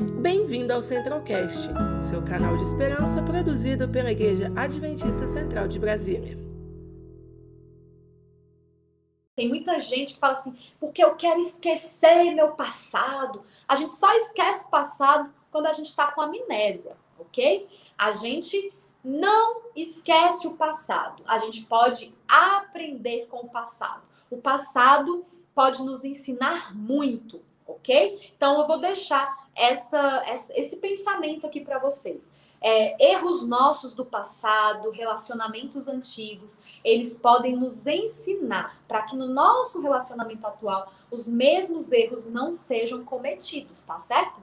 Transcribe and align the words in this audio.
Bem-vindo 0.00 0.72
ao 0.72 0.80
Centralcast, 0.80 1.68
seu 2.08 2.22
canal 2.24 2.56
de 2.56 2.62
esperança 2.62 3.22
produzido 3.22 3.86
pela 3.86 4.10
Igreja 4.10 4.50
Adventista 4.56 5.26
Central 5.26 5.68
de 5.68 5.78
Brasília. 5.78 6.38
Tem 9.36 9.46
muita 9.46 9.78
gente 9.78 10.14
que 10.14 10.20
fala 10.20 10.32
assim, 10.32 10.56
porque 10.78 11.04
eu 11.04 11.14
quero 11.16 11.38
esquecer 11.40 12.34
meu 12.34 12.52
passado. 12.52 13.42
A 13.68 13.76
gente 13.76 13.94
só 13.94 14.10
esquece 14.16 14.66
o 14.66 14.70
passado 14.70 15.30
quando 15.50 15.66
a 15.66 15.72
gente 15.74 15.88
está 15.88 16.10
com 16.10 16.22
amnésia, 16.22 16.96
ok? 17.18 17.68
A 17.98 18.12
gente 18.12 18.72
não 19.04 19.60
esquece 19.76 20.46
o 20.46 20.54
passado. 20.54 21.22
A 21.26 21.36
gente 21.36 21.66
pode 21.66 22.14
aprender 22.26 23.26
com 23.26 23.40
o 23.40 23.50
passado. 23.50 24.02
O 24.30 24.38
passado 24.38 25.26
pode 25.54 25.82
nos 25.82 26.06
ensinar 26.06 26.74
muito, 26.74 27.42
ok? 27.72 28.32
Então 28.36 28.60
eu 28.60 28.66
vou 28.66 28.78
deixar 28.78 29.48
essa, 29.54 30.24
esse 30.54 30.76
pensamento 30.76 31.46
aqui 31.46 31.60
para 31.60 31.78
vocês. 31.78 32.32
É, 32.62 33.12
erros 33.12 33.46
nossos 33.46 33.94
do 33.94 34.04
passado, 34.04 34.90
relacionamentos 34.90 35.88
antigos, 35.88 36.60
eles 36.84 37.16
podem 37.16 37.56
nos 37.56 37.86
ensinar 37.86 38.82
para 38.86 39.02
que 39.02 39.16
no 39.16 39.26
nosso 39.26 39.80
relacionamento 39.80 40.46
atual 40.46 40.92
os 41.10 41.26
mesmos 41.26 41.90
erros 41.90 42.26
não 42.26 42.52
sejam 42.52 43.02
cometidos, 43.02 43.82
tá 43.82 43.98
certo? 43.98 44.42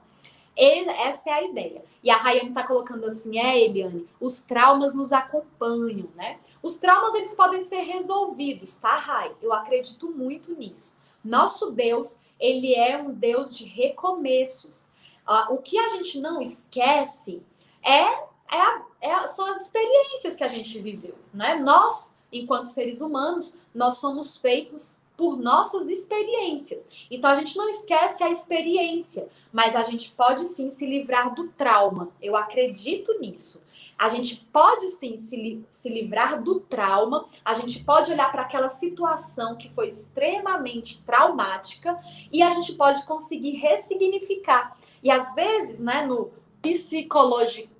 essa 0.58 1.30
é 1.30 1.32
a 1.32 1.42
ideia. 1.44 1.84
E 2.02 2.10
a 2.10 2.16
Rayane 2.16 2.48
está 2.48 2.66
colocando 2.66 3.06
assim, 3.06 3.38
é, 3.38 3.64
Eliane, 3.64 4.08
os 4.20 4.42
traumas 4.42 4.92
nos 4.92 5.12
acompanham, 5.12 6.08
né? 6.16 6.40
Os 6.60 6.76
traumas, 6.76 7.14
eles 7.14 7.34
podem 7.34 7.60
ser 7.60 7.82
resolvidos, 7.82 8.74
tá, 8.76 8.96
Ray? 8.96 9.32
Eu 9.40 9.52
acredito 9.52 10.10
muito 10.10 10.52
nisso. 10.54 10.96
Nosso 11.24 11.70
Deus, 11.70 12.18
ele 12.38 12.74
é 12.74 12.96
um 12.96 13.12
Deus 13.12 13.56
de 13.56 13.64
recomeços. 13.64 14.90
Uh, 15.26 15.54
o 15.54 15.58
que 15.58 15.78
a 15.78 15.88
gente 15.88 16.20
não 16.20 16.40
esquece 16.40 17.42
é, 17.84 18.02
é, 18.02 18.82
é, 19.00 19.26
são 19.26 19.46
as 19.46 19.62
experiências 19.62 20.36
que 20.36 20.44
a 20.44 20.48
gente 20.48 20.78
viveu, 20.80 21.14
né? 21.32 21.56
Nós, 21.56 22.14
enquanto 22.32 22.66
seres 22.66 23.00
humanos, 23.00 23.56
nós 23.74 23.98
somos 23.98 24.38
feitos 24.38 24.98
por 25.16 25.36
nossas 25.36 25.88
experiências. 25.88 26.88
Então 27.10 27.28
a 27.28 27.34
gente 27.34 27.56
não 27.56 27.68
esquece 27.68 28.22
a 28.22 28.30
experiência, 28.30 29.28
mas 29.52 29.74
a 29.74 29.82
gente 29.82 30.12
pode 30.12 30.46
sim 30.46 30.70
se 30.70 30.86
livrar 30.86 31.34
do 31.34 31.48
trauma. 31.48 32.08
Eu 32.22 32.36
acredito 32.36 33.18
nisso. 33.18 33.60
A 33.98 34.08
gente 34.08 34.36
pode 34.52 34.86
sim 34.88 35.16
se, 35.16 35.36
li 35.36 35.66
se 35.68 35.88
livrar 35.88 36.40
do 36.40 36.60
trauma, 36.60 37.26
a 37.44 37.52
gente 37.54 37.82
pode 37.82 38.12
olhar 38.12 38.30
para 38.30 38.42
aquela 38.42 38.68
situação 38.68 39.56
que 39.56 39.68
foi 39.68 39.88
extremamente 39.88 41.02
traumática 41.02 41.98
e 42.30 42.40
a 42.40 42.50
gente 42.50 42.74
pode 42.74 43.04
conseguir 43.04 43.56
ressignificar. 43.56 44.76
E 45.02 45.10
às 45.10 45.34
vezes, 45.34 45.80
né, 45.80 46.06
no 46.06 46.30
psicológico, 46.62 47.74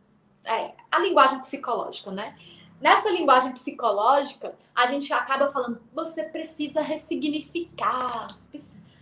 é, 0.45 0.73
a 0.91 0.99
linguagem 0.99 1.39
psicológica, 1.39 2.11
né? 2.11 2.37
Nessa 2.81 3.11
linguagem 3.11 3.53
psicológica, 3.53 4.55
a 4.75 4.87
gente 4.87 5.13
acaba 5.13 5.51
falando, 5.53 5.81
você 5.93 6.23
precisa 6.25 6.81
ressignificar. 6.81 8.29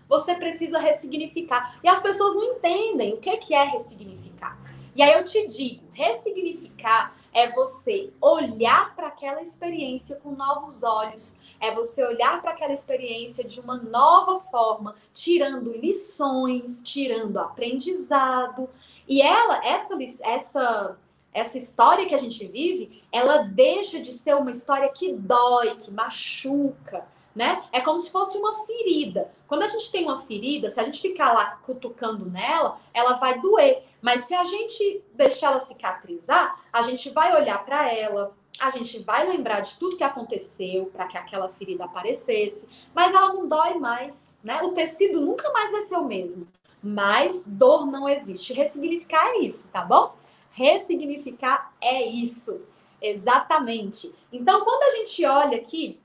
Você 0.09 0.34
precisa 0.34 0.78
ressignificar. 0.78 1.78
E 1.83 1.89
as 1.89 2.00
pessoas 2.00 2.34
não 2.34 2.44
entendem 2.44 3.14
o 3.14 3.19
que 3.19 3.55
é 3.55 3.64
ressignificar. 3.64 4.59
E 4.97 5.02
aí 5.02 5.12
eu 5.12 5.25
te 5.27 5.47
digo, 5.47 5.84
ressignificar 5.92 7.14
é 7.30 7.52
você 7.52 8.11
olhar 8.19 8.97
para 8.97 9.08
aquela 9.08 9.42
experiência 9.42 10.16
com 10.16 10.30
novos 10.30 10.83
olhos, 10.83 11.36
é 11.61 11.70
você 11.75 12.03
olhar 12.03 12.41
para 12.41 12.53
aquela 12.53 12.72
experiência 12.72 13.44
de 13.44 13.61
uma 13.61 13.77
nova 13.77 14.38
forma, 14.38 14.94
tirando 15.12 15.70
lições, 15.77 16.80
tirando 16.83 17.36
aprendizado. 17.36 18.70
E 19.06 19.20
ela, 19.20 19.62
essa, 19.66 19.94
essa 20.22 20.98
essa 21.31 21.58
história 21.58 22.06
que 22.06 22.14
a 22.14 22.19
gente 22.19 22.47
vive, 22.47 23.03
ela 23.12 23.42
deixa 23.42 24.00
de 24.00 24.10
ser 24.10 24.34
uma 24.34 24.50
história 24.50 24.88
que 24.88 25.12
dói, 25.12 25.76
que 25.76 25.91
machuca, 25.91 27.06
né? 27.36 27.62
É 27.70 27.82
como 27.82 28.00
se 28.00 28.10
fosse 28.10 28.38
uma 28.38 28.54
ferida. 28.64 29.30
Quando 29.47 29.62
a 29.62 29.66
gente 29.66 29.92
tem 29.92 30.04
uma 30.04 30.19
ferida, 30.19 30.70
se 30.70 30.80
a 30.80 30.84
gente 30.84 31.02
ficar 31.02 31.34
lá 31.34 31.58
cutucando 31.62 32.24
nela, 32.24 32.80
ela 32.94 33.16
vai 33.16 33.38
doer. 33.38 33.84
Mas 34.00 34.24
se 34.24 34.34
a 34.34 34.42
gente 34.42 35.04
deixar 35.12 35.48
ela 35.48 35.60
cicatrizar, 35.60 36.58
a 36.72 36.80
gente 36.80 37.10
vai 37.10 37.36
olhar 37.38 37.62
para 37.62 37.92
ela, 37.92 38.34
a 38.58 38.70
gente 38.70 39.00
vai 39.00 39.28
lembrar 39.28 39.60
de 39.60 39.76
tudo 39.78 39.98
que 39.98 40.02
aconteceu 40.02 40.86
para 40.86 41.06
que 41.06 41.19
aquela 41.19 41.47
ferida 41.47 41.84
aparecesse, 41.84 42.66
mas 42.94 43.12
ela 43.12 43.34
não 43.34 43.47
dói 43.47 43.74
mais, 43.74 44.34
né? 44.42 44.62
O 44.62 44.72
tecido 44.72 45.20
nunca 45.20 45.53
mais 45.53 45.70
vai 45.72 45.82
ser 45.82 45.97
o 45.97 46.04
mesmo. 46.04 46.48
Mas 46.82 47.44
dor 47.47 47.86
não 47.86 48.08
existe. 48.08 48.54
Ressignificar 48.54 49.26
é 49.26 49.41
isso, 49.41 49.68
tá 49.68 49.82
bom? 49.82 50.14
Ressignificar 50.53 51.70
é 51.82 52.03
isso. 52.06 52.62
Exatamente. 53.03 54.10
Então, 54.32 54.64
quando 54.64 54.84
a 54.84 54.97
gente 54.97 55.22
olha 55.26 55.58
aqui 55.58 56.00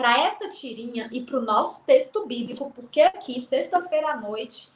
para 0.00 0.18
essa 0.18 0.48
tirinha 0.48 1.10
e 1.12 1.20
para 1.20 1.38
o 1.38 1.42
nosso 1.42 1.84
texto 1.84 2.24
bíblico, 2.24 2.72
porque 2.74 3.02
aqui, 3.02 3.38
sexta-feira 3.38 4.12
à 4.12 4.16
noite, 4.16 4.70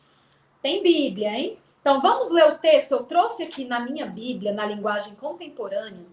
tem 0.60 0.82
Bíblia, 0.82 1.30
hein? 1.30 1.58
Então, 1.80 1.98
vamos 1.98 2.30
ler 2.30 2.46
o 2.46 2.58
texto. 2.58 2.92
Eu 2.92 3.04
trouxe 3.04 3.42
aqui 3.42 3.64
na 3.64 3.80
minha 3.80 4.04
Bíblia, 4.04 4.52
na 4.52 4.66
linguagem 4.66 5.14
contemporânea. 5.14 6.04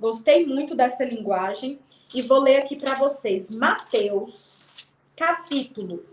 Gostei 0.00 0.44
muito 0.44 0.74
dessa 0.74 1.04
linguagem 1.04 1.78
e 2.12 2.22
vou 2.22 2.40
ler 2.40 2.56
aqui 2.56 2.74
para 2.74 2.96
vocês. 2.96 3.52
Mateus, 3.52 4.66
capítulo 5.14 6.04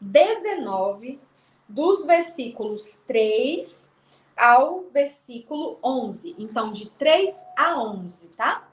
19, 0.00 1.20
dos 1.68 2.04
versículos 2.04 3.00
3 3.06 3.92
ao 4.36 4.82
versículo 4.92 5.78
11. 5.80 6.34
Então, 6.40 6.72
de 6.72 6.90
3 6.90 7.46
a 7.56 7.80
11, 7.80 8.30
tá? 8.30 8.68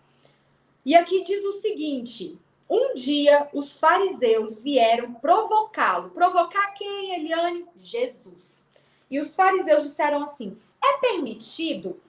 E 0.84 0.95
aqui 0.95 1.23
diz 1.23 1.45
o 1.45 1.51
seguinte: 1.51 2.40
um 2.73 2.95
dia 2.95 3.47
os 3.53 3.78
fariseus 3.78 4.59
vieram 4.59 5.13
provocá-lo. 5.13 6.09
Provocar 6.09 6.73
quem, 6.73 7.13
Eliane? 7.13 7.67
Jesus. 7.79 8.66
E 9.11 9.19
os 9.19 9.35
fariseus 9.35 9.84
disseram 9.84 10.23
assim: 10.23 10.57
é 10.84 10.97
permitido 10.97 12.00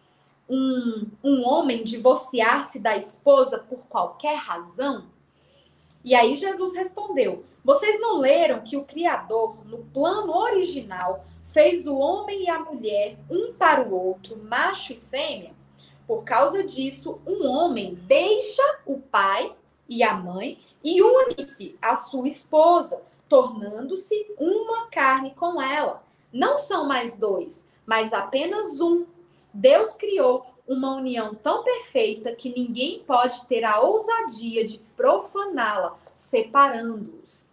um, 0.48 1.06
um 1.22 1.46
homem 1.46 1.84
divorciar-se 1.84 2.80
da 2.80 2.96
esposa 2.96 3.58
por 3.58 3.86
qualquer 3.88 4.36
razão? 4.36 5.04
E 6.02 6.14
aí 6.14 6.34
Jesus 6.34 6.74
respondeu: 6.74 7.44
Vocês 7.62 8.00
não 8.00 8.18
leram 8.18 8.62
que 8.62 8.78
o 8.78 8.84
Criador, 8.84 9.66
no 9.66 9.84
plano 9.92 10.34
original, 10.34 11.26
fez 11.44 11.86
o 11.86 11.94
homem 11.94 12.44
e 12.44 12.48
a 12.48 12.58
mulher 12.58 13.18
um 13.30 13.52
para 13.52 13.86
o 13.86 13.94
outro, 13.94 14.42
macho 14.42 14.94
e 14.94 14.96
fêmea. 14.96 15.52
Por 16.06 16.24
causa 16.24 16.64
disso, 16.64 17.20
um 17.26 17.46
homem 17.46 17.94
deixa 18.06 18.62
o 18.86 18.98
pai 18.98 19.54
e 19.88 20.02
a 20.02 20.14
mãe 20.14 20.58
e 20.82 21.02
une-se 21.02 21.76
à 21.80 21.96
sua 21.96 22.26
esposa, 22.26 23.00
tornando-se 23.28 24.26
uma 24.38 24.86
carne 24.88 25.34
com 25.34 25.60
ela. 25.60 26.02
Não 26.32 26.56
são 26.56 26.86
mais 26.86 27.16
dois, 27.16 27.66
mas 27.86 28.12
apenas 28.12 28.80
um. 28.80 29.06
Deus 29.52 29.94
criou 29.96 30.44
uma 30.66 30.96
união 30.96 31.34
tão 31.34 31.62
perfeita 31.62 32.34
que 32.34 32.48
ninguém 32.48 33.02
pode 33.06 33.46
ter 33.46 33.64
a 33.64 33.80
ousadia 33.80 34.64
de 34.64 34.78
profaná-la, 34.96 35.96
separando-os. 36.14 37.46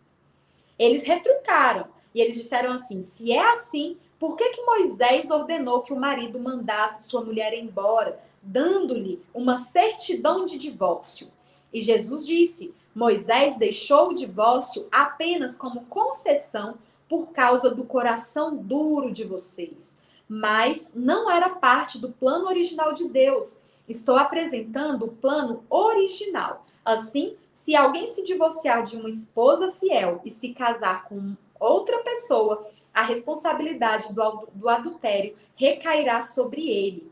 Eles 0.78 1.04
retrucaram 1.04 1.88
e 2.14 2.22
eles 2.22 2.36
disseram 2.36 2.72
assim: 2.74 3.02
se 3.02 3.32
é 3.32 3.52
assim, 3.52 3.98
por 4.18 4.36
que, 4.36 4.50
que 4.50 4.64
Moisés 4.64 5.30
ordenou 5.30 5.82
que 5.82 5.94
o 5.94 6.00
marido 6.00 6.40
mandasse 6.40 7.08
sua 7.08 7.24
mulher 7.24 7.54
embora, 7.54 8.22
dando-lhe 8.42 9.24
uma 9.34 9.56
certidão 9.58 10.46
de 10.46 10.58
divórcio? 10.58 11.28
E 11.74 11.82
Jesus 11.82 12.26
disse: 12.26 12.74
Moisés 12.94 13.58
deixou 13.58 14.10
o 14.10 14.14
divórcio 14.14 14.88
apenas 14.92 15.56
como 15.56 15.86
concessão 15.86 16.76
por 17.08 17.32
causa 17.32 17.70
do 17.70 17.84
coração 17.84 18.56
duro 18.56 19.12
de 19.12 19.24
vocês. 19.24 19.98
Mas 20.28 20.94
não 20.96 21.30
era 21.30 21.50
parte 21.50 22.00
do 22.00 22.10
plano 22.10 22.48
original 22.48 22.94
de 22.94 23.08
Deus. 23.08 23.58
Estou 23.88 24.16
apresentando 24.16 25.06
o 25.06 25.12
plano 25.12 25.64
original. 25.70 26.66
Assim, 26.86 27.36
se 27.52 27.76
alguém 27.76 28.08
se 28.08 28.24
divorciar 28.24 28.84
de 28.84 28.96
uma 28.96 29.10
esposa 29.10 29.72
fiel 29.72 30.22
e 30.24 30.30
se 30.30 30.54
casar 30.54 31.06
com 31.06 31.36
outra 31.60 32.00
pessoa, 32.00 32.66
a 32.94 33.04
responsabilidade 33.04 34.14
do, 34.14 34.48
do 34.54 34.70
adultério 34.70 35.36
recairá 35.56 36.22
sobre 36.22 36.70
ele. 36.70 37.12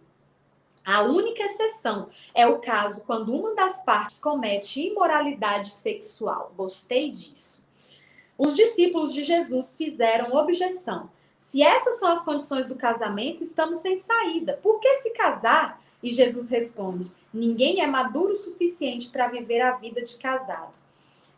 A 0.91 1.03
única 1.03 1.43
exceção 1.43 2.09
é 2.33 2.47
o 2.47 2.57
caso 2.57 3.03
quando 3.03 3.31
uma 3.31 3.53
das 3.53 3.79
partes 3.83 4.17
comete 4.17 4.81
imoralidade 4.81 5.69
sexual. 5.69 6.51
Gostei 6.57 7.11
disso. 7.11 7.63
Os 8.35 8.55
discípulos 8.55 9.13
de 9.13 9.23
Jesus 9.23 9.75
fizeram 9.77 10.35
objeção. 10.35 11.07
Se 11.37 11.61
essas 11.61 11.99
são 11.99 12.11
as 12.11 12.25
condições 12.25 12.65
do 12.65 12.73
casamento, 12.73 13.43
estamos 13.43 13.77
sem 13.77 13.95
saída. 13.95 14.59
Por 14.63 14.79
que 14.79 14.91
se 14.95 15.11
casar? 15.11 15.79
E 16.01 16.09
Jesus 16.09 16.49
responde: 16.49 17.11
Ninguém 17.31 17.81
é 17.81 17.85
maduro 17.85 18.33
o 18.33 18.35
suficiente 18.35 19.09
para 19.09 19.27
viver 19.27 19.61
a 19.61 19.73
vida 19.73 20.01
de 20.01 20.17
casado. 20.17 20.73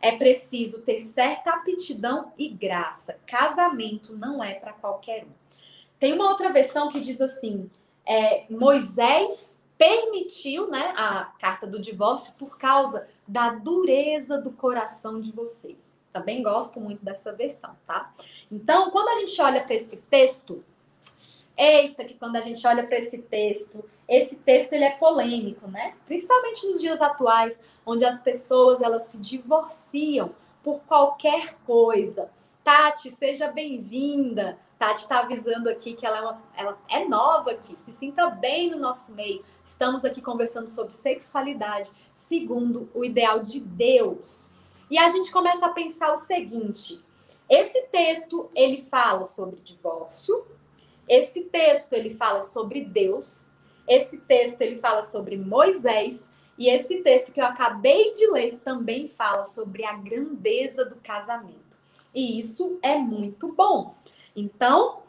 É 0.00 0.12
preciso 0.12 0.80
ter 0.80 0.98
certa 0.98 1.50
aptidão 1.50 2.32
e 2.38 2.48
graça. 2.48 3.18
Casamento 3.26 4.16
não 4.16 4.42
é 4.42 4.54
para 4.54 4.72
qualquer 4.72 5.24
um. 5.24 5.58
tem 6.00 6.14
uma 6.14 6.30
outra 6.30 6.50
versão 6.50 6.88
que 6.88 7.00
diz 7.00 7.20
assim: 7.20 7.70
é, 8.06 8.44
Moisés 8.50 9.60
permitiu 9.78 10.68
né, 10.68 10.94
a 10.96 11.32
carta 11.40 11.66
do 11.66 11.80
divórcio 11.80 12.32
por 12.38 12.56
causa 12.56 13.08
da 13.26 13.50
dureza 13.50 14.38
do 14.38 14.52
coração 14.52 15.20
de 15.20 15.32
vocês. 15.32 16.00
Também 16.12 16.42
gosto 16.42 16.80
muito 16.80 17.04
dessa 17.04 17.32
versão, 17.32 17.74
tá? 17.86 18.12
Então, 18.50 18.90
quando 18.90 19.08
a 19.08 19.20
gente 19.20 19.40
olha 19.40 19.64
para 19.64 19.74
esse 19.74 19.96
texto, 19.96 20.64
eita, 21.56 22.04
que 22.04 22.14
quando 22.14 22.36
a 22.36 22.40
gente 22.40 22.64
olha 22.66 22.86
para 22.86 22.98
esse 22.98 23.18
texto, 23.18 23.84
esse 24.08 24.36
texto 24.36 24.72
ele 24.72 24.84
é 24.84 24.90
polêmico, 24.90 25.66
né? 25.66 25.94
Principalmente 26.06 26.66
nos 26.66 26.80
dias 26.80 27.00
atuais, 27.00 27.60
onde 27.84 28.04
as 28.04 28.20
pessoas 28.20 28.80
elas 28.80 29.04
se 29.04 29.18
divorciam 29.18 30.34
por 30.62 30.80
qualquer 30.82 31.56
coisa. 31.66 32.30
Tati, 32.64 33.10
seja 33.10 33.48
bem-vinda. 33.48 34.56
Tati 34.78 35.02
está 35.02 35.18
avisando 35.20 35.68
aqui 35.68 35.94
que 35.94 36.06
ela 36.06 36.18
é, 36.18 36.20
uma, 36.20 36.42
ela 36.56 36.78
é 36.88 37.08
nova 37.08 37.50
aqui, 37.50 37.78
se 37.78 37.92
sinta 37.92 38.30
bem 38.30 38.70
no 38.70 38.78
nosso 38.78 39.12
meio. 39.12 39.44
Estamos 39.64 40.04
aqui 40.04 40.22
conversando 40.22 40.68
sobre 40.68 40.92
sexualidade 40.92 41.90
segundo 42.14 42.88
o 42.94 43.04
ideal 43.04 43.40
de 43.40 43.58
Deus. 43.58 44.46
E 44.88 44.96
a 44.96 45.08
gente 45.08 45.32
começa 45.32 45.66
a 45.66 45.70
pensar 45.70 46.12
o 46.12 46.18
seguinte: 46.18 47.04
esse 47.48 47.82
texto 47.88 48.48
ele 48.54 48.82
fala 48.82 49.24
sobre 49.24 49.60
divórcio, 49.60 50.46
esse 51.08 51.46
texto 51.46 51.94
ele 51.94 52.10
fala 52.10 52.40
sobre 52.40 52.84
Deus, 52.84 53.44
esse 53.88 54.18
texto 54.18 54.60
ele 54.62 54.78
fala 54.78 55.02
sobre 55.02 55.36
Moisés 55.36 56.30
e 56.56 56.68
esse 56.68 57.02
texto 57.02 57.32
que 57.32 57.40
eu 57.40 57.46
acabei 57.46 58.12
de 58.12 58.30
ler 58.30 58.58
também 58.58 59.08
fala 59.08 59.42
sobre 59.42 59.84
a 59.84 59.94
grandeza 59.94 60.84
do 60.84 60.94
casamento. 60.96 61.61
E 62.14 62.38
isso 62.38 62.78
é 62.82 62.98
muito 62.98 63.52
bom. 63.52 63.94
Então, 64.34 65.02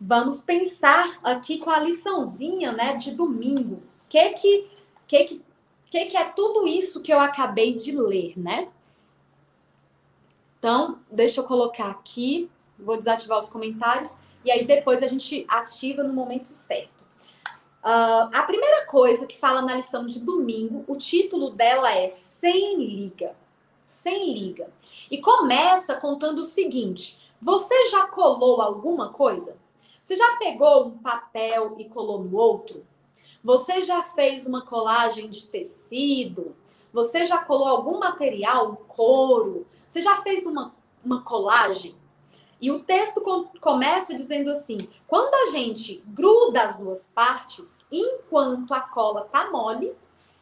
vamos 0.00 0.42
pensar 0.42 1.18
aqui 1.22 1.58
com 1.58 1.70
a 1.70 1.78
liçãozinha, 1.78 2.72
né, 2.72 2.96
de 2.96 3.12
domingo. 3.12 3.82
Que 4.08 4.30
que 4.30 4.70
que 5.06 5.24
que, 5.24 5.42
que, 5.90 6.06
que 6.06 6.16
é 6.16 6.24
tudo 6.24 6.66
isso 6.66 7.00
que 7.02 7.12
eu 7.12 7.20
acabei 7.20 7.74
de 7.74 7.96
ler, 7.96 8.38
né? 8.38 8.68
Então, 10.58 11.00
deixa 11.10 11.40
eu 11.40 11.44
colocar 11.44 11.90
aqui, 11.90 12.48
vou 12.78 12.96
desativar 12.96 13.38
os 13.38 13.48
comentários, 13.48 14.16
e 14.44 14.50
aí 14.50 14.64
depois 14.64 15.02
a 15.02 15.08
gente 15.08 15.44
ativa 15.48 16.04
no 16.04 16.12
momento 16.12 16.46
certo. 16.46 17.02
Uh, 17.82 18.30
a 18.32 18.44
primeira 18.44 18.86
coisa 18.86 19.26
que 19.26 19.36
fala 19.36 19.60
na 19.60 19.74
lição 19.74 20.06
de 20.06 20.20
domingo, 20.20 20.84
o 20.86 20.96
título 20.96 21.50
dela 21.50 21.92
é 21.92 22.08
Sem 22.08 22.76
Liga. 22.76 23.34
Sem 23.92 24.32
liga. 24.32 24.72
E 25.10 25.18
começa 25.18 25.94
contando 25.94 26.38
o 26.38 26.44
seguinte: 26.44 27.18
você 27.38 27.88
já 27.88 28.06
colou 28.06 28.62
alguma 28.62 29.10
coisa? 29.10 29.58
Você 30.02 30.16
já 30.16 30.36
pegou 30.38 30.86
um 30.86 30.98
papel 30.98 31.76
e 31.78 31.84
colou 31.84 32.24
no 32.24 32.34
outro? 32.34 32.86
Você 33.44 33.82
já 33.82 34.02
fez 34.02 34.46
uma 34.46 34.62
colagem 34.62 35.28
de 35.28 35.46
tecido? 35.46 36.56
Você 36.90 37.26
já 37.26 37.44
colou 37.44 37.68
algum 37.68 37.98
material, 37.98 38.70
um 38.72 38.76
couro? 38.76 39.66
Você 39.86 40.00
já 40.00 40.22
fez 40.22 40.46
uma, 40.46 40.74
uma 41.04 41.22
colagem? 41.22 41.94
E 42.62 42.70
o 42.70 42.80
texto 42.80 43.20
com, 43.20 43.44
começa 43.60 44.14
dizendo 44.14 44.50
assim: 44.50 44.88
quando 45.06 45.34
a 45.34 45.50
gente 45.50 46.02
gruda 46.06 46.62
as 46.62 46.78
duas 46.78 47.08
partes, 47.14 47.78
enquanto 47.92 48.72
a 48.72 48.80
cola 48.80 49.28
tá 49.30 49.50
mole, 49.50 49.94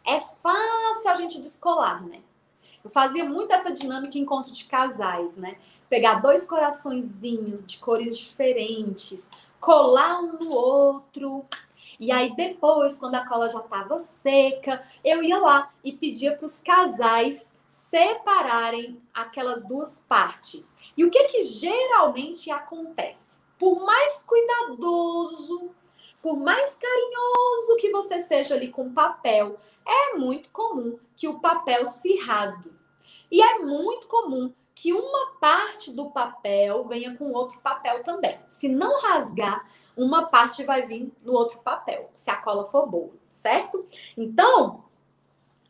é 0.07 0.21
fácil 0.21 1.11
a 1.11 1.17
gente 1.17 1.41
descolar, 1.41 2.07
né? 2.07 2.23
Eu 2.83 2.91
fazia 2.91 3.25
muito 3.25 3.53
essa 3.53 3.73
dinâmica 3.73 4.17
em 4.17 4.23
encontro 4.23 4.53
de 4.53 4.65
casais, 4.65 5.37
né? 5.37 5.57
Pegar 5.89 6.21
dois 6.21 6.47
coraçõezinhos 6.47 7.65
de 7.65 7.79
cores 7.79 8.17
diferentes, 8.17 9.31
colar 9.61 10.21
um 10.21 10.33
no 10.39 10.51
outro. 10.51 11.45
E 11.99 12.11
aí 12.11 12.35
depois, 12.35 12.99
quando 12.99 13.17
a 13.17 13.27
cola 13.27 13.51
já 13.51 13.61
estava 13.61 13.99
seca, 13.99 14.83
eu 15.05 15.23
ia 15.23 15.39
lá 15.39 15.71
e 15.85 15.93
pedia 15.93 16.35
para 16.37 16.47
os 16.47 16.61
casais 16.61 17.55
separarem 17.69 19.01
aquelas 19.13 19.63
duas 19.65 20.01
partes. 20.01 20.75
E 20.97 21.05
o 21.05 21.11
que 21.11 21.25
que 21.25 21.43
geralmente 21.45 22.51
acontece? 22.51 23.39
Por 23.59 23.85
mais 23.85 24.23
cuidadoso, 24.23 25.71
por 26.23 26.37
mais 26.37 26.77
carinhoso 26.77 27.77
que 27.79 27.91
você 27.91 28.21
seja 28.21 28.55
ali 28.55 28.69
com 28.69 28.93
papel, 28.93 29.59
é 29.87 30.15
muito 30.17 30.51
comum 30.51 30.99
que 31.17 31.29
o 31.29 31.41
papel 31.41 31.87
se 31.87 32.17
rasgue. 32.21 32.73
E 33.31 33.41
é 33.41 33.59
muito 33.61 34.07
comum 34.09 34.53
que 34.75 34.93
uma 34.93 35.33
parte 35.41 35.93
do 35.93 36.11
papel 36.11 36.85
venha 36.85 37.17
com 37.17 37.33
outro 37.33 37.61
papel 37.61 38.03
também. 38.03 38.41
Se 38.47 38.69
não 38.69 39.01
rasgar, 39.01 39.69
uma 39.97 40.27
parte 40.27 40.65
vai 40.65 40.87
vir 40.87 41.13
no 41.23 41.33
outro 41.33 41.59
papel, 41.59 42.11
se 42.15 42.31
a 42.31 42.37
cola 42.37 42.65
for 42.65 42.87
boa, 42.87 43.13
certo? 43.29 43.87
Então, 44.17 44.85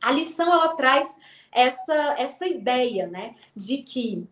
a 0.01 0.13
lição 0.13 0.53
ela 0.53 0.75
traz 0.75 1.19
essa, 1.51 1.95
essa 2.17 2.47
ideia, 2.47 3.07
né, 3.09 3.35
de 3.55 3.79
que 3.79 4.27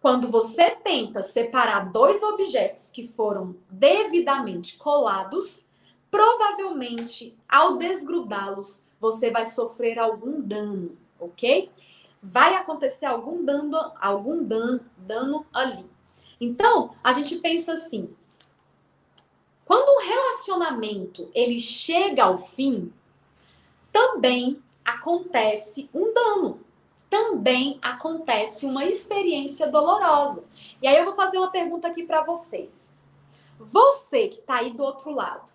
quando 0.00 0.30
você 0.30 0.70
tenta 0.70 1.20
separar 1.22 1.90
dois 1.90 2.22
objetos 2.22 2.90
que 2.90 3.02
foram 3.02 3.56
devidamente 3.68 4.78
colados, 4.78 5.64
provavelmente 6.08 7.36
ao 7.48 7.76
desgrudá-los, 7.76 8.84
você 9.00 9.30
vai 9.30 9.44
sofrer 9.44 9.98
algum 9.98 10.40
dano, 10.40 10.96
ok? 11.18 11.70
Vai 12.22 12.54
acontecer 12.54 13.06
algum 13.06 13.44
dano, 13.44 13.76
algum 14.00 14.42
dano, 14.42 14.80
dano 14.96 15.46
ali. 15.52 15.88
Então, 16.40 16.94
a 17.02 17.12
gente 17.12 17.36
pensa 17.36 17.72
assim: 17.72 18.14
quando 19.64 19.88
um 19.88 20.06
relacionamento 20.06 21.30
ele 21.34 21.58
chega 21.58 22.24
ao 22.24 22.38
fim, 22.38 22.92
também 23.92 24.62
acontece 24.84 25.90
um 25.92 26.12
dano. 26.12 26.60
Também 27.08 27.78
acontece 27.80 28.66
uma 28.66 28.84
experiência 28.84 29.68
dolorosa. 29.68 30.44
E 30.82 30.86
aí 30.86 30.96
eu 30.96 31.04
vou 31.04 31.14
fazer 31.14 31.38
uma 31.38 31.50
pergunta 31.50 31.88
aqui 31.88 32.04
para 32.04 32.22
vocês. 32.22 32.94
Você 33.58 34.28
que 34.28 34.40
está 34.40 34.56
aí 34.56 34.72
do 34.72 34.82
outro 34.82 35.10
lado, 35.10 35.50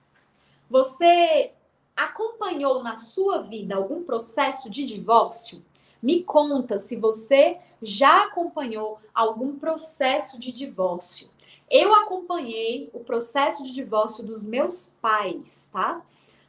você 0.70 1.54
acompanhou 1.96 2.84
na 2.84 2.96
sua 2.96 3.40
vida 3.40 3.76
algum 3.76 4.04
processo 4.04 4.70
de 4.70 4.86
divórcio? 4.86 5.64
Me 6.02 6.24
conta 6.24 6.80
se 6.80 6.96
você 6.96 7.60
já 7.82 8.26
acompanhou 8.26 9.00
algum 9.14 9.58
processo 9.58 10.40
de 10.40 10.52
divórcio. 10.52 11.30
Eu 11.70 11.94
acompanhei 11.94 12.90
o 12.94 13.00
processo 13.00 13.64
de 13.64 13.72
divórcio 13.72 14.24
dos 14.24 14.44
meus 14.44 14.92
pais, 15.02 15.70
tá? 15.72 16.02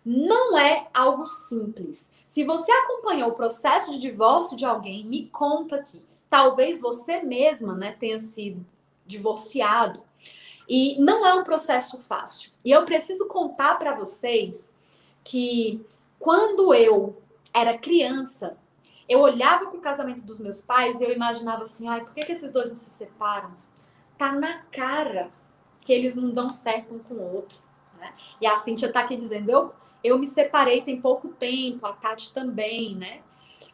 Não 0.05 0.59
é 0.59 0.89
algo 0.93 1.27
simples. 1.27 2.11
Se 2.27 2.43
você 2.43 2.73
acompanhou 2.73 3.31
o 3.31 3.35
processo 3.35 3.93
de 3.93 4.01
divórcio 4.01 4.57
de 4.57 4.65
alguém, 4.65 5.05
me 5.05 5.29
conta 5.29 5.77
aqui. 5.77 6.03
Talvez 6.29 6.81
você 6.81 7.23
mesma, 7.23 7.75
né, 7.75 7.93
tenha 7.93 8.19
sido 8.19 8.67
divorciado. 9.07 10.03
E 10.69 10.99
não 10.99 11.25
é 11.27 11.35
um 11.35 11.45
processo 11.45 11.99
fácil. 11.99 12.51
E 12.65 12.71
eu 12.71 12.85
preciso 12.85 13.29
contar 13.29 13.79
para 13.79 13.95
vocês 13.95 14.72
que 15.25 15.85
quando 16.19 16.73
eu 16.75 17.23
era 17.53 17.77
criança, 17.77 18.57
eu 19.09 19.21
olhava 19.21 19.67
para 19.67 19.79
o 19.79 19.83
casamento 19.83 20.25
dos 20.25 20.41
meus 20.41 20.63
pais 20.63 21.01
e 21.01 21.05
eu 21.05 21.13
imaginava 21.13 21.65
assim, 21.65 21.89
ai, 21.89 22.03
por 22.03 22.15
que, 22.15 22.25
que 22.25 22.33
esses 22.33 22.53
dois 22.53 22.69
não 22.69 22.77
se 22.77 22.91
separam? 22.91 23.53
Tá 24.17 24.33
na 24.33 24.63
cara 24.71 25.31
que 25.81 25.93
eles 25.93 26.15
não 26.15 26.31
dão 26.31 26.51
certo 26.51 26.95
um 26.95 26.99
com 26.99 27.15
o 27.15 27.35
outro. 27.35 27.59
Né? 27.99 28.13
E 28.41 28.47
a 28.47 28.57
Cintia 28.57 28.93
tá 28.93 29.01
aqui 29.01 29.17
dizendo, 29.17 29.51
eu, 29.51 29.75
eu 30.03 30.19
me 30.19 30.27
separei 30.27 30.83
tem 30.83 31.01
pouco 31.01 31.29
tempo, 31.29 31.87
a 31.87 31.93
Tati 31.93 32.33
também, 32.33 32.95
né? 32.95 33.23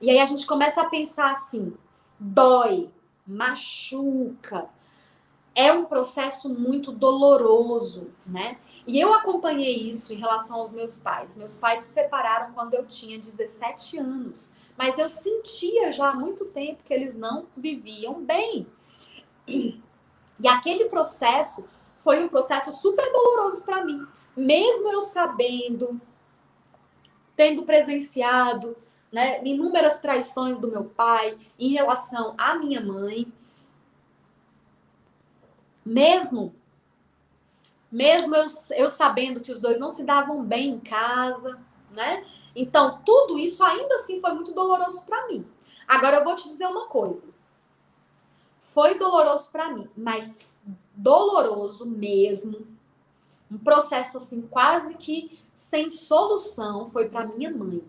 E 0.00 0.10
aí 0.10 0.18
a 0.18 0.26
gente 0.26 0.46
começa 0.46 0.80
a 0.80 0.88
pensar 0.88 1.30
assim: 1.30 1.74
dói, 2.18 2.90
machuca, 3.26 4.68
é 5.58 5.72
um 5.72 5.86
processo 5.86 6.48
muito 6.48 6.92
doloroso, 6.92 8.12
né? 8.24 8.58
E 8.86 9.00
eu 9.00 9.12
acompanhei 9.12 9.74
isso 9.74 10.14
em 10.14 10.16
relação 10.16 10.60
aos 10.60 10.72
meus 10.72 10.98
pais. 10.98 11.36
Meus 11.36 11.58
pais 11.58 11.80
se 11.80 11.94
separaram 11.94 12.52
quando 12.52 12.74
eu 12.74 12.86
tinha 12.86 13.18
17 13.18 13.98
anos, 13.98 14.52
mas 14.76 15.00
eu 15.00 15.08
sentia 15.08 15.90
já 15.90 16.10
há 16.10 16.14
muito 16.14 16.44
tempo 16.44 16.84
que 16.84 16.94
eles 16.94 17.16
não 17.16 17.46
viviam 17.56 18.22
bem. 18.22 18.68
E 19.48 20.46
aquele 20.46 20.84
processo 20.84 21.64
foi 21.96 22.22
um 22.22 22.28
processo 22.28 22.70
super 22.70 23.10
doloroso 23.10 23.64
para 23.64 23.84
mim, 23.84 24.06
mesmo 24.36 24.92
eu 24.92 25.02
sabendo 25.02 26.00
tendo 27.34 27.64
presenciado 27.64 28.76
né, 29.10 29.40
inúmeras 29.44 29.98
traições 29.98 30.60
do 30.60 30.68
meu 30.68 30.84
pai 30.84 31.36
em 31.58 31.72
relação 31.72 32.34
à 32.38 32.54
minha 32.54 32.80
mãe, 32.80 33.32
mesmo 35.88 36.54
mesmo 37.90 38.36
eu, 38.36 38.46
eu 38.76 38.90
sabendo 38.90 39.40
que 39.40 39.50
os 39.50 39.60
dois 39.60 39.78
não 39.78 39.90
se 39.90 40.04
davam 40.04 40.42
bem 40.42 40.70
em 40.70 40.80
casa, 40.80 41.58
né? 41.90 42.24
Então, 42.54 43.00
tudo 43.04 43.38
isso 43.38 43.64
ainda 43.64 43.94
assim 43.94 44.20
foi 44.20 44.32
muito 44.32 44.52
doloroso 44.52 45.04
para 45.06 45.26
mim. 45.28 45.46
Agora 45.86 46.18
eu 46.18 46.24
vou 46.24 46.34
te 46.34 46.48
dizer 46.48 46.66
uma 46.66 46.86
coisa. 46.86 47.28
Foi 48.58 48.98
doloroso 48.98 49.50
para 49.50 49.72
mim, 49.72 49.88
mas 49.96 50.52
doloroso 50.94 51.86
mesmo 51.86 52.66
um 53.50 53.56
processo 53.56 54.18
assim 54.18 54.42
quase 54.42 54.96
que 54.96 55.40
sem 55.54 55.88
solução 55.88 56.86
foi 56.86 57.08
para 57.08 57.26
minha 57.26 57.50
mãe. 57.50 57.82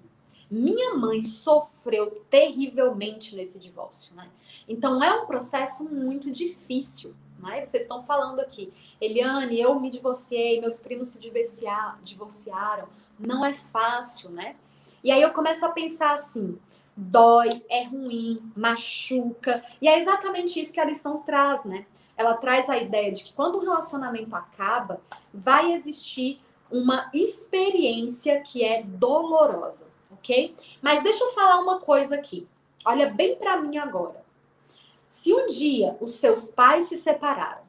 Minha 0.50 0.96
mãe 0.96 1.22
sofreu 1.22 2.24
terrivelmente 2.30 3.36
nesse 3.36 3.60
divórcio, 3.60 4.16
né? 4.16 4.30
Então 4.68 5.04
é 5.04 5.22
um 5.22 5.26
processo 5.26 5.84
muito 5.84 6.32
difícil, 6.32 7.14
né? 7.40 7.64
Vocês 7.64 7.84
estão 7.84 8.02
falando 8.02 8.40
aqui, 8.40 8.72
Eliane, 9.00 9.60
eu 9.60 9.80
me 9.80 9.90
divorciei, 9.90 10.60
meus 10.60 10.80
primos 10.80 11.10
se 11.10 11.20
divorciaram, 11.20 12.88
não 13.20 13.46
é 13.46 13.54
fácil, 13.54 14.30
né? 14.30 14.56
E 15.04 15.12
aí 15.12 15.22
eu 15.22 15.32
começo 15.32 15.66
a 15.66 15.70
pensar 15.70 16.14
assim, 16.14 16.58
dói, 16.96 17.64
é 17.70 17.84
ruim, 17.84 18.52
machuca, 18.56 19.64
e 19.82 19.88
é 19.88 19.98
exatamente 19.98 20.60
isso 20.60 20.74
que 20.74 20.80
a 20.80 20.86
lição 20.86 21.20
traz, 21.20 21.66
né? 21.66 21.86
Ela 22.18 22.36
traz 22.36 22.70
a 22.70 22.78
ideia 22.78 23.12
de 23.12 23.24
que 23.24 23.34
quando 23.34 23.58
um 23.58 23.62
relacionamento 23.62 24.36
acaba, 24.36 25.02
vai 25.34 25.72
existir 25.72 26.42
uma 26.70 27.10
experiência 27.14 28.42
que 28.42 28.64
é 28.64 28.84
dolorosa 28.84 29.88
ok? 30.20 30.54
Mas 30.82 31.02
deixa 31.02 31.24
eu 31.24 31.32
falar 31.34 31.60
uma 31.60 31.80
coisa 31.80 32.16
aqui. 32.16 32.48
Olha 32.86 33.10
bem 33.10 33.36
para 33.36 33.58
mim 33.58 33.78
agora. 33.78 34.24
Se 35.10 35.34
um 35.34 35.48
dia 35.48 35.98
os 36.00 36.12
seus 36.14 36.50
pais 36.50 36.84
se 36.84 36.96
separaram, 36.96 37.64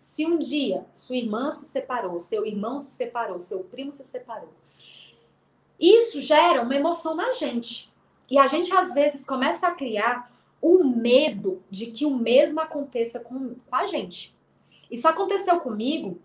se 0.00 0.24
um 0.24 0.38
dia 0.38 0.86
sua 0.94 1.16
irmã 1.16 1.52
se 1.52 1.66
separou, 1.66 2.18
seu 2.18 2.46
irmão 2.46 2.80
se 2.80 2.92
separou, 2.92 3.38
seu 3.38 3.60
primo 3.60 3.92
se 3.92 4.02
separou, 4.02 4.48
isso 5.78 6.22
gera 6.22 6.62
uma 6.62 6.74
emoção 6.74 7.14
na 7.14 7.34
gente. 7.34 7.92
E 8.30 8.38
a 8.38 8.46
gente 8.46 8.74
às 8.74 8.94
vezes 8.94 9.26
começa 9.26 9.68
a 9.68 9.72
criar 9.72 10.32
o 10.60 10.82
medo 10.82 11.62
de 11.70 11.88
que 11.88 12.06
o 12.06 12.16
mesmo 12.16 12.60
aconteça 12.60 13.20
com, 13.20 13.54
com 13.54 13.76
a 13.76 13.86
gente. 13.86 14.34
Isso 14.90 15.06
aconteceu 15.06 15.60
comigo 15.60 16.18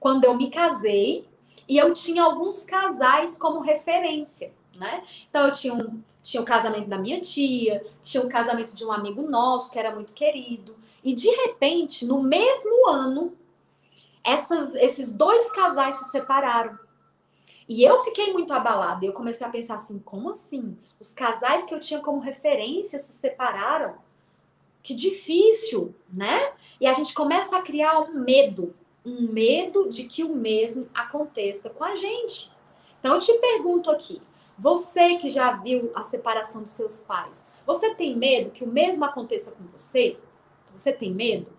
quando 0.00 0.24
eu 0.24 0.34
me 0.34 0.50
casei 0.50 1.24
e 1.68 1.78
eu 1.78 1.94
tinha 1.94 2.24
alguns 2.24 2.64
casais 2.64 3.38
como 3.38 3.60
referência, 3.60 4.52
né? 4.76 5.04
Então 5.30 5.46
eu 5.46 5.52
tinha 5.52 5.72
um, 5.72 6.02
tinha 6.26 6.42
o 6.42 6.44
casamento 6.44 6.88
da 6.88 6.98
minha 6.98 7.20
tia, 7.20 7.86
tinha 8.02 8.20
o 8.20 8.28
casamento 8.28 8.74
de 8.74 8.84
um 8.84 8.90
amigo 8.90 9.22
nosso 9.22 9.70
que 9.70 9.78
era 9.78 9.94
muito 9.94 10.12
querido. 10.12 10.76
E 11.04 11.14
de 11.14 11.30
repente, 11.30 12.04
no 12.04 12.20
mesmo 12.20 12.88
ano, 12.88 13.32
essas, 14.24 14.74
esses 14.74 15.12
dois 15.12 15.48
casais 15.52 15.94
se 15.94 16.10
separaram. 16.10 16.76
E 17.68 17.84
eu 17.84 18.02
fiquei 18.02 18.32
muito 18.32 18.52
abalada. 18.52 19.06
Eu 19.06 19.12
comecei 19.12 19.46
a 19.46 19.50
pensar 19.50 19.76
assim: 19.76 20.00
como 20.00 20.30
assim? 20.30 20.76
Os 20.98 21.14
casais 21.14 21.64
que 21.64 21.72
eu 21.72 21.78
tinha 21.78 22.00
como 22.00 22.18
referência 22.18 22.98
se 22.98 23.12
separaram? 23.12 23.94
Que 24.82 24.94
difícil, 24.94 25.94
né? 26.12 26.52
E 26.80 26.88
a 26.88 26.92
gente 26.92 27.14
começa 27.14 27.56
a 27.56 27.62
criar 27.62 28.00
um 28.00 28.18
medo 28.18 28.74
um 29.06 29.32
medo 29.32 29.88
de 29.88 30.02
que 30.02 30.24
o 30.24 30.34
mesmo 30.34 30.88
aconteça 30.92 31.70
com 31.70 31.84
a 31.84 31.94
gente. 31.94 32.50
Então 32.98 33.14
eu 33.14 33.20
te 33.20 33.32
pergunto 33.34 33.88
aqui, 33.88 34.20
você 34.58 35.16
que 35.16 35.28
já 35.28 35.52
viu 35.52 35.90
a 35.94 36.02
separação 36.02 36.62
dos 36.62 36.72
seus 36.72 37.02
pais, 37.02 37.46
você 37.66 37.94
tem 37.94 38.16
medo 38.16 38.50
que 38.50 38.64
o 38.64 38.68
mesmo 38.68 39.04
aconteça 39.04 39.52
com 39.52 39.64
você? 39.64 40.18
Você 40.74 40.92
tem 40.92 41.12
medo? 41.12 41.52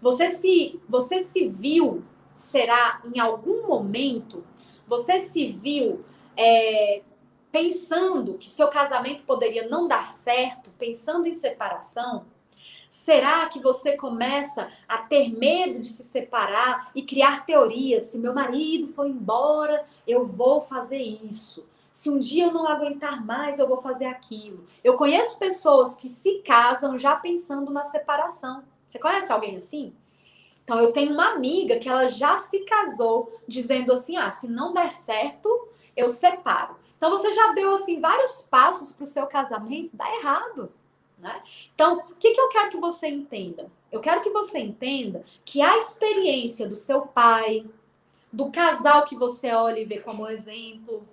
Você 0.00 0.28
se 0.28 0.80
você 0.88 1.20
se 1.20 1.48
viu, 1.48 2.04
será 2.34 3.00
em 3.14 3.18
algum 3.18 3.66
momento, 3.66 4.44
você 4.86 5.20
se 5.20 5.48
viu 5.48 6.04
é, 6.36 7.02
pensando 7.50 8.34
que 8.34 8.50
seu 8.50 8.68
casamento 8.68 9.24
poderia 9.24 9.66
não 9.68 9.88
dar 9.88 10.08
certo, 10.08 10.70
pensando 10.78 11.26
em 11.26 11.32
separação? 11.32 12.26
Será 12.90 13.46
que 13.48 13.60
você 13.60 13.96
começa 13.96 14.70
a 14.86 14.98
ter 14.98 15.32
medo 15.36 15.80
de 15.80 15.86
se 15.88 16.04
separar 16.04 16.90
e 16.94 17.02
criar 17.02 17.44
teorias? 17.46 18.04
Se 18.04 18.18
meu 18.18 18.34
marido 18.34 18.88
for 18.88 19.06
embora, 19.06 19.86
eu 20.06 20.26
vou 20.26 20.60
fazer 20.60 21.00
isso. 21.00 21.66
Se 21.94 22.10
um 22.10 22.18
dia 22.18 22.46
eu 22.46 22.52
não 22.52 22.66
aguentar 22.66 23.24
mais, 23.24 23.60
eu 23.60 23.68
vou 23.68 23.76
fazer 23.76 24.06
aquilo. 24.06 24.66
Eu 24.82 24.96
conheço 24.96 25.38
pessoas 25.38 25.94
que 25.94 26.08
se 26.08 26.40
casam 26.40 26.98
já 26.98 27.14
pensando 27.14 27.70
na 27.70 27.84
separação. 27.84 28.64
Você 28.84 28.98
conhece 28.98 29.30
alguém 29.30 29.54
assim? 29.54 29.94
Então 30.64 30.80
eu 30.80 30.92
tenho 30.92 31.12
uma 31.12 31.30
amiga 31.30 31.78
que 31.78 31.88
ela 31.88 32.08
já 32.08 32.36
se 32.36 32.64
casou 32.64 33.40
dizendo 33.46 33.92
assim: 33.92 34.16
"Ah, 34.16 34.28
se 34.28 34.48
não 34.48 34.74
der 34.74 34.90
certo, 34.90 35.68
eu 35.96 36.08
separo". 36.08 36.74
Então 36.96 37.10
você 37.10 37.32
já 37.32 37.52
deu 37.52 37.72
assim 37.72 38.00
vários 38.00 38.42
passos 38.42 38.92
para 38.92 39.04
o 39.04 39.06
seu 39.06 39.28
casamento, 39.28 39.96
dá 39.96 40.12
errado. 40.16 40.72
Né? 41.16 41.40
Então, 41.76 41.98
o 41.98 42.16
que, 42.16 42.32
que 42.32 42.40
eu 42.40 42.48
quero 42.48 42.70
que 42.70 42.76
você 42.76 43.06
entenda? 43.06 43.70
Eu 43.92 44.00
quero 44.00 44.20
que 44.20 44.30
você 44.30 44.58
entenda 44.58 45.24
que 45.44 45.62
a 45.62 45.78
experiência 45.78 46.68
do 46.68 46.74
seu 46.74 47.02
pai, 47.02 47.64
do 48.32 48.50
casal 48.50 49.04
que 49.04 49.14
você 49.14 49.52
olha 49.52 49.78
e 49.78 49.84
vê 49.84 50.00
como 50.00 50.28
exemplo, 50.28 51.06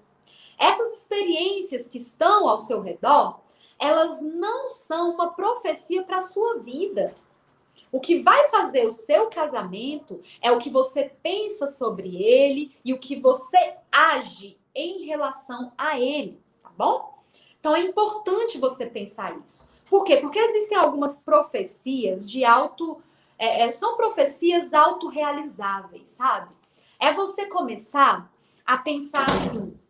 essas 0.61 0.99
experiências 0.99 1.87
que 1.87 1.97
estão 1.97 2.47
ao 2.47 2.59
seu 2.59 2.81
redor, 2.81 3.39
elas 3.79 4.21
não 4.21 4.69
são 4.69 5.15
uma 5.15 5.33
profecia 5.33 6.03
para 6.03 6.17
a 6.17 6.21
sua 6.21 6.59
vida. 6.59 7.15
O 7.91 7.99
que 7.99 8.19
vai 8.19 8.47
fazer 8.51 8.85
o 8.85 8.91
seu 8.91 9.25
casamento 9.25 10.21
é 10.39 10.51
o 10.51 10.59
que 10.59 10.69
você 10.69 11.11
pensa 11.23 11.65
sobre 11.65 12.21
ele 12.21 12.77
e 12.85 12.93
o 12.93 12.99
que 12.99 13.15
você 13.15 13.75
age 13.91 14.55
em 14.75 15.07
relação 15.07 15.71
a 15.75 15.99
ele, 15.99 16.39
tá 16.61 16.69
bom? 16.77 17.17
Então 17.59 17.75
é 17.75 17.81
importante 17.81 18.59
você 18.59 18.85
pensar 18.85 19.35
isso. 19.43 19.67
Por 19.89 20.03
quê? 20.03 20.17
Porque 20.17 20.37
existem 20.37 20.77
algumas 20.77 21.17
profecias 21.17 22.29
de 22.29 22.45
auto. 22.45 23.01
É, 23.37 23.63
é, 23.63 23.71
são 23.71 23.97
profecias 23.97 24.75
autorrealizáveis, 24.75 26.09
sabe? 26.09 26.53
É 26.99 27.11
você 27.11 27.47
começar 27.47 28.31
a 28.63 28.77
pensar 28.77 29.25
assim. 29.25 29.80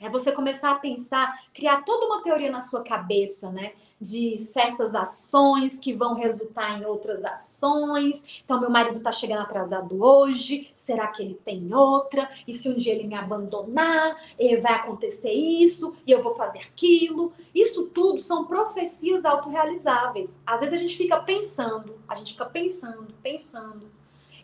É 0.00 0.08
você 0.08 0.30
começar 0.30 0.70
a 0.70 0.76
pensar, 0.76 1.42
criar 1.52 1.82
toda 1.82 2.06
uma 2.06 2.22
teoria 2.22 2.50
na 2.50 2.60
sua 2.60 2.82
cabeça, 2.82 3.50
né? 3.50 3.72
de 4.00 4.38
certas 4.38 4.94
ações 4.94 5.78
que 5.78 5.92
vão 5.92 6.14
resultar 6.14 6.78
em 6.78 6.84
outras 6.84 7.24
ações. 7.24 8.42
Então, 8.44 8.60
meu 8.60 8.70
marido 8.70 8.98
está 8.98 9.10
chegando 9.10 9.42
atrasado 9.42 10.02
hoje, 10.02 10.70
será 10.74 11.08
que 11.08 11.22
ele 11.22 11.34
tem 11.34 11.74
outra? 11.74 12.30
E 12.46 12.52
se 12.52 12.68
um 12.68 12.76
dia 12.76 12.94
ele 12.94 13.06
me 13.06 13.14
abandonar, 13.14 14.16
eh, 14.38 14.56
vai 14.58 14.74
acontecer 14.74 15.32
isso, 15.32 15.94
e 16.06 16.12
eu 16.12 16.22
vou 16.22 16.34
fazer 16.36 16.60
aquilo. 16.60 17.32
Isso 17.54 17.86
tudo 17.86 18.20
são 18.20 18.46
profecias 18.46 19.24
autorrealizáveis. 19.24 20.40
Às 20.46 20.60
vezes 20.60 20.74
a 20.74 20.78
gente 20.78 20.96
fica 20.96 21.18
pensando, 21.20 21.98
a 22.06 22.14
gente 22.14 22.32
fica 22.32 22.46
pensando, 22.46 23.12
pensando. 23.22 23.90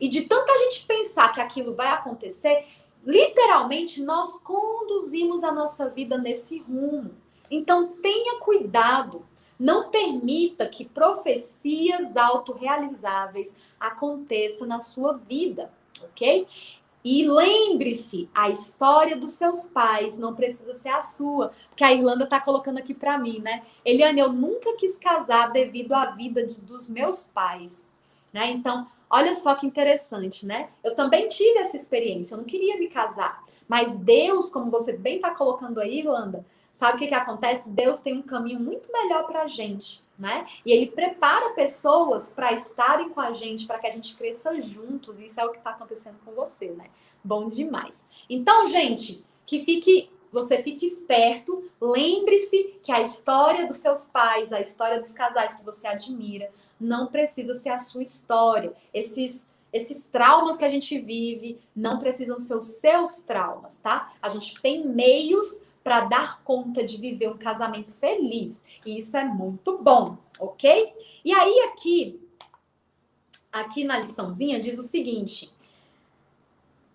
E 0.00 0.08
de 0.08 0.22
tanta 0.22 0.52
gente 0.58 0.84
pensar 0.84 1.32
que 1.32 1.40
aquilo 1.40 1.74
vai 1.74 1.88
acontecer, 1.88 2.66
literalmente 3.06 4.02
nós 4.02 4.38
conduzimos 4.38 5.44
a 5.44 5.52
nossa 5.52 5.88
vida 5.88 6.18
nesse 6.18 6.58
rumo. 6.58 7.10
Então 7.50 7.88
tenha 8.00 8.40
cuidado 8.40 9.24
não 9.58 9.90
permita 9.90 10.66
que 10.66 10.84
profecias 10.84 12.16
autorrealizáveis 12.16 13.54
aconteçam 13.78 14.66
na 14.66 14.80
sua 14.80 15.12
vida, 15.12 15.72
ok? 16.02 16.46
E 17.04 17.28
lembre-se, 17.28 18.28
a 18.34 18.48
história 18.48 19.14
dos 19.16 19.32
seus 19.32 19.66
pais 19.66 20.18
não 20.18 20.34
precisa 20.34 20.72
ser 20.72 20.88
a 20.88 21.02
sua, 21.02 21.52
porque 21.68 21.84
a 21.84 21.92
Irlanda 21.92 22.24
está 22.24 22.40
colocando 22.40 22.78
aqui 22.78 22.94
para 22.94 23.18
mim, 23.18 23.40
né? 23.40 23.62
Eliane, 23.84 24.20
eu 24.20 24.32
nunca 24.32 24.74
quis 24.76 24.98
casar 24.98 25.52
devido 25.52 25.92
à 25.92 26.06
vida 26.06 26.46
de, 26.46 26.54
dos 26.54 26.88
meus 26.88 27.24
pais, 27.24 27.90
né? 28.32 28.50
Então, 28.50 28.86
olha 29.10 29.34
só 29.34 29.54
que 29.54 29.66
interessante, 29.66 30.46
né? 30.46 30.68
Eu 30.82 30.94
também 30.94 31.28
tive 31.28 31.58
essa 31.58 31.76
experiência, 31.76 32.34
eu 32.34 32.38
não 32.38 32.44
queria 32.44 32.78
me 32.78 32.88
casar, 32.88 33.44
mas 33.68 33.98
Deus, 33.98 34.50
como 34.50 34.70
você 34.70 34.92
bem 34.92 35.16
está 35.16 35.30
colocando 35.30 35.80
aí, 35.80 35.98
Irlanda, 35.98 36.44
Sabe 36.74 36.96
o 36.96 36.98
que, 36.98 37.06
que 37.06 37.14
acontece? 37.14 37.70
Deus 37.70 38.00
tem 38.00 38.18
um 38.18 38.22
caminho 38.22 38.58
muito 38.58 38.90
melhor 38.92 39.28
para 39.28 39.42
a 39.42 39.46
gente, 39.46 40.04
né? 40.18 40.44
E 40.66 40.72
Ele 40.72 40.86
prepara 40.86 41.50
pessoas 41.50 42.32
para 42.32 42.52
estarem 42.52 43.10
com 43.10 43.20
a 43.20 43.30
gente, 43.30 43.64
para 43.64 43.78
que 43.78 43.86
a 43.86 43.90
gente 43.90 44.16
cresça 44.16 44.60
juntos. 44.60 45.20
Isso 45.20 45.40
é 45.40 45.44
o 45.44 45.52
que 45.52 45.58
está 45.58 45.70
acontecendo 45.70 46.16
com 46.24 46.32
você, 46.32 46.70
né? 46.70 46.86
Bom 47.22 47.48
demais. 47.48 48.08
Então, 48.28 48.66
gente, 48.66 49.24
que 49.46 49.64
fique, 49.64 50.10
você 50.32 50.60
fique 50.60 50.84
esperto. 50.84 51.70
Lembre-se 51.80 52.76
que 52.82 52.90
a 52.90 53.00
história 53.00 53.68
dos 53.68 53.76
seus 53.76 54.08
pais, 54.08 54.52
a 54.52 54.60
história 54.60 55.00
dos 55.00 55.14
casais 55.14 55.54
que 55.54 55.64
você 55.64 55.86
admira, 55.86 56.50
não 56.84 57.06
precisa 57.06 57.54
ser 57.54 57.70
a 57.70 57.78
sua 57.78 58.02
história. 58.02 58.72
Esses 58.92 59.48
esses 59.72 60.06
traumas 60.06 60.56
que 60.56 60.64
a 60.64 60.68
gente 60.68 60.96
vive 61.00 61.58
não 61.74 61.98
precisam 61.98 62.38
ser 62.38 62.54
os 62.54 62.64
seus 62.64 63.22
traumas, 63.22 63.76
tá? 63.78 64.12
A 64.22 64.28
gente 64.28 64.60
tem 64.62 64.86
meios 64.86 65.60
para 65.82 66.02
dar 66.02 66.44
conta 66.44 66.84
de 66.84 66.96
viver 66.96 67.28
um 67.28 67.36
casamento 67.36 67.92
feliz. 67.92 68.64
E 68.86 68.98
isso 68.98 69.16
é 69.16 69.24
muito 69.24 69.76
bom, 69.78 70.16
ok? 70.38 70.94
E 71.24 71.32
aí 71.32 71.58
aqui, 71.72 72.24
aqui 73.52 73.82
na 73.82 73.98
liçãozinha 73.98 74.60
diz 74.60 74.78
o 74.78 74.82
seguinte: 74.82 75.52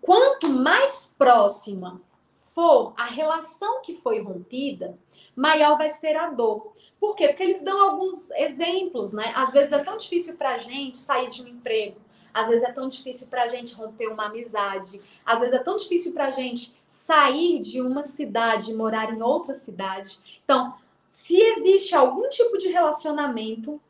quanto 0.01 0.48
mais 0.48 1.13
próxima 1.17 2.01
for 2.34 2.93
a 2.98 3.05
relação 3.05 3.81
que 3.81 3.93
foi 3.93 4.22
rompida, 4.22 4.98
maior 5.36 5.77
vai 5.77 5.89
ser 5.89 6.15
a 6.15 6.29
dor. 6.29 6.74
Por 6.99 7.15
quê? 7.15 7.29
Porque 7.29 7.43
eles 7.43 7.61
dão 7.61 7.81
alguns 7.81 8.29
exemplos, 8.31 9.13
né? 9.13 9.31
Às 9.35 9.53
vezes 9.53 9.71
é 9.71 9.79
tão 9.83 9.97
difícil 9.97 10.35
para 10.35 10.55
a 10.55 10.57
gente 10.57 10.97
sair 10.97 11.29
de 11.29 11.41
um 11.43 11.47
emprego. 11.47 11.97
às 12.33 12.47
vezes 12.47 12.63
é 12.63 12.71
tão 12.71 12.87
difícil 12.87 13.27
para 13.27 13.43
a 13.43 13.47
gente 13.47 13.73
romper 13.73 14.07
uma 14.07 14.27
amizade, 14.27 15.01
às 15.25 15.39
vezes 15.39 15.55
é 15.55 15.63
tão 15.63 15.77
difícil 15.77 16.13
para 16.13 16.27
a 16.27 16.31
gente 16.31 16.75
sair 16.87 17.59
de 17.59 17.81
uma 17.81 18.03
cidade 18.03 18.71
e 18.71 18.75
morar 18.75 19.13
em 19.13 19.21
outra 19.21 19.53
cidade. 19.53 20.19
Então, 20.43 20.75
se 21.11 21.35
existe 21.35 21.95
algum 21.95 22.29
tipo 22.29 22.57
de 22.57 22.69
relacionamento, 22.69 23.81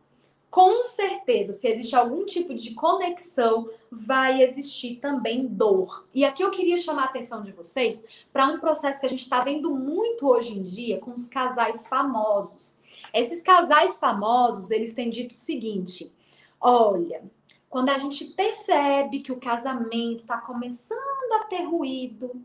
com 0.49 0.83
certeza, 0.83 1.53
se 1.53 1.67
existe 1.67 1.95
algum 1.95 2.25
tipo 2.25 2.55
de 2.55 2.73
conexão, 2.73 3.69
vai 3.91 4.41
existir 4.41 4.95
também 4.95 5.45
dor. 5.45 6.07
E 6.13 6.25
aqui 6.25 6.41
eu 6.41 6.49
queria 6.49 6.77
chamar 6.77 7.03
a 7.03 7.05
atenção 7.05 7.43
de 7.43 7.51
vocês 7.51 8.03
para 8.33 8.47
um 8.47 8.59
processo 8.59 8.99
que 8.99 9.05
a 9.05 9.09
gente 9.09 9.21
está 9.21 9.43
vendo 9.43 9.75
muito 9.75 10.27
hoje 10.27 10.57
em 10.57 10.63
dia 10.63 10.97
com 10.97 11.11
os 11.11 11.29
casais 11.29 11.85
famosos. 11.87 12.78
Esses 13.13 13.41
casais 13.41 13.99
famosos, 13.99 14.71
eles 14.71 14.93
têm 14.93 15.09
dito 15.09 15.35
o 15.35 15.39
seguinte: 15.39 16.11
olha, 16.59 17.23
quando 17.69 17.89
a 17.89 17.97
gente 17.97 18.25
percebe 18.25 19.21
que 19.21 19.31
o 19.31 19.39
casamento 19.39 20.21
está 20.21 20.37
começando 20.37 21.33
a 21.33 21.45
ter 21.45 21.63
ruído, 21.63 22.43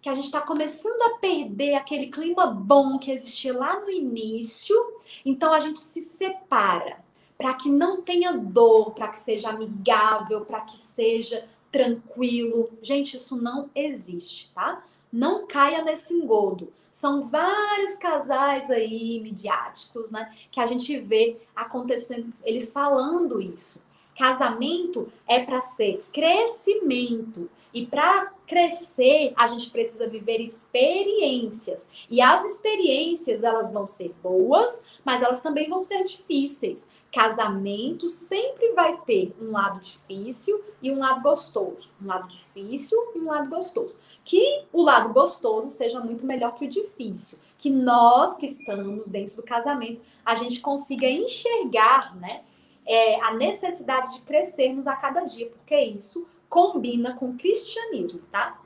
que 0.00 0.08
a 0.08 0.14
gente 0.14 0.24
está 0.24 0.40
começando 0.40 1.00
a 1.02 1.18
perder 1.18 1.74
aquele 1.74 2.08
clima 2.08 2.46
bom 2.46 2.98
que 2.98 3.10
existia 3.10 3.56
lá 3.56 3.80
no 3.80 3.90
início, 3.90 4.76
então 5.24 5.52
a 5.52 5.60
gente 5.60 5.80
se 5.80 6.00
separa 6.00 7.02
para 7.38 7.54
que 7.54 7.68
não 7.68 8.02
tenha 8.02 8.32
dor, 8.32 8.92
para 8.92 9.08
que 9.08 9.16
seja 9.16 9.50
amigável, 9.50 10.44
para 10.44 10.60
que 10.60 10.76
seja 10.76 11.48
tranquilo. 11.72 12.70
Gente, 12.82 13.16
isso 13.16 13.36
não 13.36 13.68
existe, 13.74 14.52
tá? 14.52 14.84
Não 15.12 15.46
caia 15.46 15.84
nesse 15.84 16.14
engodo. 16.14 16.72
São 16.90 17.22
vários 17.22 17.96
casais 17.96 18.70
aí 18.70 19.20
midiáticos, 19.20 20.10
né, 20.10 20.34
que 20.50 20.60
a 20.60 20.66
gente 20.66 20.98
vê 20.98 21.38
acontecendo, 21.54 22.32
eles 22.44 22.72
falando 22.72 23.40
isso. 23.40 23.82
Casamento 24.22 25.12
é 25.26 25.40
para 25.40 25.58
ser 25.58 26.00
crescimento. 26.12 27.50
E 27.74 27.84
para 27.84 28.32
crescer, 28.46 29.32
a 29.34 29.48
gente 29.48 29.68
precisa 29.68 30.06
viver 30.06 30.40
experiências. 30.40 31.88
E 32.08 32.20
as 32.20 32.44
experiências, 32.44 33.42
elas 33.42 33.72
vão 33.72 33.84
ser 33.84 34.14
boas, 34.22 34.80
mas 35.04 35.22
elas 35.22 35.40
também 35.40 35.68
vão 35.68 35.80
ser 35.80 36.04
difíceis. 36.04 36.88
Casamento 37.10 38.08
sempre 38.08 38.70
vai 38.74 38.96
ter 38.98 39.34
um 39.40 39.50
lado 39.50 39.80
difícil 39.80 40.62
e 40.80 40.92
um 40.92 41.00
lado 41.00 41.20
gostoso. 41.20 41.92
Um 42.00 42.06
lado 42.06 42.28
difícil 42.28 42.96
e 43.16 43.18
um 43.18 43.26
lado 43.26 43.50
gostoso. 43.50 43.96
Que 44.22 44.66
o 44.72 44.82
lado 44.82 45.12
gostoso 45.12 45.66
seja 45.68 45.98
muito 45.98 46.24
melhor 46.24 46.54
que 46.54 46.66
o 46.66 46.68
difícil. 46.68 47.40
Que 47.58 47.68
nós 47.68 48.36
que 48.36 48.46
estamos 48.46 49.08
dentro 49.08 49.34
do 49.34 49.42
casamento, 49.42 50.00
a 50.24 50.36
gente 50.36 50.60
consiga 50.60 51.10
enxergar, 51.10 52.14
né? 52.14 52.42
É, 52.84 53.20
a 53.20 53.34
necessidade 53.34 54.14
de 54.14 54.22
crescermos 54.22 54.86
a 54.86 54.96
cada 54.96 55.20
dia, 55.20 55.48
porque 55.48 55.78
isso 55.80 56.26
combina 56.48 57.14
com 57.14 57.30
o 57.30 57.34
cristianismo, 57.34 58.22
tá? 58.30 58.60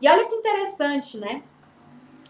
E 0.00 0.08
olha 0.08 0.26
que 0.26 0.34
interessante, 0.34 1.18
né? 1.18 1.42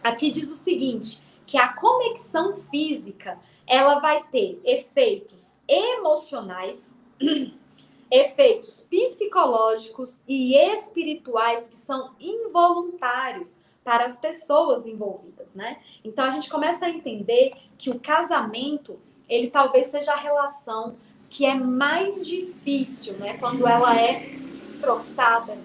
Aqui 0.02 0.30
diz 0.30 0.50
o 0.50 0.56
seguinte, 0.56 1.20
que 1.46 1.58
a 1.58 1.72
conexão 1.74 2.54
física 2.54 3.38
ela 3.66 3.98
vai 3.98 4.22
ter 4.24 4.60
efeitos 4.64 5.56
emocionais, 5.68 6.98
efeitos 8.10 8.86
psicológicos 8.90 10.20
e 10.28 10.54
espirituais 10.56 11.68
que 11.68 11.76
são 11.76 12.14
involuntários 12.20 13.58
para 13.84 14.04
as 14.04 14.16
pessoas 14.16 14.86
envolvidas, 14.86 15.54
né? 15.54 15.80
Então 16.04 16.24
a 16.24 16.30
gente 16.30 16.48
começa 16.50 16.86
a 16.86 16.90
entender 16.90 17.54
que 17.78 17.90
o 17.90 17.98
casamento, 17.98 19.00
ele 19.28 19.48
talvez 19.48 19.88
seja 19.88 20.12
a 20.12 20.16
relação 20.16 20.96
que 21.32 21.46
é 21.46 21.54
mais 21.54 22.26
difícil, 22.26 23.14
né? 23.14 23.38
Quando 23.38 23.66
ela 23.66 23.98
é 23.98 24.20
destroçada, 24.58 25.56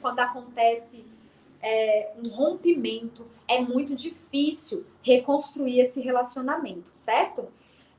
quando 0.00 0.18
acontece 0.18 1.06
é, 1.62 2.12
um 2.18 2.28
rompimento, 2.28 3.24
é 3.46 3.60
muito 3.60 3.94
difícil 3.94 4.84
reconstruir 5.00 5.78
esse 5.78 6.00
relacionamento, 6.00 6.90
certo? 6.92 7.46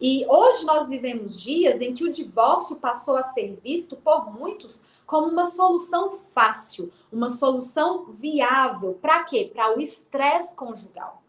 E 0.01 0.25
hoje 0.27 0.65
nós 0.65 0.89
vivemos 0.89 1.41
dias 1.41 1.79
em 1.79 1.93
que 1.93 2.03
o 2.03 2.12
divórcio 2.12 2.75
passou 2.75 3.15
a 3.15 3.23
ser 3.23 3.57
visto 3.63 3.95
por 3.95 4.29
muitos 4.29 4.83
como 5.05 5.29
uma 5.29 5.45
solução 5.45 6.12
fácil, 6.12 6.91
uma 7.09 7.29
solução 7.29 8.03
viável. 8.12 8.99
Para 9.01 9.23
quê? 9.23 9.49
Para 9.53 9.77
o 9.77 9.79
estresse 9.79 10.53
conjugal. 10.57 11.23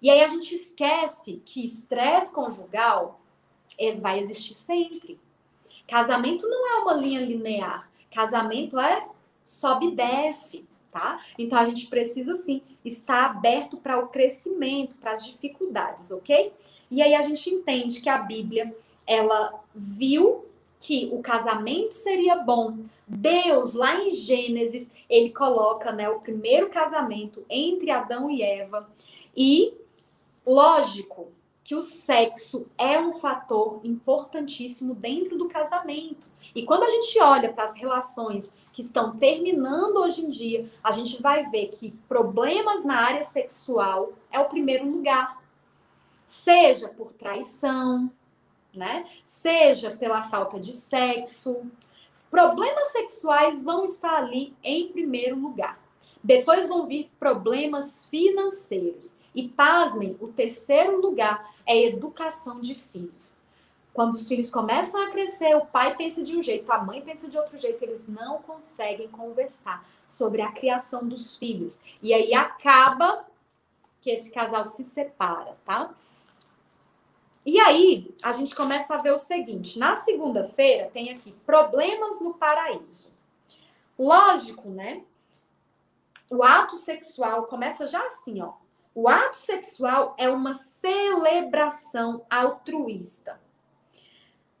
E 0.00 0.08
aí 0.08 0.22
a 0.22 0.28
gente 0.28 0.54
esquece 0.54 1.42
que 1.44 1.64
estresse 1.64 2.32
conjugal 2.32 3.20
é, 3.76 3.96
vai 3.96 4.20
existir 4.20 4.54
sempre. 4.54 5.23
Casamento 5.88 6.48
não 6.48 6.76
é 6.76 6.82
uma 6.82 6.94
linha 6.94 7.20
linear. 7.20 7.88
Casamento 8.12 8.78
é 8.78 9.06
sobe 9.44 9.88
e 9.88 9.90
desce 9.94 10.66
tá? 10.94 11.20
Então 11.36 11.58
a 11.58 11.64
gente 11.64 11.88
precisa 11.88 12.36
sim 12.36 12.62
estar 12.84 13.24
aberto 13.24 13.76
para 13.76 13.98
o 13.98 14.06
crescimento, 14.06 14.96
para 14.96 15.10
as 15.10 15.26
dificuldades, 15.26 16.12
ok? 16.12 16.52
E 16.88 17.02
aí 17.02 17.16
a 17.16 17.22
gente 17.22 17.50
entende 17.50 18.00
que 18.00 18.08
a 18.08 18.18
Bíblia 18.18 18.72
ela 19.04 19.60
viu 19.74 20.46
que 20.78 21.10
o 21.12 21.20
casamento 21.20 21.94
seria 21.94 22.36
bom. 22.36 22.78
Deus, 23.08 23.74
lá 23.74 24.04
em 24.04 24.12
Gênesis, 24.12 24.90
ele 25.10 25.30
coloca 25.30 25.90
né, 25.90 26.08
o 26.08 26.20
primeiro 26.20 26.70
casamento 26.70 27.44
entre 27.50 27.90
Adão 27.90 28.30
e 28.30 28.42
Eva. 28.42 28.88
E, 29.36 29.74
lógico, 30.46 31.32
que 31.64 31.74
o 31.74 31.80
sexo 31.80 32.66
é 32.76 33.00
um 33.00 33.10
fator 33.10 33.80
importantíssimo 33.82 34.94
dentro 34.94 35.38
do 35.38 35.48
casamento. 35.48 36.28
E 36.54 36.62
quando 36.66 36.82
a 36.82 36.90
gente 36.90 37.18
olha 37.18 37.50
para 37.54 37.64
as 37.64 37.74
relações 37.74 38.52
que 38.70 38.82
estão 38.82 39.16
terminando 39.16 39.96
hoje 39.96 40.22
em 40.22 40.28
dia, 40.28 40.70
a 40.82 40.92
gente 40.92 41.22
vai 41.22 41.48
ver 41.48 41.68
que 41.68 41.92
problemas 42.06 42.84
na 42.84 43.00
área 43.00 43.22
sexual 43.22 44.12
é 44.30 44.38
o 44.38 44.44
primeiro 44.44 44.86
lugar. 44.86 45.42
Seja 46.26 46.88
por 46.88 47.12
traição, 47.12 48.12
né? 48.74 49.06
Seja 49.24 49.90
pela 49.90 50.22
falta 50.22 50.60
de 50.60 50.72
sexo. 50.72 51.62
Problemas 52.30 52.88
sexuais 52.88 53.62
vão 53.62 53.84
estar 53.84 54.16
ali 54.16 54.54
em 54.62 54.88
primeiro 54.92 55.36
lugar. 55.36 55.82
Depois 56.22 56.68
vão 56.68 56.86
vir 56.86 57.10
problemas 57.18 58.04
financeiros. 58.06 59.16
E 59.34 59.48
pasmem, 59.48 60.16
o 60.20 60.28
terceiro 60.28 61.00
lugar 61.00 61.52
é 61.66 61.82
educação 61.82 62.60
de 62.60 62.74
filhos. 62.74 63.42
Quando 63.92 64.14
os 64.14 64.26
filhos 64.26 64.50
começam 64.50 65.00
a 65.02 65.10
crescer, 65.10 65.54
o 65.56 65.66
pai 65.66 65.96
pensa 65.96 66.22
de 66.22 66.36
um 66.36 66.42
jeito, 66.42 66.70
a 66.72 66.78
mãe 66.78 67.00
pensa 67.00 67.28
de 67.28 67.38
outro 67.38 67.56
jeito, 67.56 67.82
eles 67.82 68.08
não 68.08 68.42
conseguem 68.42 69.08
conversar 69.08 69.88
sobre 70.06 70.42
a 70.42 70.50
criação 70.50 71.06
dos 71.06 71.36
filhos. 71.36 71.80
E 72.02 72.12
aí 72.12 72.34
acaba 72.34 73.24
que 74.00 74.10
esse 74.10 74.30
casal 74.30 74.64
se 74.64 74.82
separa, 74.84 75.56
tá? 75.64 75.94
E 77.46 77.60
aí, 77.60 78.14
a 78.22 78.32
gente 78.32 78.54
começa 78.54 78.94
a 78.94 79.02
ver 79.02 79.12
o 79.12 79.18
seguinte: 79.18 79.78
na 79.78 79.94
segunda-feira 79.94 80.90
tem 80.90 81.10
aqui 81.10 81.32
problemas 81.46 82.20
no 82.20 82.34
paraíso. 82.34 83.12
Lógico, 83.98 84.68
né? 84.70 85.04
O 86.30 86.42
ato 86.42 86.76
sexual 86.76 87.44
começa 87.44 87.86
já 87.86 88.04
assim, 88.06 88.40
ó. 88.40 88.54
O 88.94 89.08
ato 89.08 89.36
sexual 89.36 90.14
é 90.18 90.28
uma 90.28 90.54
celebração 90.54 92.24
altruísta 92.30 93.40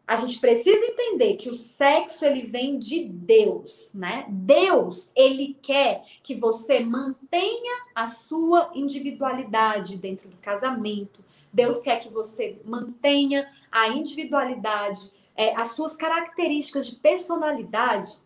a 0.06 0.16
gente 0.16 0.38
precisa 0.38 0.84
entender 0.84 1.36
que 1.36 1.48
o 1.48 1.54
sexo 1.54 2.26
ele 2.26 2.42
vem 2.42 2.78
de 2.78 3.04
Deus, 3.04 3.92
né? 3.94 4.26
Deus, 4.28 5.10
ele 5.16 5.56
quer 5.62 6.04
que 6.22 6.34
você 6.34 6.80
mantenha 6.80 7.72
a 7.94 8.06
sua 8.06 8.70
individualidade 8.74 9.96
dentro 9.96 10.28
do 10.28 10.36
casamento. 10.36 11.24
Deus 11.50 11.80
quer 11.80 12.00
que 12.00 12.10
você 12.10 12.60
mantenha 12.64 13.50
a 13.72 13.88
individualidade, 13.88 15.10
é, 15.34 15.54
as 15.58 15.68
suas 15.68 15.96
características 15.96 16.86
de 16.86 16.96
personalidade 16.96 18.18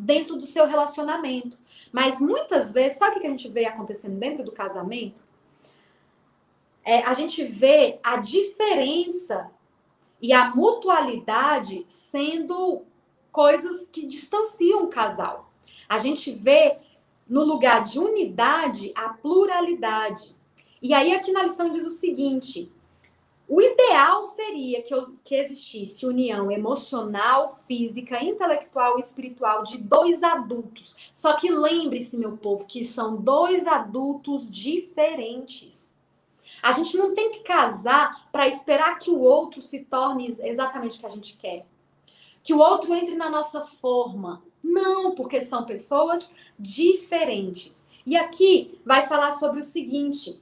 dentro 0.00 0.36
do 0.36 0.46
seu 0.46 0.66
relacionamento. 0.66 1.58
Mas 1.92 2.20
muitas 2.20 2.72
vezes, 2.72 2.98
sabe 2.98 3.16
o 3.16 3.20
que 3.20 3.26
a 3.26 3.30
gente 3.30 3.48
vê 3.48 3.66
acontecendo 3.66 4.18
dentro 4.18 4.44
do 4.44 4.52
casamento? 4.52 5.22
É, 6.84 7.02
a 7.02 7.12
gente 7.12 7.44
vê 7.44 7.98
a 8.02 8.16
diferença 8.16 9.50
e 10.20 10.32
a 10.32 10.54
mutualidade 10.54 11.84
sendo 11.86 12.82
coisas 13.30 13.88
que 13.88 14.06
distanciam 14.06 14.84
o 14.84 14.88
casal. 14.88 15.52
A 15.88 15.98
gente 15.98 16.32
vê 16.32 16.78
no 17.28 17.44
lugar 17.44 17.82
de 17.82 17.98
unidade 17.98 18.92
a 18.94 19.10
pluralidade. 19.10 20.34
E 20.82 20.94
aí 20.94 21.14
aqui 21.14 21.30
na 21.30 21.42
lição 21.42 21.70
diz 21.70 21.84
o 21.84 21.90
seguinte: 21.90 22.72
o 23.52 23.60
ideal 23.60 24.22
seria 24.22 24.80
que, 24.80 24.94
que 25.24 25.34
existisse 25.34 26.06
união 26.06 26.52
emocional, 26.52 27.58
física, 27.66 28.22
intelectual 28.22 28.96
e 28.96 29.00
espiritual 29.00 29.64
de 29.64 29.76
dois 29.76 30.22
adultos. 30.22 30.94
Só 31.12 31.32
que 31.32 31.50
lembre-se, 31.50 32.16
meu 32.16 32.36
povo, 32.36 32.64
que 32.64 32.84
são 32.84 33.16
dois 33.16 33.66
adultos 33.66 34.48
diferentes. 34.48 35.92
A 36.62 36.70
gente 36.70 36.96
não 36.96 37.12
tem 37.12 37.32
que 37.32 37.40
casar 37.40 38.28
para 38.30 38.46
esperar 38.46 39.00
que 39.00 39.10
o 39.10 39.18
outro 39.18 39.60
se 39.60 39.80
torne 39.80 40.28
exatamente 40.28 40.98
o 40.98 41.00
que 41.00 41.06
a 41.06 41.10
gente 41.10 41.36
quer. 41.36 41.66
que 42.44 42.54
o 42.54 42.58
outro 42.58 42.94
entre 42.94 43.16
na 43.16 43.28
nossa 43.28 43.64
forma. 43.64 44.44
Não, 44.62 45.12
porque 45.12 45.40
são 45.40 45.64
pessoas 45.64 46.30
diferentes. 46.56 47.84
E 48.06 48.16
aqui 48.16 48.80
vai 48.86 49.08
falar 49.08 49.32
sobre 49.32 49.58
o 49.58 49.64
seguinte: 49.64 50.40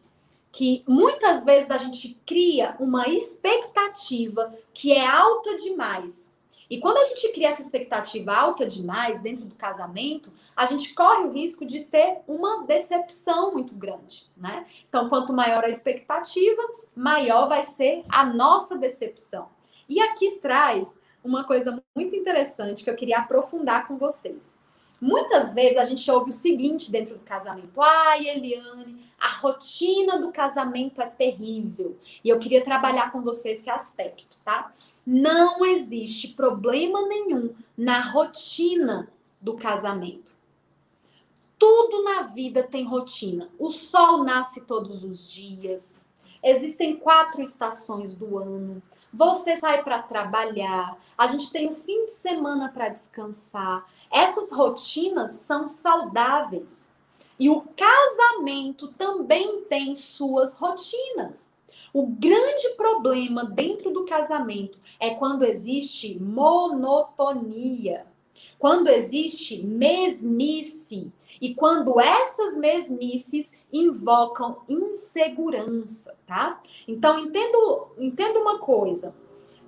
que 0.51 0.83
muitas 0.87 1.45
vezes 1.45 1.71
a 1.71 1.77
gente 1.77 2.21
cria 2.25 2.77
uma 2.81 3.09
expectativa 3.09 4.55
que 4.73 4.93
é 4.93 5.07
alta 5.07 5.57
demais. 5.57 6.33
E 6.71 6.79
quando 6.79 6.99
a 6.99 7.05
gente 7.05 7.33
cria 7.33 7.49
essa 7.49 7.63
expectativa 7.63 8.35
alta 8.35 8.67
demais 8.67 9.23
dentro 9.23 9.47
do 9.47 9.55
casamento, 9.55 10.31
a 10.55 10.67
gente 10.67 10.93
corre 10.93 11.25
o 11.25 11.33
risco 11.33 11.65
de 11.65 11.81
ter 11.85 12.19
uma 12.27 12.65
decepção 12.65 13.53
muito 13.53 13.75
grande, 13.75 14.27
né? 14.37 14.67
Então, 14.89 15.09
quanto 15.09 15.33
maior 15.33 15.65
a 15.65 15.69
expectativa, 15.69 16.63
maior 16.95 17.49
vai 17.49 17.63
ser 17.63 18.05
a 18.09 18.25
nossa 18.27 18.77
decepção. 18.77 19.49
E 19.89 20.01
aqui 20.01 20.33
traz 20.43 21.01
uma 21.25 21.45
coisa 21.45 21.83
muito 21.97 22.15
interessante 22.15 22.85
que 22.85 22.91
eu 22.91 22.97
queria 22.97 23.19
aprofundar 23.19 23.89
com 23.89 23.97
vocês. 23.97 24.59
Muitas 25.01 25.55
vezes 25.55 25.77
a 25.77 25.85
gente 25.85 26.11
ouve 26.11 26.31
o 26.31 26.33
seguinte 26.33 26.91
dentro 26.91 27.15
do 27.15 27.25
casamento: 27.25 27.81
ai, 27.81 28.29
Eliane, 28.29 29.05
a 29.19 29.29
rotina 29.29 30.19
do 30.19 30.33
casamento 30.33 31.01
é 31.01 31.07
terrível. 31.07 31.97
E 32.25 32.29
eu 32.29 32.39
queria 32.39 32.65
trabalhar 32.65 33.13
com 33.13 33.21
você 33.21 33.51
esse 33.51 33.71
aspecto, 33.71 34.37
tá? 34.45 34.73
Não 35.07 35.65
existe 35.65 36.29
problema 36.29 37.03
nenhum 37.07 37.55
na 37.77 38.01
rotina 38.01 39.09
do 39.41 39.57
casamento. 39.57 40.37
Tudo 41.59 42.05
na 42.05 42.23
vida 42.23 42.63
tem 42.63 42.85
rotina. 42.85 43.51
O 43.59 43.71
sol 43.71 44.23
nasce 44.25 44.63
todos 44.63 45.03
os 45.03 45.29
dias. 45.29 46.09
Existem 46.43 46.97
quatro 46.97 47.43
estações 47.43 48.15
do 48.15 48.39
ano. 48.39 48.81
Você 49.13 49.57
sai 49.57 49.83
para 49.83 50.03
trabalhar, 50.03 50.99
a 51.17 51.27
gente 51.27 51.51
tem 51.51 51.71
o 51.71 51.75
fim 51.75 52.05
de 52.05 52.13
semana 52.13 52.71
para 52.71 52.91
descansar. 52.91 53.87
Essas 54.11 54.53
rotinas 54.53 55.33
são 55.33 55.67
saudáveis. 55.67 56.93
E 57.39 57.49
o 57.49 57.63
casamento 57.77 58.89
também 58.89 59.63
tem 59.63 59.95
suas 59.95 60.55
rotinas. 60.55 61.51
O 61.93 62.07
grande 62.07 62.71
problema 62.77 63.45
dentro 63.45 63.91
do 63.91 64.05
casamento 64.05 64.79
é 65.01 65.11
quando 65.11 65.45
existe 65.45 66.19
monotonia, 66.21 68.07
quando 68.59 68.89
existe 68.89 69.63
mesmice 69.63 71.11
e 71.41 71.55
quando 71.55 72.01
essas 72.01 72.57
mesmices 72.57 73.53
invocam 73.73 74.63
insegurança, 74.69 76.17
tá? 76.27 76.61
Então 76.87 77.19
entendo, 77.19 77.89
entendo 77.99 78.41
uma 78.41 78.59
coisa. 78.59 79.15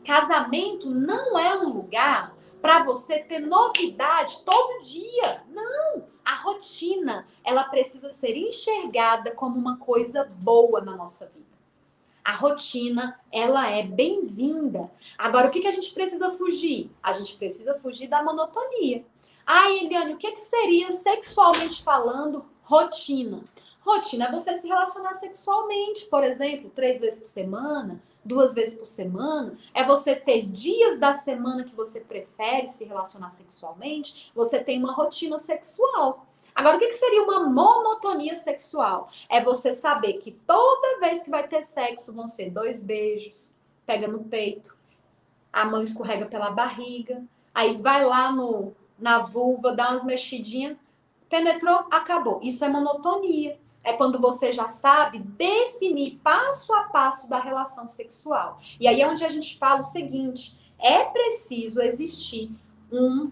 Casamento 0.05 0.91
não 0.91 1.39
é 1.39 1.57
um 1.59 1.69
lugar 1.69 2.35
para 2.61 2.83
você 2.83 3.19
ter 3.19 3.41
novidade 3.41 4.43
todo 4.45 4.81
dia. 4.81 5.45
Não, 5.49 6.05
a 6.25 6.35
rotina, 6.35 7.27
ela 7.45 7.65
precisa 7.65 8.09
ser 8.09 8.37
enxergada 8.37 9.31
como 9.33 9.59
uma 9.59 9.79
coisa 9.79 10.25
boa 10.25 10.81
na 10.81 10.97
nossa 10.97 11.27
vida. 11.27 11.51
A 12.25 12.33
rotina, 12.33 13.19
ela 13.33 13.69
é 13.71 13.83
bem-vinda. 13.83 14.91
Agora, 15.17 15.49
o 15.49 15.51
que, 15.51 15.61
que 15.61 15.67
a 15.67 15.73
gente 15.73 15.93
precisa 15.93 16.31
fugir? 16.31 16.91
A 17.03 17.13
gente 17.13 17.37
precisa 17.37 17.75
fugir 17.75 18.09
da 18.09 18.23
monotonia. 18.23 19.05
Ah, 19.53 19.69
Eliane, 19.69 20.15
o 20.15 20.17
que, 20.17 20.31
que 20.31 20.41
seria, 20.41 20.93
sexualmente 20.93 21.83
falando, 21.83 22.45
rotina? 22.63 23.43
Rotina 23.81 24.27
é 24.27 24.31
você 24.31 24.55
se 24.55 24.69
relacionar 24.69 25.13
sexualmente, 25.15 26.07
por 26.07 26.23
exemplo, 26.23 26.71
três 26.71 27.01
vezes 27.01 27.19
por 27.19 27.27
semana, 27.27 28.01
duas 28.25 28.55
vezes 28.55 28.75
por 28.75 28.85
semana. 28.85 29.59
É 29.75 29.83
você 29.83 30.15
ter 30.15 30.43
dias 30.43 31.01
da 31.01 31.15
semana 31.15 31.65
que 31.65 31.75
você 31.75 31.99
prefere 31.99 32.69
se 32.69 32.85
relacionar 32.85 33.31
sexualmente. 33.31 34.31
Você 34.37 34.63
tem 34.63 34.79
uma 34.79 34.93
rotina 34.93 35.37
sexual. 35.37 36.29
Agora, 36.55 36.77
o 36.77 36.79
que 36.79 36.93
seria 36.93 37.25
uma 37.25 37.41
monotonia 37.41 38.37
sexual? 38.37 39.11
É 39.29 39.43
você 39.43 39.73
saber 39.73 40.19
que 40.19 40.31
toda 40.31 41.01
vez 41.01 41.25
que 41.25 41.31
vai 41.31 41.49
ter 41.49 41.63
sexo 41.63 42.13
vão 42.13 42.29
ser 42.29 42.51
dois 42.51 42.81
beijos, 42.81 43.53
pega 43.85 44.07
no 44.07 44.23
peito, 44.23 44.79
a 45.53 45.65
mão 45.65 45.83
escorrega 45.83 46.27
pela 46.27 46.53
barriga, 46.53 47.21
aí 47.53 47.77
vai 47.77 48.05
lá 48.05 48.31
no 48.31 48.77
na 49.01 49.21
vulva, 49.21 49.73
dá 49.73 49.91
umas 49.91 50.05
mexidinhas, 50.05 50.77
penetrou, 51.29 51.87
acabou. 51.91 52.41
Isso 52.43 52.65
é 52.65 52.69
monotonia. 52.69 53.59
É 53.83 53.95
quando 53.95 54.21
você 54.21 54.53
já 54.53 54.69
sabe 54.69 55.21
definir 55.21 56.21
passo 56.23 56.73
a 56.75 56.83
passo 56.83 57.29
da 57.29 57.39
relação 57.39 57.89
sexual. 57.89 58.61
E 58.79 58.87
aí 58.87 59.01
é 59.01 59.09
onde 59.09 59.25
a 59.25 59.29
gente 59.31 59.59
fala 59.59 59.81
o 59.81 59.85
seguinte: 59.85 60.59
é 60.79 61.05
preciso 61.05 61.81
existir 61.81 62.51
um. 62.93 63.31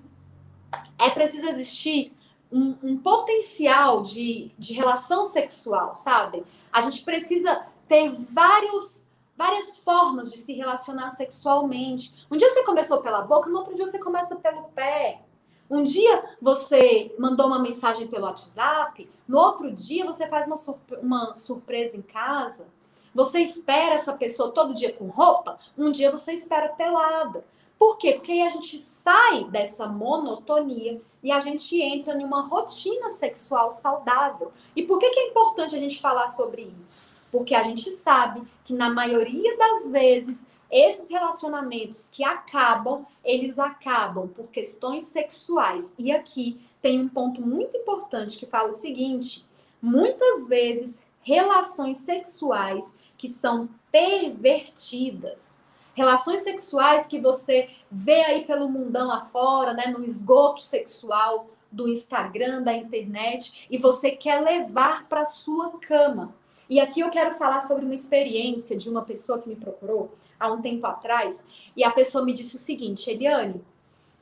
É 0.99 1.11
preciso 1.11 1.47
existir 1.47 2.17
um, 2.51 2.77
um 2.83 2.97
potencial 2.97 4.03
de, 4.03 4.51
de 4.59 4.73
relação 4.73 5.27
sexual, 5.27 5.95
sabe? 5.95 6.45
A 6.73 6.81
gente 6.81 7.03
precisa 7.03 7.67
ter 7.87 8.11
vários 8.11 9.07
várias 9.37 9.79
formas 9.79 10.33
de 10.33 10.37
se 10.37 10.53
relacionar 10.53 11.11
sexualmente. 11.11 12.27
Um 12.29 12.37
dia 12.37 12.51
você 12.51 12.65
começou 12.65 13.01
pela 13.01 13.23
boca, 13.23 13.49
no 13.49 13.59
outro 13.59 13.73
dia 13.77 13.87
você 13.87 13.97
começa 13.97 14.35
pelo 14.35 14.65
pé. 14.71 15.23
Um 15.71 15.83
dia 15.83 16.25
você 16.41 17.15
mandou 17.19 17.47
uma 17.47 17.59
mensagem 17.59 18.07
pelo 18.07 18.25
WhatsApp, 18.25 19.09
no 19.27 19.39
outro 19.39 19.71
dia 19.71 20.05
você 20.07 20.27
faz 20.27 20.47
uma, 20.47 20.57
surpre 20.57 20.97
uma 20.97 21.37
surpresa 21.37 21.97
em 21.97 22.03
casa. 22.03 22.67
Você 23.15 23.41
espera 23.41 23.95
essa 23.95 24.13
pessoa 24.13 24.51
todo 24.51 24.75
dia 24.75 24.93
com 24.93 25.09
roupa, 25.09 25.59
um 25.77 25.91
dia 25.91 26.11
você 26.11 26.33
espera 26.33 26.71
pelada. 26.71 27.45
Por 27.79 27.97
quê? 27.97 28.15
Porque 28.15 28.33
aí 28.33 28.43
a 28.43 28.49
gente 28.49 28.79
sai 28.79 29.45
dessa 29.45 29.87
monotonia 29.87 30.99
e 31.23 31.31
a 31.31 31.39
gente 31.39 31.81
entra 31.81 32.15
em 32.15 32.25
uma 32.25 32.43
rotina 32.43 33.09
sexual 33.09 33.71
saudável. 33.71 34.53
E 34.75 34.83
por 34.83 34.99
que, 34.99 35.11
que 35.11 35.21
é 35.21 35.29
importante 35.29 35.77
a 35.77 35.79
gente 35.79 36.01
falar 36.01 36.27
sobre 36.27 36.73
isso? 36.79 37.23
Porque 37.31 37.55
a 37.55 37.63
gente 37.63 37.91
sabe 37.91 38.43
que 38.65 38.73
na 38.73 38.91
maioria 38.91 39.57
das 39.57 39.89
vezes 39.89 40.47
esses 40.71 41.11
relacionamentos 41.11 42.09
que 42.09 42.23
acabam, 42.23 43.07
eles 43.25 43.59
acabam 43.59 44.29
por 44.29 44.51
questões 44.51 45.07
sexuais. 45.07 45.95
E 45.99 46.13
aqui 46.13 46.61
tem 46.83 47.01
um 47.01 47.09
ponto 47.09 47.41
muito 47.41 47.77
importante 47.77 48.39
que 48.39 48.47
fala 48.47 48.69
o 48.69 48.73
seguinte: 48.73 49.45
muitas 49.81 50.47
vezes 50.47 51.05
relações 51.23 51.99
sexuais 51.99 52.97
que 53.17 53.29
são 53.29 53.69
pervertidas, 53.91 55.59
relações 55.95 56.43
sexuais 56.43 57.07
que 57.07 57.21
você 57.21 57.71
vê 57.91 58.23
aí 58.25 58.45
pelo 58.45 58.69
mundão 58.69 59.11
afora, 59.11 59.73
né, 59.73 59.87
no 59.89 60.05
esgoto 60.05 60.63
sexual 60.63 61.49
do 61.71 61.89
Instagram, 61.89 62.63
da 62.63 62.73
internet, 62.73 63.67
e 63.71 63.77
você 63.77 64.13
quer 64.13 64.41
levar 64.41 65.07
para 65.09 65.25
sua 65.25 65.71
cama. 65.79 66.35
E 66.68 66.81
aqui 66.81 67.01
eu 67.01 67.11
quero 67.11 67.33
falar 67.35 67.61
sobre 67.61 67.85
uma 67.85 67.94
experiência 67.94 68.77
de 68.77 68.88
uma 68.88 69.03
pessoa 69.03 69.38
que 69.38 69.49
me 69.49 69.57
procurou 69.57 70.12
há 70.38 70.51
um 70.53 70.61
tempo 70.61 70.87
atrás, 70.87 71.44
e 71.77 71.85
a 71.85 71.90
pessoa 71.90 72.25
me 72.25 72.33
disse 72.33 72.57
o 72.57 72.59
seguinte: 72.59 73.11
Eliane, 73.11 73.62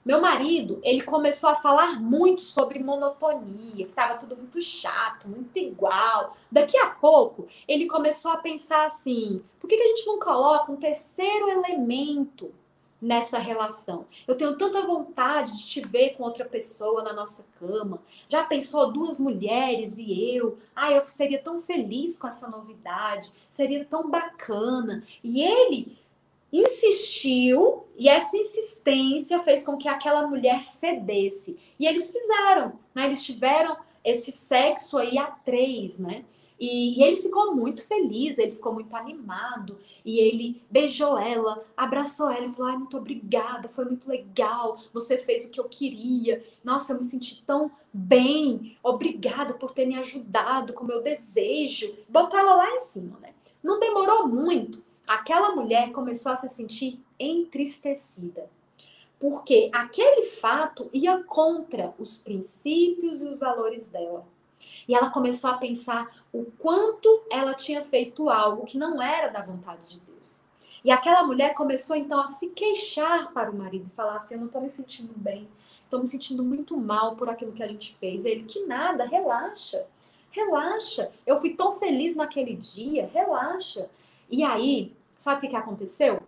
meu 0.07 0.20
marido, 0.20 0.79
ele 0.85 1.03
começou 1.03 1.51
a 1.51 1.57
falar 1.57 2.01
muito 2.01 2.40
sobre 2.40 2.79
monotonia, 2.79 3.85
que 3.85 3.90
estava 3.90 4.14
tudo 4.14 4.37
muito 4.37 4.61
chato, 4.61 5.29
muito 5.29 5.57
igual. 5.57 6.33
Daqui 6.51 6.79
a 6.79 6.87
pouco, 6.87 7.49
ele 7.66 7.87
começou 7.87 8.31
a 8.31 8.37
pensar 8.37 8.85
assim: 8.85 9.42
por 9.59 9.68
que, 9.68 9.77
que 9.77 9.83
a 9.83 9.87
gente 9.88 10.07
não 10.07 10.20
coloca 10.20 10.70
um 10.70 10.77
terceiro 10.77 11.49
elemento 11.49 12.53
nessa 13.01 13.39
relação. 13.39 14.07
Eu 14.27 14.37
tenho 14.37 14.57
tanta 14.57 14.83
vontade 14.83 15.57
de 15.57 15.67
te 15.67 15.81
ver 15.81 16.11
com 16.11 16.23
outra 16.23 16.45
pessoa 16.45 17.03
na 17.03 17.13
nossa 17.13 17.45
cama. 17.59 18.01
Já 18.29 18.45
pensou 18.45 18.93
duas 18.93 19.21
mulheres 19.21 19.99
e 19.99 20.35
eu? 20.35 20.59
Ah, 20.75 20.93
eu 20.93 21.07
seria 21.07 21.39
tão 21.39 21.61
feliz 21.61 22.19
com 22.19 22.27
essa 22.27 22.49
novidade, 22.49 23.33
seria 23.51 23.85
tão 23.85 24.11
bacana. 24.11 25.03
E 25.23 25.43
ele 25.43 25.99
insistiu 26.53 27.87
e 27.97 28.09
essa 28.09 28.37
insistência 28.37 29.41
fez 29.41 29.65
com 29.65 29.77
que 29.77 29.89
aquela 29.89 30.27
mulher 30.27 30.63
cedesse. 30.63 31.59
E 31.79 31.87
eles 31.87 32.11
fizeram, 32.11 32.79
né? 32.95 33.07
Eles 33.07 33.25
tiveram 33.25 33.77
esse 34.07 34.31
sexo 34.31 34.97
aí 34.97 35.19
a 35.19 35.27
três, 35.27 35.99
né? 35.99 36.25
E, 36.61 37.01
e, 37.01 37.03
ele 37.03 37.16
ficou 37.16 37.57
muito 37.57 37.85
feliz, 37.85 38.38
ele 38.38 38.53
ficou 38.53 38.73
muito 38.73 38.95
animado. 38.95 39.81
E 40.05 40.21
ele 40.21 40.62
beijou 40.71 41.19
ela, 41.19 41.64
abraçou 41.77 42.31
ela 42.31 42.47
e 42.47 42.49
falou: 42.49 42.71
Ai, 42.71 42.79
muito 42.79 42.97
obrigada, 42.97 43.69
foi 43.69 43.85
muito 43.85 44.09
legal, 44.09 44.79
você 44.95 45.19
fez 45.19 45.45
o 45.45 45.51
que 45.51 45.59
eu 45.59 45.64
queria. 45.64 46.40
Nossa, 46.62 46.92
eu 46.92 46.99
me 46.99 47.05
senti 47.05 47.42
tão 47.42 47.69
bem, 47.92 48.79
obrigada 48.81 49.55
por 49.55 49.73
ter 49.73 49.87
me 49.87 49.99
ajudado 49.99 50.73
com 50.73 50.85
o 50.85 50.87
meu 50.87 51.03
desejo. 51.03 51.92
Botou 52.09 52.38
ela 52.38 52.55
lá 52.55 52.71
em 52.77 52.81
cima, 52.81 53.19
né? 53.19 53.35
Não 53.61 53.81
demorou 53.81 54.29
muito, 54.29 54.85
aquela 55.05 55.57
mulher 55.57 55.90
começou 55.90 56.31
a 56.31 56.37
se 56.37 56.49
sentir 56.49 57.01
entristecida 57.19 58.49
porque 59.18 59.70
aquele 59.72 60.22
fato 60.22 60.90
ia 60.92 61.22
contra 61.24 61.94
os 61.98 62.18
princípios 62.18 63.22
e 63.22 63.26
os 63.26 63.38
valores 63.38 63.87
dela. 63.87 64.26
E 64.87 64.94
ela 64.94 65.11
começou 65.11 65.50
a 65.50 65.59
pensar 65.59 66.24
o 66.33 66.44
quanto 66.59 67.22
ela 67.31 67.55
tinha 67.55 67.83
feito 67.83 68.29
algo 68.29 68.66
que 68.66 68.79
não 68.79 69.00
era 69.00 69.29
da 69.29 69.44
vontade 69.44 69.94
de 69.94 70.00
Deus. 70.00 70.42
E 70.85 70.90
aquela 70.90 71.24
mulher 71.24 71.55
começou 71.55 71.96
então 71.96 72.20
a 72.20 72.26
se 72.26 72.48
queixar 72.50 73.33
para 73.33 73.50
o 73.50 73.57
marido 73.57 73.88
e 73.88 73.90
falar 73.90 74.16
assim: 74.16 74.35
Eu 74.35 74.40
não 74.40 74.46
estou 74.46 74.62
me 74.62 74.70
sentindo 74.70 75.12
bem, 75.16 75.48
estou 75.85 76.00
me 76.00 76.07
sentindo 76.07 76.44
muito 76.44 76.76
mal 76.76 77.16
por 77.16 77.29
aquilo 77.29 77.52
que 77.52 77.62
a 77.62 77.68
gente 77.68 77.94
fez. 77.96 78.24
Ele, 78.24 78.44
que 78.44 78.64
nada, 78.66 79.05
relaxa, 79.05 79.87
relaxa. 80.31 81.11
Eu 81.26 81.38
fui 81.38 81.55
tão 81.55 81.72
feliz 81.72 82.14
naquele 82.14 82.55
dia, 82.55 83.11
relaxa. 83.12 83.90
E 84.31 84.44
aí, 84.44 84.94
sabe 85.12 85.38
o 85.38 85.40
que, 85.40 85.48
que 85.48 85.57
aconteceu? 85.57 86.22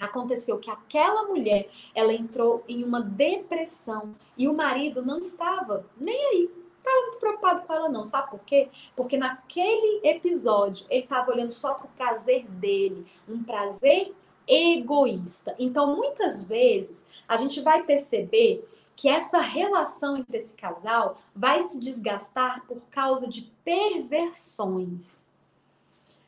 Aconteceu 0.00 0.58
que 0.58 0.70
aquela 0.70 1.24
mulher, 1.24 1.68
ela 1.94 2.12
entrou 2.12 2.62
em 2.68 2.84
uma 2.84 3.00
depressão 3.00 4.14
e 4.36 4.46
o 4.46 4.54
marido 4.54 5.04
não 5.04 5.18
estava 5.18 5.86
nem 5.98 6.26
aí 6.26 6.50
estava 6.86 7.02
muito 7.02 7.18
preocupado 7.18 7.62
com 7.62 7.72
ela, 7.72 7.88
não. 7.88 8.04
Sabe 8.04 8.30
por 8.30 8.40
quê? 8.40 8.68
Porque 8.94 9.16
naquele 9.16 10.06
episódio 10.06 10.86
ele 10.88 11.02
estava 11.02 11.32
olhando 11.32 11.50
só 11.50 11.74
para 11.74 11.86
o 11.86 11.90
prazer 11.90 12.46
dele, 12.46 13.06
um 13.28 13.42
prazer 13.42 14.14
egoísta. 14.46 15.54
Então, 15.58 15.96
muitas 15.96 16.44
vezes, 16.44 17.06
a 17.26 17.36
gente 17.36 17.60
vai 17.60 17.82
perceber 17.82 18.66
que 18.94 19.08
essa 19.08 19.40
relação 19.40 20.16
entre 20.16 20.38
esse 20.38 20.54
casal 20.54 21.20
vai 21.34 21.60
se 21.62 21.78
desgastar 21.78 22.64
por 22.66 22.80
causa 22.90 23.28
de 23.28 23.52
perversões. 23.64 25.24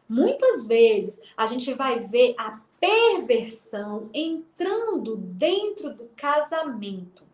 Muitas 0.07 0.67
vezes 0.67 1.21
a 1.37 1.47
gente 1.47 1.73
vai 1.73 2.01
ver 2.01 2.35
a 2.37 2.61
perversão 2.81 4.09
entrando 4.12 5.17
dentro 5.17 5.93
do 5.95 6.05
casamento. 6.17 7.27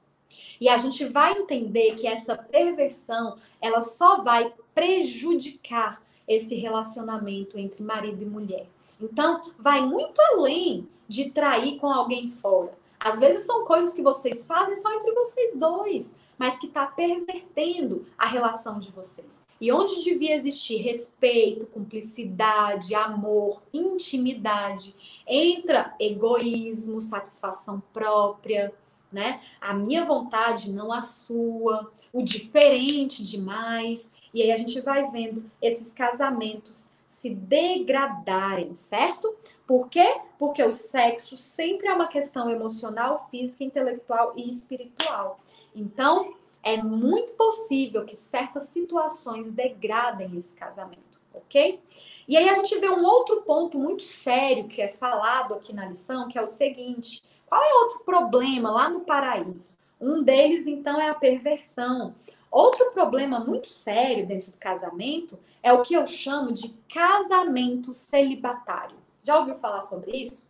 E 0.60 0.68
a 0.68 0.76
gente 0.76 1.04
vai 1.06 1.32
entender 1.32 1.94
que 1.94 2.06
essa 2.06 2.36
perversão, 2.36 3.36
ela 3.60 3.80
só 3.80 4.22
vai 4.22 4.52
prejudicar 4.74 6.02
esse 6.26 6.54
relacionamento 6.54 7.58
entre 7.58 7.82
marido 7.82 8.22
e 8.22 8.26
mulher. 8.26 8.66
Então, 9.00 9.52
vai 9.58 9.82
muito 9.82 10.20
além 10.32 10.88
de 11.06 11.30
trair 11.30 11.78
com 11.78 11.88
alguém 11.88 12.28
fora. 12.28 12.72
Às 12.98 13.20
vezes 13.20 13.42
são 13.42 13.66
coisas 13.66 13.92
que 13.92 14.00
vocês 14.00 14.46
fazem 14.46 14.74
só 14.76 14.90
entre 14.94 15.12
vocês 15.12 15.56
dois, 15.58 16.14
mas 16.38 16.58
que 16.58 16.66
está 16.66 16.86
pervertendo 16.86 18.06
a 18.16 18.26
relação 18.26 18.78
de 18.78 18.90
vocês. 18.90 19.44
E 19.64 19.72
onde 19.72 20.04
devia 20.04 20.34
existir 20.34 20.76
respeito, 20.82 21.64
cumplicidade, 21.64 22.94
amor, 22.94 23.62
intimidade, 23.72 24.94
entra 25.26 25.94
egoísmo, 25.98 27.00
satisfação 27.00 27.82
própria, 27.90 28.74
né? 29.10 29.40
A 29.58 29.72
minha 29.72 30.04
vontade, 30.04 30.70
não 30.70 30.92
a 30.92 31.00
sua, 31.00 31.90
o 32.12 32.22
diferente 32.22 33.24
demais. 33.24 34.12
E 34.34 34.42
aí 34.42 34.52
a 34.52 34.56
gente 34.58 34.78
vai 34.82 35.10
vendo 35.10 35.50
esses 35.62 35.94
casamentos 35.94 36.90
se 37.08 37.30
degradarem, 37.30 38.74
certo? 38.74 39.34
Por 39.66 39.88
quê? 39.88 40.20
Porque 40.38 40.62
o 40.62 40.70
sexo 40.70 41.38
sempre 41.38 41.88
é 41.88 41.94
uma 41.94 42.06
questão 42.06 42.50
emocional, 42.50 43.28
física, 43.30 43.64
intelectual 43.64 44.34
e 44.36 44.46
espiritual. 44.46 45.40
Então, 45.74 46.34
é 46.64 46.82
muito 46.82 47.34
possível 47.34 48.04
que 48.04 48.16
certas 48.16 48.64
situações 48.64 49.52
degradem 49.52 50.34
esse 50.34 50.56
casamento, 50.56 51.20
ok? 51.32 51.78
E 52.26 52.36
aí 52.38 52.48
a 52.48 52.54
gente 52.54 52.78
vê 52.78 52.88
um 52.88 53.04
outro 53.04 53.42
ponto 53.42 53.78
muito 53.78 54.02
sério 54.02 54.66
que 54.66 54.80
é 54.80 54.88
falado 54.88 55.52
aqui 55.52 55.74
na 55.74 55.86
lição, 55.86 56.26
que 56.26 56.38
é 56.38 56.42
o 56.42 56.46
seguinte: 56.46 57.22
qual 57.46 57.62
é 57.62 57.74
outro 57.74 58.00
problema 58.00 58.70
lá 58.70 58.88
no 58.88 59.00
paraíso? 59.00 59.76
Um 60.00 60.22
deles, 60.22 60.66
então, 60.66 61.00
é 61.00 61.08
a 61.08 61.14
perversão. 61.14 62.14
Outro 62.50 62.90
problema 62.92 63.40
muito 63.40 63.68
sério 63.68 64.26
dentro 64.26 64.50
do 64.50 64.56
casamento 64.56 65.38
é 65.62 65.72
o 65.72 65.82
que 65.82 65.94
eu 65.94 66.06
chamo 66.06 66.52
de 66.52 66.70
casamento 66.92 67.92
celibatário. 67.92 68.96
Já 69.22 69.38
ouviu 69.38 69.54
falar 69.54 69.82
sobre 69.82 70.12
isso? 70.12 70.48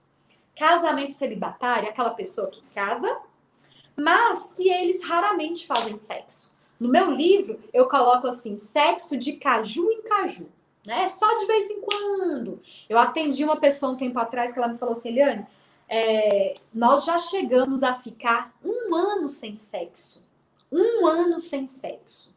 Casamento 0.57 1.12
celibatário 1.12 1.87
é 1.87 1.90
aquela 1.90 2.11
pessoa 2.11 2.48
que 2.48 2.62
casa, 2.74 3.18
mas 3.96 4.52
que 4.52 4.68
eles 4.68 5.02
raramente 5.02 5.66
fazem 5.66 5.96
sexo. 5.96 6.52
No 6.78 6.88
meu 6.88 7.11
livro, 7.11 7.59
eu 7.72 7.88
coloco 7.88 8.26
assim: 8.26 8.57
sexo 8.57 9.16
de 9.16 9.35
caju 9.35 9.90
em 9.90 10.02
caju. 10.02 10.48
Né? 10.87 11.07
Só 11.07 11.26
de 11.38 11.46
vez 11.46 11.70
em 11.70 11.80
quando. 11.80 12.61
Eu 12.88 12.98
atendi 12.98 13.44
uma 13.44 13.57
pessoa 13.57 13.92
um 13.92 13.96
tempo 13.96 14.18
atrás 14.18 14.52
que 14.52 14.59
ela 14.59 14.68
me 14.68 14.76
falou 14.76 14.92
assim, 14.92 15.09
Eliane, 15.09 15.46
é, 15.88 16.57
nós 16.72 17.04
já 17.04 17.16
chegamos 17.16 17.83
a 17.83 17.94
ficar 17.94 18.52
um 18.62 18.94
ano 18.94 19.28
sem 19.28 19.54
sexo. 19.54 20.22
Um 20.70 21.07
ano 21.07 21.40
sem 21.40 21.66
sexo. 21.66 22.35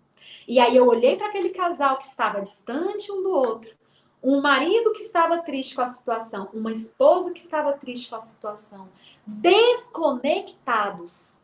E 0.48 0.60
aí 0.60 0.76
eu 0.76 0.88
olhei 0.88 1.17
para 1.17 1.28
aquele 1.28 1.50
casal 1.50 1.98
que 1.98 2.06
estava 2.06 2.41
distante 2.41 3.12
um 3.12 3.22
do 3.22 3.32
outro, 3.32 3.76
um 4.24 4.39
marido 4.39 4.93
que 4.93 5.02
estava 5.02 5.39
triste 5.39 5.76
com 5.76 5.82
a 5.82 5.88
situação, 5.88 6.48
uma 6.54 6.72
esposa 6.72 7.32
que 7.32 7.39
estava 7.39 7.74
triste 7.74 8.10
com 8.10 8.15
a 8.15 8.22
situação, 8.22 8.88
desconectados. 9.26 11.37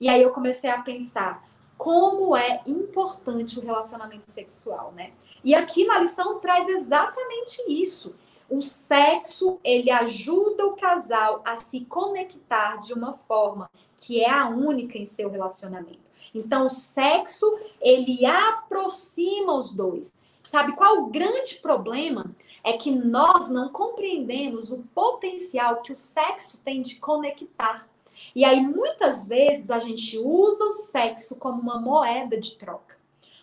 E 0.00 0.08
aí 0.08 0.22
eu 0.22 0.30
comecei 0.30 0.70
a 0.70 0.82
pensar 0.82 1.46
como 1.76 2.36
é 2.36 2.62
importante 2.66 3.58
o 3.58 3.62
relacionamento 3.62 4.30
sexual, 4.30 4.92
né? 4.92 5.12
E 5.44 5.54
aqui 5.54 5.84
na 5.84 5.98
lição 5.98 6.38
traz 6.38 6.68
exatamente 6.68 7.62
isso. 7.68 8.14
O 8.48 8.62
sexo, 8.62 9.58
ele 9.64 9.90
ajuda 9.90 10.66
o 10.66 10.76
casal 10.76 11.42
a 11.44 11.56
se 11.56 11.84
conectar 11.84 12.76
de 12.76 12.92
uma 12.92 13.12
forma 13.12 13.68
que 13.98 14.20
é 14.20 14.30
a 14.30 14.48
única 14.48 14.96
em 14.96 15.04
seu 15.04 15.28
relacionamento. 15.28 16.12
Então, 16.32 16.66
o 16.66 16.70
sexo, 16.70 17.58
ele 17.80 18.24
aproxima 18.24 19.52
os 19.52 19.72
dois. 19.72 20.12
Sabe 20.44 20.76
qual 20.76 20.98
o 20.98 21.06
grande 21.06 21.56
problema? 21.56 22.36
É 22.62 22.74
que 22.74 22.90
nós 22.92 23.50
não 23.50 23.68
compreendemos 23.68 24.70
o 24.70 24.78
potencial 24.94 25.82
que 25.82 25.90
o 25.90 25.96
sexo 25.96 26.60
tem 26.64 26.82
de 26.82 27.00
conectar. 27.00 27.88
E 28.34 28.44
aí, 28.44 28.60
muitas 28.60 29.26
vezes, 29.26 29.70
a 29.70 29.78
gente 29.78 30.18
usa 30.18 30.64
o 30.64 30.72
sexo 30.72 31.36
como 31.36 31.60
uma 31.60 31.80
moeda 31.80 32.38
de 32.38 32.56
troca. 32.56 32.96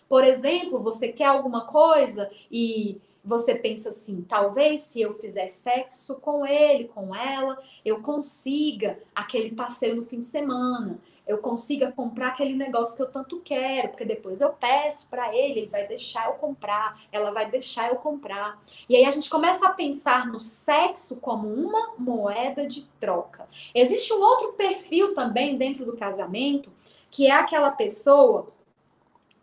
Por 0.08 0.22
exemplo, 0.22 0.80
você 0.80 1.08
quer 1.08 1.26
alguma 1.26 1.62
coisa 1.62 2.30
e 2.50 3.00
você 3.24 3.54
pensa 3.54 3.88
assim: 3.88 4.22
talvez 4.22 4.82
se 4.82 5.00
eu 5.00 5.14
fizer 5.14 5.48
sexo 5.48 6.16
com 6.16 6.44
ele, 6.44 6.88
com 6.88 7.14
ela, 7.14 7.58
eu 7.84 8.02
consiga 8.02 8.98
aquele 9.14 9.52
passeio 9.52 9.96
no 9.96 10.04
fim 10.04 10.20
de 10.20 10.26
semana, 10.26 10.98
eu 11.26 11.38
consiga 11.38 11.90
comprar 11.90 12.28
aquele 12.28 12.54
negócio 12.54 12.96
que 12.96 13.02
eu 13.02 13.10
tanto 13.10 13.40
quero, 13.40 13.88
porque 13.88 14.04
depois 14.04 14.40
eu 14.40 14.50
peço 14.50 15.06
para 15.08 15.34
ele, 15.34 15.60
ele 15.60 15.68
vai 15.68 15.86
deixar 15.86 16.26
eu 16.26 16.34
comprar, 16.34 17.00
ela 17.10 17.30
vai 17.30 17.50
deixar 17.50 17.88
eu 17.88 17.96
comprar. 17.96 18.62
E 18.88 18.94
aí 18.94 19.04
a 19.06 19.10
gente 19.10 19.30
começa 19.30 19.66
a 19.66 19.72
pensar 19.72 20.26
no 20.26 20.38
sexo 20.38 21.16
como 21.16 21.48
uma 21.48 21.94
moeda 21.96 22.66
de 22.66 22.84
troca. 23.00 23.48
Existe 23.74 24.12
um 24.12 24.20
outro 24.20 24.52
perfil 24.52 25.14
também 25.14 25.56
dentro 25.56 25.86
do 25.86 25.96
casamento, 25.96 26.70
que 27.10 27.26
é 27.26 27.32
aquela 27.32 27.70
pessoa 27.70 28.52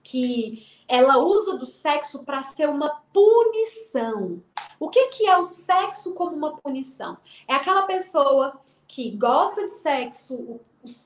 que 0.03 0.67
ela 0.87 1.17
usa 1.17 1.57
do 1.57 1.65
sexo 1.65 2.23
para 2.25 2.43
ser 2.43 2.69
uma 2.69 3.01
punição. 3.13 4.43
O 4.79 4.89
que, 4.89 5.07
que 5.07 5.25
é 5.25 5.37
o 5.37 5.45
sexo 5.45 6.13
como 6.13 6.35
uma 6.35 6.57
punição? 6.57 7.17
É 7.47 7.55
aquela 7.55 7.83
pessoa 7.83 8.59
que 8.87 9.09
gosta 9.11 9.63
de 9.63 9.71
sexo, 9.71 10.59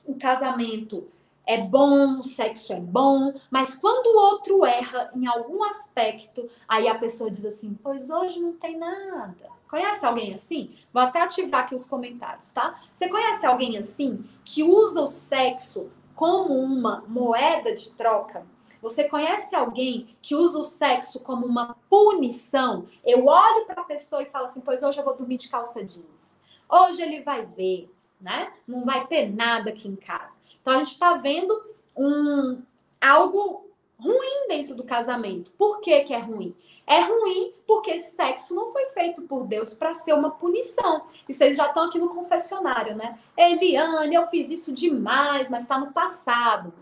o, 0.08 0.14
casamento 0.14 1.08
é 1.46 1.62
bom, 1.62 2.18
o 2.18 2.24
sexo 2.24 2.72
é 2.72 2.80
bom, 2.80 3.32
mas 3.50 3.74
quando 3.76 4.06
o 4.06 4.18
outro 4.18 4.64
erra 4.64 5.10
em 5.14 5.26
algum 5.26 5.62
aspecto, 5.64 6.48
aí 6.66 6.88
a 6.88 6.98
pessoa 6.98 7.30
diz 7.30 7.44
assim: 7.44 7.78
Pois 7.82 8.10
hoje 8.10 8.40
não 8.40 8.52
tem 8.52 8.76
nada. 8.76 9.56
Conhece 9.68 10.06
alguém 10.06 10.32
assim? 10.32 10.74
Vou 10.92 11.02
até 11.02 11.20
ativar 11.20 11.62
aqui 11.62 11.74
os 11.74 11.86
comentários, 11.86 12.52
tá? 12.52 12.80
Você 12.94 13.08
conhece 13.08 13.44
alguém 13.44 13.76
assim 13.76 14.24
que 14.44 14.62
usa 14.62 15.02
o 15.02 15.08
sexo 15.08 15.90
como 16.14 16.54
uma 16.58 17.04
moeda 17.08 17.74
de 17.74 17.90
troca? 17.92 18.46
Você 18.80 19.04
conhece 19.04 19.54
alguém 19.54 20.16
que 20.20 20.34
usa 20.34 20.58
o 20.58 20.64
sexo 20.64 21.20
como 21.20 21.46
uma 21.46 21.76
punição? 21.88 22.86
Eu 23.04 23.26
olho 23.26 23.66
para 23.66 23.82
a 23.82 23.84
pessoa 23.84 24.22
e 24.22 24.26
falo 24.26 24.44
assim: 24.44 24.60
pois 24.60 24.82
hoje 24.82 24.98
eu 24.98 25.04
vou 25.04 25.16
dormir 25.16 25.36
de 25.36 25.48
calça 25.48 25.84
jeans. 25.84 26.40
Hoje 26.68 27.00
ele 27.02 27.22
vai 27.22 27.46
ver, 27.46 27.88
né? 28.20 28.52
Não 28.66 28.84
vai 28.84 29.06
ter 29.06 29.28
nada 29.34 29.70
aqui 29.70 29.88
em 29.88 29.96
casa. 29.96 30.40
Então 30.60 30.74
a 30.74 30.78
gente 30.78 30.92
está 30.92 31.14
vendo 31.14 31.60
um 31.96 32.62
algo 33.00 33.66
ruim 33.98 34.48
dentro 34.48 34.74
do 34.74 34.84
casamento. 34.84 35.50
Por 35.52 35.80
que, 35.80 36.00
que 36.00 36.14
é 36.14 36.18
ruim? 36.18 36.54
É 36.86 37.00
ruim 37.00 37.52
porque 37.66 37.98
sexo 37.98 38.54
não 38.54 38.72
foi 38.72 38.86
feito 38.86 39.22
por 39.22 39.44
Deus 39.44 39.74
para 39.74 39.92
ser 39.92 40.12
uma 40.12 40.30
punição. 40.30 41.02
E 41.28 41.32
vocês 41.32 41.56
já 41.56 41.66
estão 41.66 41.84
aqui 41.84 41.98
no 41.98 42.10
confessionário, 42.10 42.94
né? 42.94 43.18
Eliane, 43.36 44.14
eu 44.14 44.26
fiz 44.28 44.50
isso 44.50 44.72
demais, 44.72 45.50
mas 45.50 45.64
está 45.64 45.78
no 45.78 45.92
passado 45.92 46.72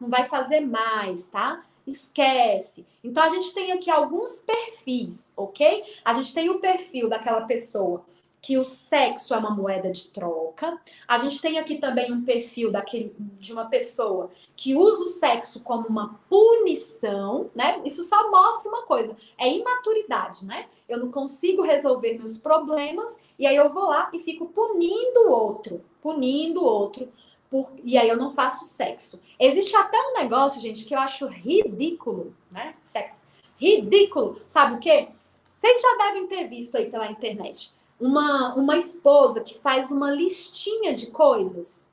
não 0.00 0.08
vai 0.08 0.28
fazer 0.28 0.60
mais, 0.60 1.26
tá? 1.26 1.62
Esquece. 1.86 2.86
Então 3.02 3.22
a 3.22 3.28
gente 3.28 3.52
tem 3.52 3.72
aqui 3.72 3.90
alguns 3.90 4.40
perfis, 4.40 5.32
ok? 5.36 5.84
A 6.04 6.12
gente 6.14 6.34
tem 6.34 6.50
o 6.50 6.60
perfil 6.60 7.08
daquela 7.08 7.42
pessoa 7.42 8.04
que 8.40 8.56
o 8.56 8.64
sexo 8.64 9.34
é 9.34 9.38
uma 9.38 9.50
moeda 9.50 9.90
de 9.90 10.08
troca. 10.08 10.80
A 11.06 11.18
gente 11.18 11.40
tem 11.40 11.58
aqui 11.58 11.78
também 11.78 12.12
um 12.12 12.24
perfil 12.24 12.70
daquele, 12.70 13.14
de 13.18 13.52
uma 13.52 13.66
pessoa 13.66 14.30
que 14.56 14.74
usa 14.74 15.04
o 15.04 15.08
sexo 15.08 15.60
como 15.60 15.88
uma 15.88 16.20
punição, 16.28 17.50
né? 17.54 17.80
Isso 17.84 18.02
só 18.04 18.30
mostra 18.30 18.68
uma 18.68 18.82
coisa, 18.82 19.16
é 19.36 19.52
imaturidade, 19.52 20.46
né? 20.46 20.66
Eu 20.88 20.98
não 20.98 21.10
consigo 21.10 21.62
resolver 21.62 22.16
meus 22.16 22.38
problemas 22.38 23.18
e 23.38 23.46
aí 23.46 23.56
eu 23.56 23.68
vou 23.68 23.84
lá 23.84 24.10
e 24.12 24.20
fico 24.20 24.46
punindo 24.46 25.28
o 25.28 25.30
outro, 25.30 25.84
punindo 26.00 26.62
o 26.62 26.66
outro, 26.66 27.12
por... 27.50 27.72
e 27.82 27.98
aí 27.98 28.08
eu 28.08 28.16
não 28.16 28.30
faço 28.30 28.64
sexo. 28.64 29.20
Existe 29.38 29.76
até 29.76 29.98
um 29.98 30.14
negócio, 30.14 30.60
gente, 30.60 30.84
que 30.84 30.94
eu 30.94 31.00
acho 31.00 31.26
ridículo, 31.26 32.34
né? 32.50 32.74
Sexo. 32.82 33.24
Ridículo. 33.60 34.40
Sabe 34.46 34.76
o 34.76 34.78
quê? 34.78 35.08
Vocês 35.52 35.80
já 35.82 35.96
devem 35.96 36.28
ter 36.28 36.44
visto 36.44 36.76
aí 36.76 36.88
pela 36.88 37.10
internet 37.10 37.76
uma, 38.00 38.54
uma 38.54 38.76
esposa 38.76 39.40
que 39.40 39.58
faz 39.58 39.90
uma 39.90 40.10
listinha 40.10 40.94
de 40.94 41.08
coisas. 41.08 41.86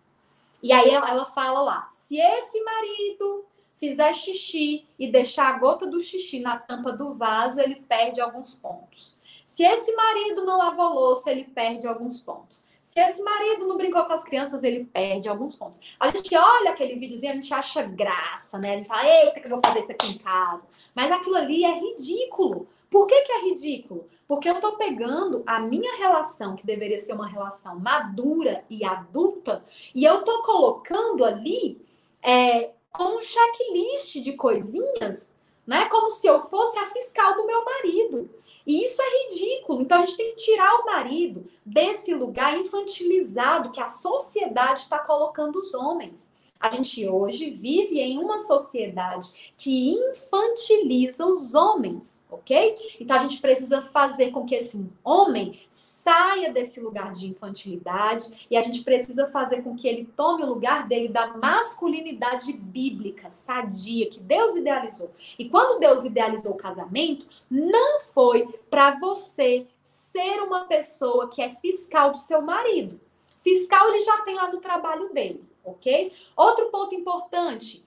E 0.61 0.71
aí 0.71 0.89
ela, 0.89 1.09
ela 1.09 1.25
fala 1.25 1.61
lá: 1.61 1.87
se 1.89 2.17
esse 2.17 2.61
marido 2.63 3.45
fizer 3.75 4.13
xixi 4.13 4.85
e 4.97 5.11
deixar 5.11 5.53
a 5.53 5.57
gota 5.57 5.85
do 5.85 5.99
xixi 5.99 6.39
na 6.39 6.57
tampa 6.57 6.91
do 6.91 7.13
vaso, 7.13 7.59
ele 7.59 7.75
perde 7.75 8.21
alguns 8.21 8.55
pontos. 8.55 9.17
Se 9.45 9.63
esse 9.63 9.93
marido 9.93 10.43
não 10.43 10.57
lavou 10.57 10.93
louça, 10.93 11.31
ele 11.31 11.43
perde 11.43 11.87
alguns 11.87 12.19
pontos. 12.19 12.65
Se 12.81 12.99
esse 12.99 13.21
marido 13.23 13.67
não 13.67 13.77
brincou 13.77 14.05
com 14.05 14.13
as 14.13 14.23
crianças, 14.23 14.63
ele 14.63 14.85
perde 14.85 15.27
alguns 15.27 15.55
pontos. 15.55 15.79
A 15.99 16.09
gente 16.09 16.35
olha 16.35 16.71
aquele 16.71 16.95
videozinho, 16.95 17.33
a 17.33 17.35
gente 17.35 17.53
acha 17.53 17.81
graça, 17.81 18.57
né? 18.57 18.73
A 18.73 18.77
gente 18.77 18.87
fala, 18.87 19.05
eita, 19.07 19.39
que 19.39 19.47
eu 19.47 19.49
vou 19.49 19.59
fazer 19.63 19.79
isso 19.79 19.91
aqui 19.91 20.11
em 20.13 20.17
casa. 20.17 20.67
Mas 20.93 21.11
aquilo 21.11 21.35
ali 21.35 21.65
é 21.65 21.79
ridículo. 21.79 22.67
Por 22.89 23.07
que, 23.07 23.21
que 23.21 23.31
é 23.31 23.41
ridículo? 23.41 24.07
Porque 24.27 24.49
eu 24.49 24.55
estou 24.55 24.77
pegando 24.77 25.43
a 25.45 25.59
minha 25.59 25.95
relação, 25.97 26.55
que 26.55 26.65
deveria 26.65 26.99
ser 26.99 27.13
uma 27.13 27.27
relação 27.27 27.79
madura 27.79 28.63
e 28.69 28.83
adulta, 28.83 29.63
e 29.93 30.03
eu 30.03 30.19
estou 30.19 30.41
colocando 30.41 31.23
ali 31.23 31.79
é, 32.21 32.71
como 32.91 33.17
um 33.17 33.21
checklist 33.21 34.15
de 34.21 34.33
coisinhas, 34.33 35.31
né? 35.65 35.85
Como 35.85 36.09
se 36.09 36.27
eu 36.27 36.41
fosse 36.41 36.77
a 36.79 36.87
fiscal 36.87 37.35
do 37.35 37.45
meu 37.45 37.63
marido. 37.63 38.29
E 38.65 38.83
isso 38.83 39.01
é 39.01 39.23
ridículo. 39.23 39.81
Então 39.81 39.99
a 39.99 40.05
gente 40.05 40.17
tem 40.17 40.29
que 40.29 40.37
tirar 40.37 40.73
o 40.79 40.85
marido 40.85 41.47
desse 41.63 42.13
lugar 42.13 42.57
infantilizado 42.57 43.71
que 43.71 43.79
a 43.79 43.87
sociedade 43.87 44.81
está 44.81 44.97
colocando 44.99 45.59
os 45.59 45.73
homens. 45.73 46.33
A 46.65 46.69
gente 46.71 47.07
hoje 47.07 47.51
vive 47.51 47.99
em 47.99 48.17
uma 48.17 48.39
sociedade 48.39 49.53
que 49.55 49.91
infantiliza 49.91 51.23
os 51.23 51.53
homens, 51.53 52.25
ok? 52.27 52.75
Então 52.99 53.15
a 53.15 53.19
gente 53.19 53.39
precisa 53.39 53.83
fazer 53.83 54.31
com 54.31 54.47
que 54.47 54.55
esse 54.55 54.83
homem 55.03 55.59
saia 55.69 56.51
desse 56.51 56.79
lugar 56.79 57.11
de 57.11 57.27
infantilidade 57.27 58.47
e 58.49 58.57
a 58.57 58.63
gente 58.63 58.81
precisa 58.81 59.27
fazer 59.27 59.61
com 59.61 59.75
que 59.75 59.87
ele 59.87 60.09
tome 60.17 60.41
o 60.41 60.47
lugar 60.47 60.87
dele 60.87 61.07
da 61.07 61.37
masculinidade 61.37 62.51
bíblica, 62.51 63.29
sadia, 63.29 64.09
que 64.09 64.19
Deus 64.19 64.55
idealizou. 64.55 65.11
E 65.37 65.47
quando 65.47 65.79
Deus 65.79 66.03
idealizou 66.03 66.53
o 66.53 66.57
casamento, 66.57 67.27
não 67.47 67.99
foi 67.99 68.47
para 68.71 68.99
você 68.99 69.67
ser 69.83 70.41
uma 70.41 70.65
pessoa 70.65 71.29
que 71.29 71.43
é 71.43 71.51
fiscal 71.51 72.11
do 72.11 72.17
seu 72.17 72.41
marido. 72.41 72.99
Fiscal 73.43 73.87
ele 73.89 73.99
já 73.99 74.17
tem 74.23 74.33
lá 74.33 74.51
no 74.51 74.59
trabalho 74.59 75.13
dele 75.13 75.45
ok? 75.65 76.13
Outro 76.35 76.69
ponto 76.69 76.93
importante. 76.95 77.85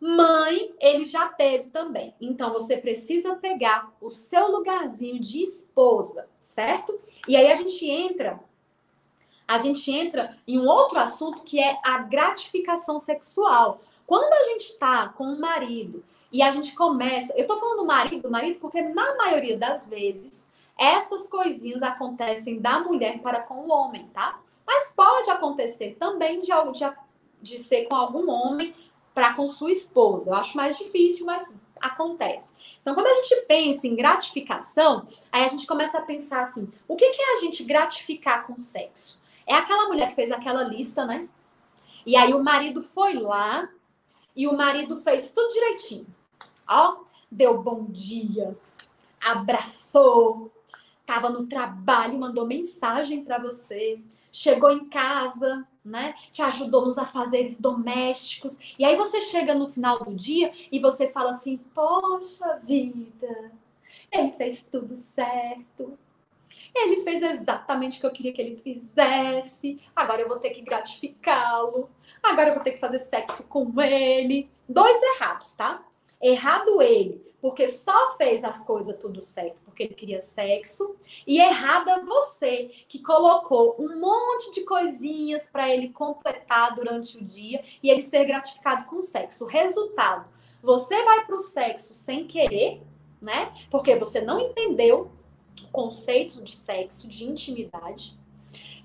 Mãe, 0.00 0.74
ele 0.80 1.04
já 1.04 1.28
teve 1.28 1.70
também. 1.70 2.12
Então, 2.20 2.52
você 2.52 2.76
precisa 2.76 3.36
pegar 3.36 3.92
o 4.00 4.10
seu 4.10 4.50
lugarzinho 4.50 5.20
de 5.20 5.42
esposa, 5.42 6.28
certo? 6.40 6.98
E 7.28 7.36
aí 7.36 7.52
a 7.52 7.54
gente 7.54 7.88
entra 7.88 8.40
a 9.46 9.58
gente 9.58 9.90
entra 9.92 10.38
em 10.48 10.58
um 10.58 10.66
outro 10.66 10.98
assunto 10.98 11.42
que 11.42 11.60
é 11.60 11.78
a 11.84 11.98
gratificação 11.98 12.98
sexual. 12.98 13.82
Quando 14.06 14.32
a 14.32 14.44
gente 14.44 14.62
está 14.62 15.08
com 15.10 15.24
o 15.24 15.40
marido 15.40 16.02
e 16.32 16.40
a 16.40 16.50
gente 16.50 16.74
começa, 16.74 17.34
eu 17.36 17.46
tô 17.46 17.58
falando 17.58 17.84
marido, 17.84 18.30
marido, 18.30 18.58
porque 18.58 18.80
na 18.80 19.14
maioria 19.16 19.56
das 19.56 19.86
vezes 19.86 20.48
essas 20.78 21.28
coisinhas 21.28 21.82
acontecem 21.82 22.58
da 22.60 22.80
mulher 22.80 23.20
para 23.20 23.40
com 23.40 23.56
o 23.56 23.70
homem, 23.70 24.08
tá? 24.14 24.40
Mas 24.66 24.92
pode 24.92 25.30
acontecer 25.30 25.96
também 25.98 26.40
de, 26.40 26.48
de, 26.48 26.92
de 27.40 27.58
ser 27.58 27.86
com 27.86 27.94
algum 27.94 28.30
homem 28.30 28.74
para 29.14 29.34
com 29.34 29.46
sua 29.46 29.70
esposa. 29.70 30.30
Eu 30.30 30.34
acho 30.34 30.56
mais 30.56 30.78
difícil, 30.78 31.26
mas 31.26 31.54
acontece. 31.80 32.54
Então, 32.80 32.94
quando 32.94 33.08
a 33.08 33.14
gente 33.14 33.36
pensa 33.46 33.86
em 33.86 33.96
gratificação, 33.96 35.04
aí 35.30 35.44
a 35.44 35.48
gente 35.48 35.66
começa 35.66 35.98
a 35.98 36.02
pensar 36.02 36.42
assim: 36.42 36.70
o 36.86 36.96
que 36.96 37.04
é 37.04 37.36
a 37.36 37.40
gente 37.40 37.64
gratificar 37.64 38.46
com 38.46 38.56
sexo? 38.56 39.20
É 39.46 39.54
aquela 39.54 39.88
mulher 39.88 40.08
que 40.08 40.14
fez 40.14 40.30
aquela 40.30 40.62
lista, 40.62 41.04
né? 41.04 41.28
E 42.06 42.16
aí 42.16 42.32
o 42.32 42.42
marido 42.42 42.82
foi 42.82 43.14
lá 43.14 43.68
e 44.34 44.46
o 44.46 44.56
marido 44.56 44.96
fez 44.96 45.30
tudo 45.30 45.52
direitinho. 45.52 46.06
Ó, 46.68 47.02
deu 47.30 47.60
bom 47.62 47.84
dia, 47.84 48.56
abraçou, 49.20 50.50
tava 51.04 51.28
no 51.28 51.46
trabalho, 51.46 52.18
mandou 52.18 52.46
mensagem 52.46 53.24
para 53.24 53.38
você, 53.38 54.00
chegou 54.32 54.70
em 54.70 54.88
casa, 54.88 55.68
né? 55.84 56.14
Te 56.30 56.42
ajudou 56.42 56.86
nos 56.86 56.96
afazeres 56.96 57.60
domésticos. 57.60 58.58
E 58.78 58.84
aí 58.84 58.96
você 58.96 59.20
chega 59.20 59.54
no 59.54 59.68
final 59.68 60.02
do 60.04 60.14
dia 60.14 60.52
e 60.72 60.78
você 60.78 61.08
fala 61.08 61.30
assim: 61.30 61.58
"Poxa 61.74 62.58
vida, 62.64 63.52
ele 64.10 64.32
fez 64.32 64.62
tudo 64.62 64.94
certo. 64.96 65.98
Ele 66.74 67.02
fez 67.02 67.22
exatamente 67.22 67.98
o 67.98 68.00
que 68.00 68.06
eu 68.06 68.12
queria 68.12 68.32
que 68.32 68.40
ele 68.40 68.56
fizesse. 68.56 69.78
Agora 69.94 70.22
eu 70.22 70.28
vou 70.28 70.38
ter 70.38 70.50
que 70.50 70.62
gratificá-lo. 70.62 71.90
Agora 72.22 72.48
eu 72.48 72.54
vou 72.54 72.62
ter 72.62 72.72
que 72.72 72.80
fazer 72.80 72.98
sexo 72.98 73.44
com 73.44 73.80
ele." 73.80 74.48
Dois 74.68 75.00
errados, 75.02 75.54
tá? 75.54 75.84
Errado 76.20 76.80
ele 76.80 77.31
porque 77.42 77.66
só 77.66 78.16
fez 78.16 78.44
as 78.44 78.64
coisas 78.64 78.96
tudo 79.00 79.20
certo 79.20 79.60
porque 79.62 79.82
ele 79.82 79.94
queria 79.94 80.20
sexo, 80.20 80.94
e 81.26 81.40
errada 81.40 82.04
você 82.04 82.70
que 82.86 83.00
colocou 83.00 83.74
um 83.80 83.98
monte 83.98 84.52
de 84.52 84.60
coisinhas 84.62 85.50
para 85.50 85.68
ele 85.68 85.88
completar 85.88 86.76
durante 86.76 87.18
o 87.18 87.24
dia 87.24 87.62
e 87.82 87.90
ele 87.90 88.00
ser 88.00 88.24
gratificado 88.24 88.84
com 88.84 89.02
sexo. 89.02 89.44
Resultado, 89.46 90.28
você 90.62 91.02
vai 91.02 91.26
para 91.26 91.34
o 91.34 91.40
sexo 91.40 91.94
sem 91.94 92.28
querer, 92.28 92.80
né? 93.20 93.52
Porque 93.68 93.96
você 93.96 94.20
não 94.20 94.38
entendeu 94.38 95.10
o 95.64 95.68
conceito 95.72 96.40
de 96.42 96.52
sexo, 96.52 97.08
de 97.08 97.24
intimidade, 97.24 98.16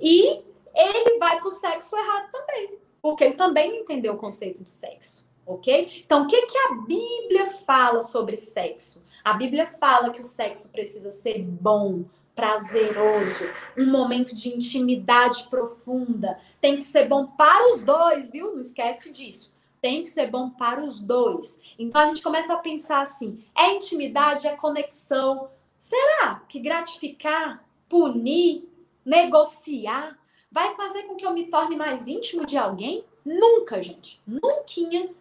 e 0.02 0.42
ele 0.74 1.20
vai 1.20 1.40
para 1.40 1.48
o 1.48 1.52
sexo 1.52 1.96
errado 1.96 2.32
também, 2.32 2.80
porque 3.02 3.24
ele 3.24 3.36
também 3.36 3.70
não 3.70 3.78
entendeu 3.78 4.16
o 4.16 4.18
conceito 4.18 4.64
de 4.64 4.70
sexo 4.70 5.27
ok? 5.48 6.04
Então, 6.06 6.24
o 6.24 6.28
que, 6.28 6.46
que 6.46 6.58
a 6.58 6.74
Bíblia 6.76 7.48
fala 7.66 8.02
sobre 8.02 8.36
sexo? 8.36 9.04
A 9.24 9.34
Bíblia 9.34 9.66
fala 9.66 10.12
que 10.12 10.22
o 10.22 10.26
sexo 10.26 10.70
precisa 10.70 11.12
ser 11.12 11.42
bom, 11.42 12.06
prazeroso, 12.38 13.46
um 13.76 13.88
momento 13.88 14.36
de 14.36 14.50
intimidade 14.50 15.48
profunda. 15.50 16.40
Tem 16.62 16.78
que 16.78 16.84
ser 16.84 17.08
bom 17.08 17.26
para 17.26 17.74
os 17.74 17.82
dois, 17.82 18.30
viu? 18.30 18.54
Não 18.54 18.62
esquece 18.62 19.12
disso. 19.12 19.56
Tem 19.82 20.04
que 20.04 20.10
ser 20.10 20.30
bom 20.30 20.52
para 20.52 20.84
os 20.84 21.02
dois. 21.02 21.60
Então 21.80 22.00
a 22.00 22.06
gente 22.06 22.22
começa 22.22 22.54
a 22.54 22.58
pensar 22.58 23.02
assim: 23.02 23.44
é 23.58 23.74
intimidade, 23.74 24.48
é 24.48 24.56
conexão. 24.56 25.50
Será 25.80 26.44
que 26.48 26.60
gratificar, 26.60 27.64
punir, 27.90 28.70
negociar 29.04 30.18
vai 30.52 30.76
fazer 30.76 31.04
com 31.04 31.16
que 31.16 31.26
eu 31.26 31.34
me 31.34 31.48
torne 31.48 31.76
mais 31.76 32.08
íntimo 32.08 32.46
de 32.46 32.58
alguém? 32.58 33.04
Nunca, 33.28 33.82
gente. 33.82 34.22
Nunca 34.26 34.58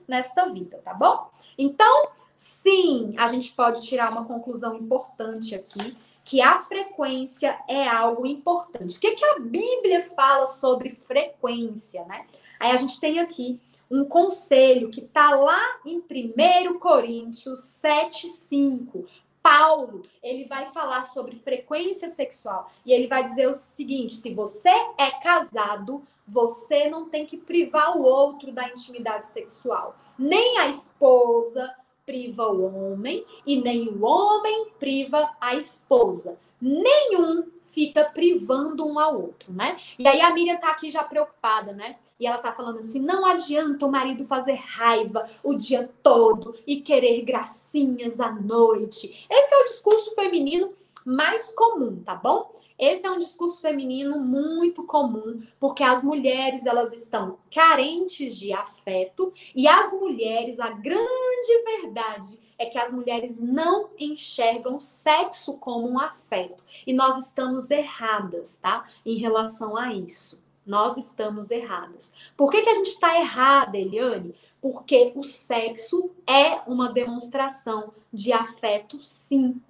nesta 0.06 0.48
vida, 0.48 0.80
tá 0.84 0.94
bom? 0.94 1.28
Então, 1.58 2.08
sim, 2.36 3.14
a 3.18 3.26
gente 3.26 3.52
pode 3.52 3.82
tirar 3.82 4.12
uma 4.12 4.24
conclusão 4.24 4.76
importante 4.76 5.56
aqui, 5.56 5.96
que 6.24 6.40
a 6.40 6.60
frequência 6.60 7.58
é 7.68 7.88
algo 7.88 8.24
importante. 8.24 8.96
O 8.96 9.00
que, 9.00 9.16
que 9.16 9.24
a 9.24 9.40
Bíblia 9.40 10.02
fala 10.14 10.46
sobre 10.46 10.90
frequência, 10.90 12.04
né? 12.04 12.26
Aí 12.60 12.70
a 12.70 12.76
gente 12.76 13.00
tem 13.00 13.18
aqui 13.18 13.60
um 13.90 14.04
conselho 14.04 14.90
que 14.90 15.02
tá 15.02 15.30
lá 15.30 15.80
em 15.84 15.98
1 15.98 16.78
Coríntios 16.78 17.60
7:5. 17.60 19.04
Paulo, 19.42 20.02
ele 20.22 20.44
vai 20.46 20.70
falar 20.70 21.04
sobre 21.04 21.36
frequência 21.36 22.08
sexual 22.08 22.68
e 22.84 22.92
ele 22.92 23.06
vai 23.06 23.24
dizer 23.24 23.48
o 23.48 23.54
seguinte: 23.54 24.14
se 24.14 24.34
você 24.34 24.70
é 24.98 25.10
casado, 25.22 26.04
você 26.26 26.88
não 26.88 27.08
tem 27.08 27.24
que 27.24 27.36
privar 27.36 27.96
o 27.96 28.02
outro 28.02 28.52
da 28.52 28.68
intimidade 28.68 29.26
sexual. 29.26 29.96
Nem 30.18 30.58
a 30.58 30.68
esposa 30.68 31.72
priva 32.04 32.46
o 32.46 32.92
homem 32.92 33.24
e 33.44 33.60
nem 33.60 33.88
o 33.88 34.04
homem 34.04 34.68
priva 34.78 35.30
a 35.40 35.56
esposa. 35.56 36.38
Nenhum 36.60 37.44
fica 37.64 38.04
privando 38.04 38.86
um 38.86 38.98
ao 38.98 39.20
outro, 39.20 39.52
né? 39.52 39.76
E 39.98 40.06
aí 40.06 40.20
a 40.20 40.32
Miriam 40.32 40.56
tá 40.56 40.70
aqui 40.70 40.90
já 40.90 41.02
preocupada, 41.02 41.72
né? 41.72 41.96
E 42.18 42.26
ela 42.26 42.38
tá 42.38 42.52
falando 42.52 42.78
assim: 42.78 43.00
não 43.00 43.26
adianta 43.26 43.84
o 43.84 43.92
marido 43.92 44.24
fazer 44.24 44.54
raiva 44.54 45.26
o 45.42 45.54
dia 45.54 45.90
todo 46.02 46.54
e 46.66 46.80
querer 46.80 47.22
gracinhas 47.22 48.20
à 48.20 48.32
noite. 48.32 49.26
Esse 49.28 49.54
é 49.54 49.58
o 49.58 49.64
discurso 49.64 50.14
feminino 50.14 50.72
mais 51.04 51.52
comum, 51.52 52.02
tá 52.02 52.14
bom? 52.14 52.54
Esse 52.78 53.06
é 53.06 53.10
um 53.10 53.18
discurso 53.18 53.60
feminino 53.60 54.20
muito 54.20 54.84
comum, 54.84 55.42
porque 55.58 55.82
as 55.82 56.02
mulheres 56.02 56.66
elas 56.66 56.92
estão 56.92 57.38
carentes 57.50 58.36
de 58.36 58.52
afeto 58.52 59.32
e 59.54 59.66
as 59.66 59.92
mulheres, 59.92 60.60
a 60.60 60.70
grande 60.70 61.62
verdade 61.64 62.40
é 62.58 62.66
que 62.66 62.78
as 62.78 62.92
mulheres 62.92 63.40
não 63.40 63.90
enxergam 63.98 64.80
sexo 64.80 65.54
como 65.54 65.88
um 65.88 65.98
afeto. 65.98 66.62
E 66.86 66.92
nós 66.92 67.18
estamos 67.26 67.70
erradas, 67.70 68.56
tá? 68.56 68.86
Em 69.04 69.18
relação 69.18 69.76
a 69.76 69.92
isso. 69.92 70.38
Nós 70.64 70.96
estamos 70.96 71.50
erradas. 71.50 72.12
Por 72.36 72.50
que, 72.50 72.62
que 72.62 72.68
a 72.68 72.74
gente 72.74 72.88
está 72.88 73.18
errada, 73.18 73.78
Eliane? 73.78 74.34
Porque 74.60 75.12
o 75.14 75.22
sexo 75.22 76.10
é 76.26 76.60
uma 76.66 76.88
demonstração 76.88 77.92
de 78.12 78.32
afeto, 78.32 79.02
sim. 79.04 79.60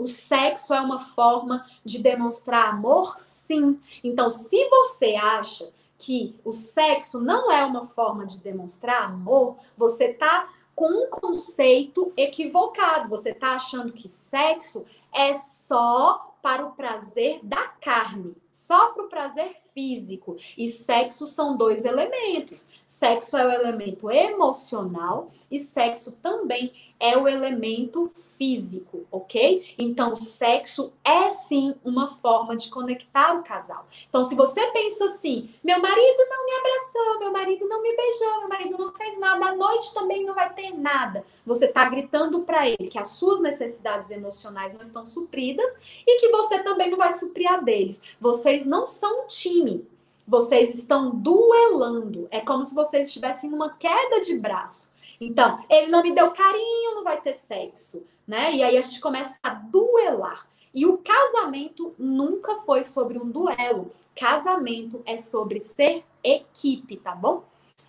O 0.00 0.06
sexo 0.06 0.72
é 0.72 0.80
uma 0.80 0.98
forma 0.98 1.62
de 1.84 2.02
demonstrar 2.02 2.70
amor, 2.70 3.20
sim. 3.20 3.78
Então, 4.02 4.30
se 4.30 4.66
você 4.70 5.14
acha 5.14 5.70
que 5.98 6.34
o 6.42 6.54
sexo 6.54 7.20
não 7.20 7.52
é 7.52 7.62
uma 7.66 7.84
forma 7.84 8.24
de 8.24 8.40
demonstrar 8.40 9.02
amor, 9.02 9.58
você 9.76 10.06
está 10.06 10.48
com 10.74 10.88
um 10.88 11.10
conceito 11.10 12.14
equivocado. 12.16 13.10
Você 13.10 13.32
está 13.32 13.56
achando 13.56 13.92
que 13.92 14.08
sexo 14.08 14.86
é 15.12 15.34
só 15.34 16.34
para 16.40 16.64
o 16.64 16.72
prazer 16.72 17.40
da 17.42 17.66
carne, 17.66 18.34
só 18.60 18.92
para 18.92 19.04
o 19.04 19.08
prazer 19.08 19.56
físico. 19.72 20.36
E 20.56 20.68
sexo 20.68 21.26
são 21.26 21.56
dois 21.56 21.84
elementos. 21.84 22.68
Sexo 22.86 23.36
é 23.36 23.46
o 23.46 23.50
elemento 23.50 24.10
emocional 24.10 25.30
e 25.50 25.58
sexo 25.58 26.12
também 26.22 26.72
é 27.00 27.16
o 27.16 27.26
elemento 27.26 28.08
físico, 28.36 29.06
ok? 29.10 29.74
Então, 29.78 30.14
sexo 30.14 30.92
é 31.02 31.30
sim 31.30 31.74
uma 31.82 32.06
forma 32.06 32.54
de 32.54 32.68
conectar 32.68 33.32
o 33.38 33.42
casal. 33.42 33.86
Então, 34.06 34.22
se 34.22 34.34
você 34.34 34.60
pensa 34.70 35.06
assim, 35.06 35.48
meu 35.64 35.80
marido 35.80 36.26
não 36.28 36.44
me 36.44 36.52
abraçou, 36.52 37.18
meu 37.18 37.32
marido 37.32 37.66
não 37.66 37.82
me 37.82 37.96
beijou, 37.96 38.40
meu 38.40 38.48
marido 38.48 38.76
não 38.76 38.92
fez 38.92 39.18
nada, 39.18 39.46
à 39.46 39.54
noite 39.54 39.94
também 39.94 40.26
não 40.26 40.34
vai 40.34 40.52
ter 40.52 40.76
nada. 40.78 41.24
Você 41.46 41.64
está 41.64 41.88
gritando 41.88 42.40
para 42.40 42.68
ele 42.68 42.88
que 42.90 42.98
as 42.98 43.12
suas 43.12 43.40
necessidades 43.40 44.10
emocionais 44.10 44.74
não 44.74 44.82
estão 44.82 45.06
supridas 45.06 45.74
e 46.06 46.18
que 46.20 46.28
você 46.28 46.62
também 46.62 46.90
não 46.90 46.98
vai 46.98 47.12
suprir 47.12 47.50
a 47.50 47.56
deles. 47.56 48.02
Vocês 48.50 48.66
não 48.66 48.84
são 48.84 49.22
um 49.22 49.26
time. 49.28 49.86
Vocês 50.26 50.74
estão 50.74 51.10
duelando. 51.14 52.26
É 52.32 52.40
como 52.40 52.64
se 52.64 52.74
vocês 52.74 53.06
estivessem 53.06 53.48
numa 53.48 53.74
queda 53.74 54.20
de 54.22 54.36
braço. 54.36 54.90
Então, 55.20 55.64
ele 55.70 55.86
não 55.86 56.02
me 56.02 56.12
deu 56.12 56.32
carinho, 56.32 56.96
não 56.96 57.04
vai 57.04 57.20
ter 57.20 57.32
sexo, 57.32 58.04
né? 58.26 58.52
E 58.52 58.60
aí 58.60 58.76
a 58.76 58.80
gente 58.82 58.98
começa 58.98 59.38
a 59.40 59.50
duelar. 59.50 60.48
E 60.74 60.84
o 60.84 60.98
casamento 60.98 61.94
nunca 61.96 62.56
foi 62.56 62.82
sobre 62.82 63.18
um 63.18 63.30
duelo. 63.30 63.92
Casamento 64.18 65.00
é 65.06 65.16
sobre 65.16 65.60
ser 65.60 66.04
equipe, 66.24 66.96
tá 66.96 67.14
bom? 67.14 67.44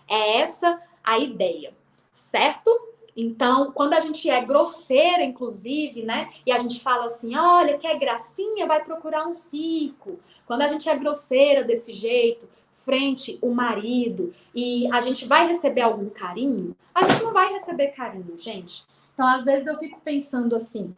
É 0.08 0.42
essa 0.42 0.80
a 1.04 1.18
ideia, 1.18 1.76
certo? 2.12 2.70
Então, 3.16 3.72
quando 3.72 3.94
a 3.94 4.00
gente 4.00 4.30
é 4.30 4.44
grosseira, 4.44 5.24
inclusive, 5.24 6.04
né? 6.04 6.32
E 6.46 6.52
a 6.52 6.58
gente 6.58 6.82
fala 6.82 7.06
assim: 7.06 7.36
olha, 7.36 7.78
quer 7.78 7.98
gracinha, 8.00 8.66
vai 8.66 8.84
procurar 8.84 9.28
um 9.28 9.34
circo. 9.34 10.20
Quando 10.46 10.62
a 10.62 10.68
gente 10.68 10.90
é 10.90 10.96
grosseira 10.96 11.64
desse 11.64 11.94
jeito, 11.94 12.48
frente 12.74 13.38
o 13.42 13.54
marido 13.54 14.34
e 14.56 14.88
a 14.92 15.02
gente 15.02 15.28
vai 15.28 15.48
receber 15.48 15.82
algum 15.82 16.10
carinho, 16.10 16.76
a 16.96 17.04
gente 17.04 17.24
não 17.24 17.34
vai 17.34 17.52
receber 17.52 17.88
carinho, 17.90 18.38
gente. 18.38 18.86
Então, 19.14 19.28
às 19.28 19.46
vezes 19.46 19.68
eu 19.68 19.78
fico 19.78 20.00
pensando 20.02 20.56
assim: 20.56 20.96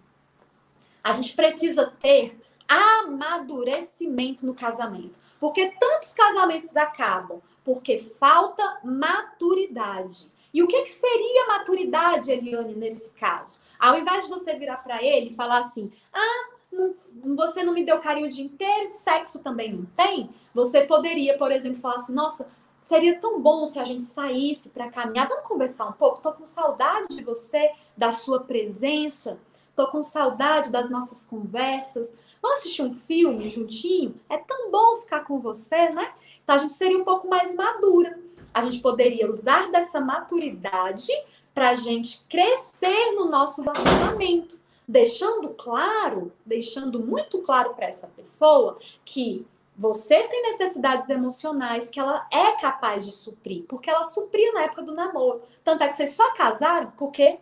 a 1.03 1.11
gente 1.11 1.36
precisa 1.36 1.91
ter 1.99 2.39
amadurecimento 2.68 4.45
no 4.45 4.53
casamento. 4.53 5.22
Porque 5.39 5.74
tantos 5.80 6.14
casamentos 6.14 6.78
acabam 6.78 7.41
porque 7.64 7.97
falta 7.97 8.80
maturidade. 8.84 10.32
E 10.54 10.62
o 10.62 10.68
que, 10.68 10.84
que 10.84 10.91
seria 10.91 11.47
maturidade, 11.47 12.32
Eliane, 12.32 12.76
nesse 12.76 13.12
caso? 13.14 13.60
Ao 13.80 13.97
invés 13.97 14.24
de 14.24 14.30
você 14.30 14.54
virar 14.54 14.78
para 14.78 15.04
ele 15.04 15.30
e 15.30 15.36
falar 15.36 15.60
assim: 15.60 15.91
ah, 16.14 16.49
não, 16.72 16.93
você 17.36 17.64
não 17.64 17.74
me 17.74 17.84
deu 17.84 17.99
carinho 17.99 18.28
o 18.28 18.30
dia 18.30 18.45
inteiro, 18.45 18.91
sexo 18.91 19.39
também 19.39 19.74
não 19.74 19.86
tem, 19.86 20.30
você 20.54 20.86
poderia, 20.86 21.38
por 21.38 21.51
exemplo, 21.51 21.80
falar 21.80 21.95
assim: 21.95 22.14
nossa, 22.14 22.47
seria 22.82 23.20
tão 23.20 23.41
bom 23.41 23.66
se 23.66 23.80
a 23.80 23.86
gente 23.86 24.04
saísse 24.04 24.70
para 24.70 24.91
caminhar, 24.91 25.28
vamos 25.28 25.47
conversar 25.47 25.88
um 25.88 25.93
pouco? 25.93 26.22
Tô 26.22 26.32
com 26.34 26.45
saudade 26.45 27.16
de 27.16 27.24
você, 27.24 27.72
da 27.97 28.12
sua 28.12 28.41
presença, 28.41 29.39
tô 29.76 29.88
com 29.88 30.01
saudade 30.01 30.72
das 30.72 30.89
nossas 30.89 31.26
conversas. 31.26 32.16
Vamos 32.41 32.60
assistir 32.60 32.82
um 32.82 32.93
filme 32.93 33.47
juntinho? 33.47 34.20
É 34.30 34.38
tão 34.38 34.70
bom 34.70 34.97
ficar 34.97 35.22
com 35.22 35.39
você, 35.39 35.89
né? 35.89 36.14
Então 36.44 36.56
a 36.56 36.60
gente 36.60 36.74
seria 36.74 36.98
um 36.98 37.04
pouco 37.04 37.28
mais 37.28 37.56
madura. 37.56 38.20
A 38.54 38.62
gente 38.62 38.80
poderia 38.80 39.30
usar 39.30 39.72
dessa 39.72 40.00
maturidade 40.00 41.12
para 41.54 41.70
a 41.70 41.76
gente 41.76 42.26
crescer 42.30 43.12
no 43.14 43.30
nosso 43.30 43.62
relacionamento 43.62 44.58
deixando 44.88 45.50
claro, 45.50 46.32
deixando 46.46 47.00
muito 47.00 47.41
claro 47.41 47.74
para 47.74 47.88
essa 47.88 48.08
pessoa 48.08 48.78
que 49.06 49.46
você 49.76 50.24
tem 50.28 50.44
necessidades 50.44 51.10
emocionais 51.10 51.89
que 51.89 52.00
ela 52.00 52.28
é 52.32 52.52
capaz 52.54 53.06
de 53.06 53.12
suprir, 53.12 53.64
porque 53.68 53.89
ela 53.89 54.04
supria 54.04 54.52
na 54.54 54.64
época 54.64 54.84
do 54.84 54.94
namoro. 54.94 55.41
Tanto 55.64 55.84
é 55.84 55.88
que 55.88 55.96
vocês 55.96 56.12
só 56.12 56.34
casaram 56.36 56.91
porque 56.98 57.39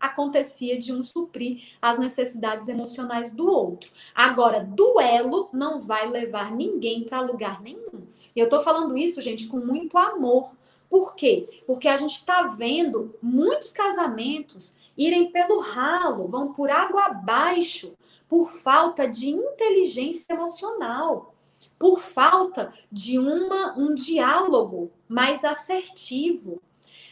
acontecia 0.00 0.78
de 0.78 0.92
um 0.92 1.02
suprir 1.02 1.62
as 1.80 1.98
necessidades 1.98 2.68
emocionais 2.68 3.32
do 3.32 3.46
outro. 3.46 3.90
Agora, 4.14 4.64
duelo 4.64 5.48
não 5.52 5.80
vai 5.80 6.08
levar 6.08 6.52
ninguém 6.52 7.04
para 7.04 7.20
lugar 7.20 7.60
nenhum. 7.62 8.06
E 8.34 8.40
eu 8.40 8.48
tô 8.48 8.60
falando 8.60 8.96
isso, 8.96 9.20
gente, 9.20 9.46
com 9.46 9.58
muito 9.58 9.96
amor. 9.98 10.54
Por 10.88 11.14
quê? 11.14 11.62
Porque 11.66 11.86
a 11.86 11.96
gente 11.96 12.16
está 12.16 12.44
vendo 12.44 13.14
muitos 13.22 13.72
casamentos 13.72 14.74
irem 14.96 15.30
pelo 15.30 15.60
ralo, 15.60 16.26
vão 16.26 16.52
por 16.52 16.70
água 16.70 17.04
abaixo, 17.06 17.92
por 18.28 18.50
falta 18.50 19.06
de 19.06 19.30
inteligência 19.30 20.32
emocional, 20.32 21.34
por 21.78 22.00
falta 22.00 22.74
de 22.90 23.18
uma, 23.18 23.78
um 23.78 23.94
diálogo 23.94 24.90
mais 25.08 25.44
assertivo. 25.44 26.60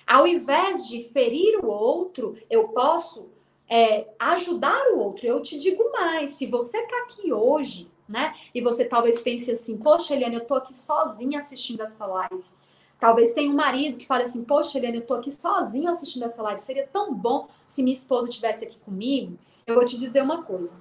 Ao 0.07 0.27
invés 0.27 0.87
de 0.87 1.05
ferir 1.05 1.65
o 1.65 1.69
outro, 1.69 2.37
eu 2.49 2.69
posso 2.69 3.29
é, 3.69 4.07
ajudar 4.19 4.93
o 4.93 4.99
outro. 4.99 5.27
Eu 5.27 5.41
te 5.43 5.59
digo 5.59 5.91
mais: 5.93 6.31
se 6.31 6.47
você 6.47 6.79
está 6.79 6.97
aqui 7.03 7.33
hoje, 7.33 7.91
né, 8.09 8.35
e 8.55 8.61
você 8.61 8.85
talvez 8.85 9.21
pense 9.21 9.51
assim, 9.51 9.77
poxa, 9.77 10.15
Eliane, 10.15 10.37
eu 10.37 10.43
estou 10.43 10.57
aqui 10.57 10.75
sozinha 10.75 11.41
assistindo 11.41 11.83
essa 11.83 12.07
live 12.07 12.45
Talvez 12.99 13.35
tenha 13.35 13.51
um 13.51 13.55
marido 13.55 13.99
que 13.99 14.07
fale 14.07 14.23
assim: 14.25 14.43
Poxa, 14.43 14.79
Helena, 14.79 14.97
eu 14.97 15.07
tô 15.07 15.15
aqui 15.15 15.31
sozinho 15.31 15.91
assistindo 15.91 16.25
essa 16.25 16.43
live. 16.43 16.61
Seria 16.61 16.87
tão 16.87 17.15
bom 17.15 17.49
se 17.67 17.83
minha 17.83 17.95
esposa 17.95 18.29
estivesse 18.29 18.65
aqui 18.65 18.79
comigo. 18.79 19.39
Eu 19.67 19.75
vou 19.75 19.85
te 19.85 19.99
dizer 19.99 20.23
uma 20.23 20.43
coisa. 20.43 20.81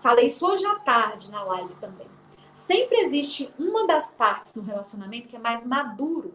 Falei 0.00 0.26
isso 0.26 0.44
hoje 0.46 0.66
à 0.66 0.78
tarde 0.80 1.30
na 1.30 1.42
live 1.42 1.74
também. 1.76 2.06
Sempre 2.52 2.98
existe 2.98 3.52
uma 3.58 3.86
das 3.86 4.12
partes 4.12 4.54
no 4.54 4.62
relacionamento 4.62 5.28
que 5.28 5.36
é 5.36 5.38
mais 5.38 5.66
maduro. 5.66 6.34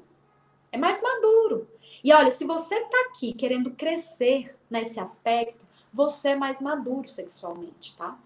É 0.72 0.78
mais 0.78 1.02
maduro. 1.02 1.37
E 2.04 2.14
olha, 2.14 2.32
se 2.32 2.46
você 2.46 2.80
tá 2.82 3.08
aqui 3.10 3.34
querendo 3.34 3.72
crescer 3.72 4.56
nesse 4.70 5.00
aspecto, 5.00 5.66
você 5.92 6.30
é 6.30 6.36
mais 6.36 6.62
maduro 6.62 7.08
sexualmente, 7.08 7.96
tá? 7.96 8.18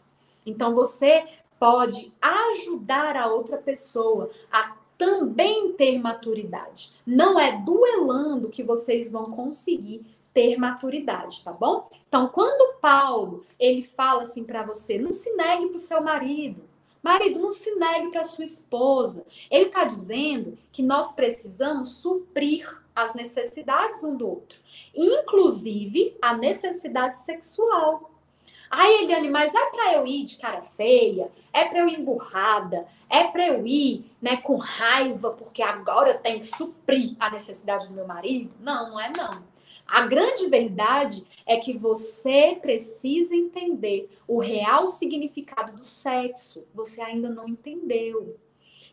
Então 0.45 0.73
você 0.73 1.25
pode 1.59 2.11
ajudar 2.21 3.15
a 3.15 3.27
outra 3.27 3.57
pessoa 3.57 4.31
a 4.51 4.75
também 4.97 5.73
ter 5.73 5.99
maturidade. 5.99 6.93
Não 7.05 7.39
é 7.39 7.57
duelando 7.57 8.49
que 8.49 8.63
vocês 8.63 9.11
vão 9.11 9.25
conseguir 9.25 10.05
ter 10.33 10.57
maturidade, 10.57 11.43
tá 11.43 11.51
bom? 11.51 11.89
Então, 12.07 12.27
quando 12.27 12.79
Paulo 12.79 13.45
ele 13.59 13.81
fala 13.81 14.21
assim 14.21 14.43
para 14.43 14.63
você, 14.63 14.97
não 14.97 15.11
se 15.11 15.33
negue 15.33 15.67
para 15.67 15.75
o 15.75 15.79
seu 15.79 16.01
marido. 16.01 16.63
Marido, 17.01 17.39
não 17.39 17.51
se 17.51 17.73
negue 17.75 18.11
para 18.11 18.23
sua 18.23 18.43
esposa. 18.43 19.25
Ele 19.49 19.65
está 19.65 19.83
dizendo 19.85 20.57
que 20.71 20.83
nós 20.83 21.13
precisamos 21.13 21.97
suprir 21.97 22.80
as 22.95 23.13
necessidades 23.13 24.03
um 24.03 24.15
do 24.15 24.27
outro, 24.27 24.57
inclusive 24.95 26.15
a 26.21 26.35
necessidade 26.35 27.17
sexual. 27.19 28.11
Ai, 28.69 29.03
Eliane, 29.03 29.29
mas 29.29 29.53
é 29.53 29.65
para 29.69 29.95
eu 29.95 30.07
ir 30.07 30.23
de 30.23 30.37
cara 30.37 30.61
feia? 30.61 31.29
É 31.51 31.65
para 31.65 31.79
eu 31.79 31.87
ir 31.89 31.99
emburrada? 31.99 32.87
É 33.09 33.25
para 33.25 33.45
eu 33.45 33.67
ir 33.67 34.09
né, 34.21 34.37
com 34.37 34.55
raiva, 34.55 35.31
porque 35.31 35.61
agora 35.61 36.11
eu 36.11 36.19
tenho 36.19 36.39
que 36.39 36.45
suprir 36.45 37.15
a 37.19 37.29
necessidade 37.29 37.89
do 37.89 37.93
meu 37.93 38.07
marido? 38.07 38.53
Não, 38.61 38.91
não 38.91 38.99
é 38.99 39.11
não. 39.17 39.43
A 39.85 40.07
grande 40.07 40.47
verdade 40.47 41.25
é 41.45 41.57
que 41.57 41.77
você 41.77 42.57
precisa 42.61 43.35
entender 43.35 44.09
o 44.25 44.39
real 44.39 44.87
significado 44.87 45.73
do 45.73 45.83
sexo. 45.83 46.65
Você 46.73 47.01
ainda 47.01 47.29
não 47.29 47.45
entendeu. 47.45 48.37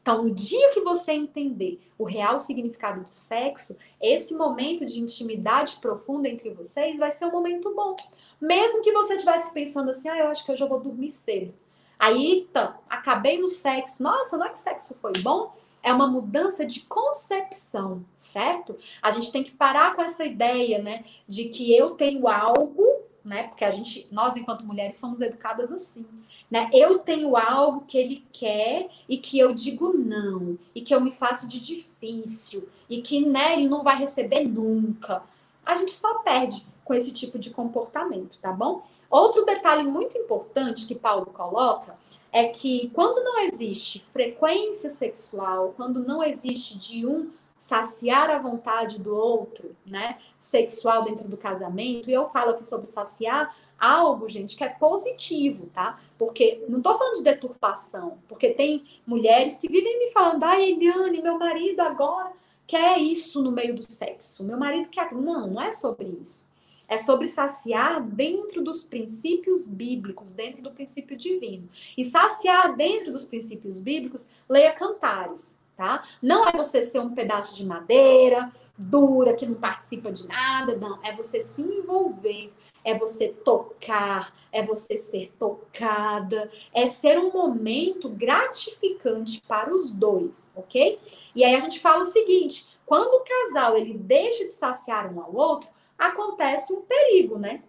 Então, 0.09 0.23
no 0.23 0.31
dia 0.31 0.71
que 0.71 0.81
você 0.81 1.13
entender 1.13 1.79
o 1.99 2.05
real 2.05 2.39
significado 2.39 3.03
do 3.03 3.13
sexo, 3.13 3.77
esse 4.01 4.35
momento 4.35 4.87
de 4.87 5.01
intimidade 5.01 5.77
profunda 5.83 6.27
entre 6.27 6.49
vocês 6.49 6.97
vai 6.97 7.11
ser 7.11 7.27
um 7.27 7.31
momento 7.31 7.75
bom. 7.75 7.95
Mesmo 8.41 8.81
que 8.81 8.91
você 8.91 9.17
estivesse 9.17 9.53
pensando 9.53 9.91
assim, 9.91 10.09
ah, 10.09 10.17
eu 10.17 10.29
acho 10.29 10.47
que 10.47 10.51
hoje 10.51 10.65
eu 10.65 10.69
vou 10.69 10.81
dormir 10.81 11.11
cedo. 11.11 11.53
Aí, 11.99 12.47
então, 12.49 12.73
acabei 12.89 13.39
no 13.39 13.49
sexo. 13.49 14.03
Nossa, 14.03 14.39
não 14.39 14.47
é 14.47 14.49
que 14.49 14.55
o 14.55 14.59
sexo 14.59 14.95
foi 14.95 15.13
bom? 15.21 15.55
É 15.83 15.93
uma 15.93 16.07
mudança 16.07 16.65
de 16.65 16.81
concepção, 16.87 18.03
certo? 18.17 18.79
A 19.03 19.11
gente 19.11 19.31
tem 19.31 19.45
que 19.45 19.51
parar 19.51 19.95
com 19.95 20.01
essa 20.01 20.25
ideia, 20.25 20.79
né, 20.79 21.05
de 21.27 21.51
que 21.51 21.77
eu 21.77 21.91
tenho 21.91 22.27
algo, 22.29 22.88
né? 23.29 23.45
Porque 23.45 23.65
a 23.65 23.71
gente, 23.71 24.09
nós 24.11 24.37
enquanto 24.37 24.67
mulheres 24.67 24.97
somos 24.97 25.21
educadas 25.21 25.71
assim, 25.71 26.07
né? 26.51 26.71
Eu 26.73 26.99
tenho 26.99 27.37
algo 27.37 27.85
que 27.87 27.99
ele 27.99 28.25
quer 28.33 28.89
e 29.09 29.19
que 29.19 29.39
eu 29.39 29.53
digo 29.53 29.93
não, 29.93 30.59
e 30.75 30.81
que 30.81 30.95
eu 30.95 31.01
me 31.01 31.13
faço 31.13 31.47
de 31.47 31.61
difícil, 31.61 32.69
e 32.89 33.03
que 33.03 33.25
né, 33.25 33.53
ele 33.53 33.69
não 33.69 33.83
vai 33.83 33.99
receber 33.99 34.45
nunca. 34.45 35.23
A 35.65 35.77
gente 35.77 35.93
só 35.93 36.21
perde 36.21 36.67
com 36.85 36.95
esse 36.95 37.13
tipo 37.13 37.39
de 37.39 37.51
comportamento, 37.51 38.39
tá 38.39 38.51
bom? 38.51 38.83
Outro 39.11 39.45
detalhe 39.45 39.85
muito 39.85 40.17
importante 40.17 40.87
que 40.87 40.95
Paulo 40.95 41.27
coloca 41.27 41.97
é 42.33 42.49
que 42.49 42.91
quando 42.95 43.23
não 43.23 43.39
existe 43.41 44.05
frequência 44.13 44.89
sexual, 44.89 45.75
quando 45.77 46.01
não 46.01 46.23
existe 46.23 46.79
de 46.79 47.07
um 47.07 47.31
saciar 47.59 48.31
a 48.31 48.39
vontade 48.39 48.99
do 48.99 49.15
outro, 49.15 49.75
né, 49.85 50.19
sexual 50.39 51.05
dentro 51.05 51.29
do 51.29 51.37
casamento, 51.37 52.09
e 52.09 52.15
eu 52.15 52.29
falo 52.29 52.53
aqui 52.53 52.65
sobre 52.65 52.87
saciar 52.87 53.55
algo, 53.79 54.29
gente, 54.29 54.57
que 54.57 54.65
é 54.65 54.69
positivo, 54.69 55.67
tá? 55.73 56.01
Porque 56.19 56.65
não 56.69 56.81
tô 56.81 56.97
falando 56.97 57.17
de 57.17 57.25
deturpação, 57.25 58.19
porque 58.29 58.51
tem 58.51 58.85
mulheres 59.07 59.59
que 59.59 59.69
vivem 59.69 59.99
me 59.99 60.11
falando, 60.11 60.43
ai, 60.45 60.73
Eliane, 60.73 61.23
meu 61.23 61.39
marido 61.39 61.81
agora 61.81 62.33
quer 62.67 62.99
isso 62.99 63.43
no 63.43 63.51
meio 63.51 63.75
do 63.75 63.91
sexo, 63.91 64.45
meu 64.45 64.59
marido 64.59 64.89
quer. 64.89 65.13
Não, 65.13 65.49
não 65.49 65.61
é 65.61 65.73
sobre 65.73 66.07
isso. 66.23 66.47
É 66.87 66.97
sobre 66.97 67.27
saciar 67.27 68.03
dentro 68.03 68.63
dos 68.63 68.83
princípios 68.83 69.67
bíblicos, 69.67 70.33
dentro 70.33 70.63
do 70.63 70.71
princípio 70.71 71.17
divino. 71.17 71.69
E 71.97 72.05
saciar 72.05 72.77
dentro 72.77 73.13
dos 73.13 73.27
princípios 73.27 73.81
bíblicos, 73.81 74.27
leia 74.49 74.73
Cantares, 74.73 75.58
tá? 75.79 76.05
Não 76.21 76.45
é 76.45 76.53
você 76.53 76.83
ser 76.83 76.99
um 76.99 77.15
pedaço 77.15 77.55
de 77.55 77.65
madeira 77.65 78.53
dura 78.77 79.33
que 79.33 79.47
não 79.47 79.55
participa 79.55 80.13
de 80.13 80.27
nada, 80.27 80.77
não. 80.77 80.99
É 81.05 81.15
você 81.15 81.41
se 81.41 81.63
envolver 81.63 82.53
é 82.85 82.95
você 82.95 83.29
tocar, 83.29 84.35
é 84.51 84.63
você 84.63 84.97
ser 84.97 85.31
tocada, 85.33 86.51
é 86.73 86.87
ser 86.87 87.19
um 87.19 87.31
momento 87.33 88.09
gratificante 88.09 89.43
para 89.47 89.75
os 89.75 89.91
dois, 89.91 90.51
ok? 90.57 90.99
E 91.35 91.45
aí 91.45 91.55
a 91.55 91.61
gente 91.61 91.81
fala 91.81 92.01
o 92.01 92.07
seguinte: 92.07 92.67
quando 92.87 93.13
o 93.13 93.25
casal 93.25 93.77
ele 93.77 93.93
deixa 93.93 94.45
de 94.47 94.55
saciar 94.55 95.13
um 95.13 95.21
ao 95.21 95.35
outro, 95.35 95.69
acontece 95.99 96.73
um 96.73 96.81
perigo, 96.81 97.39
né? 97.39 97.63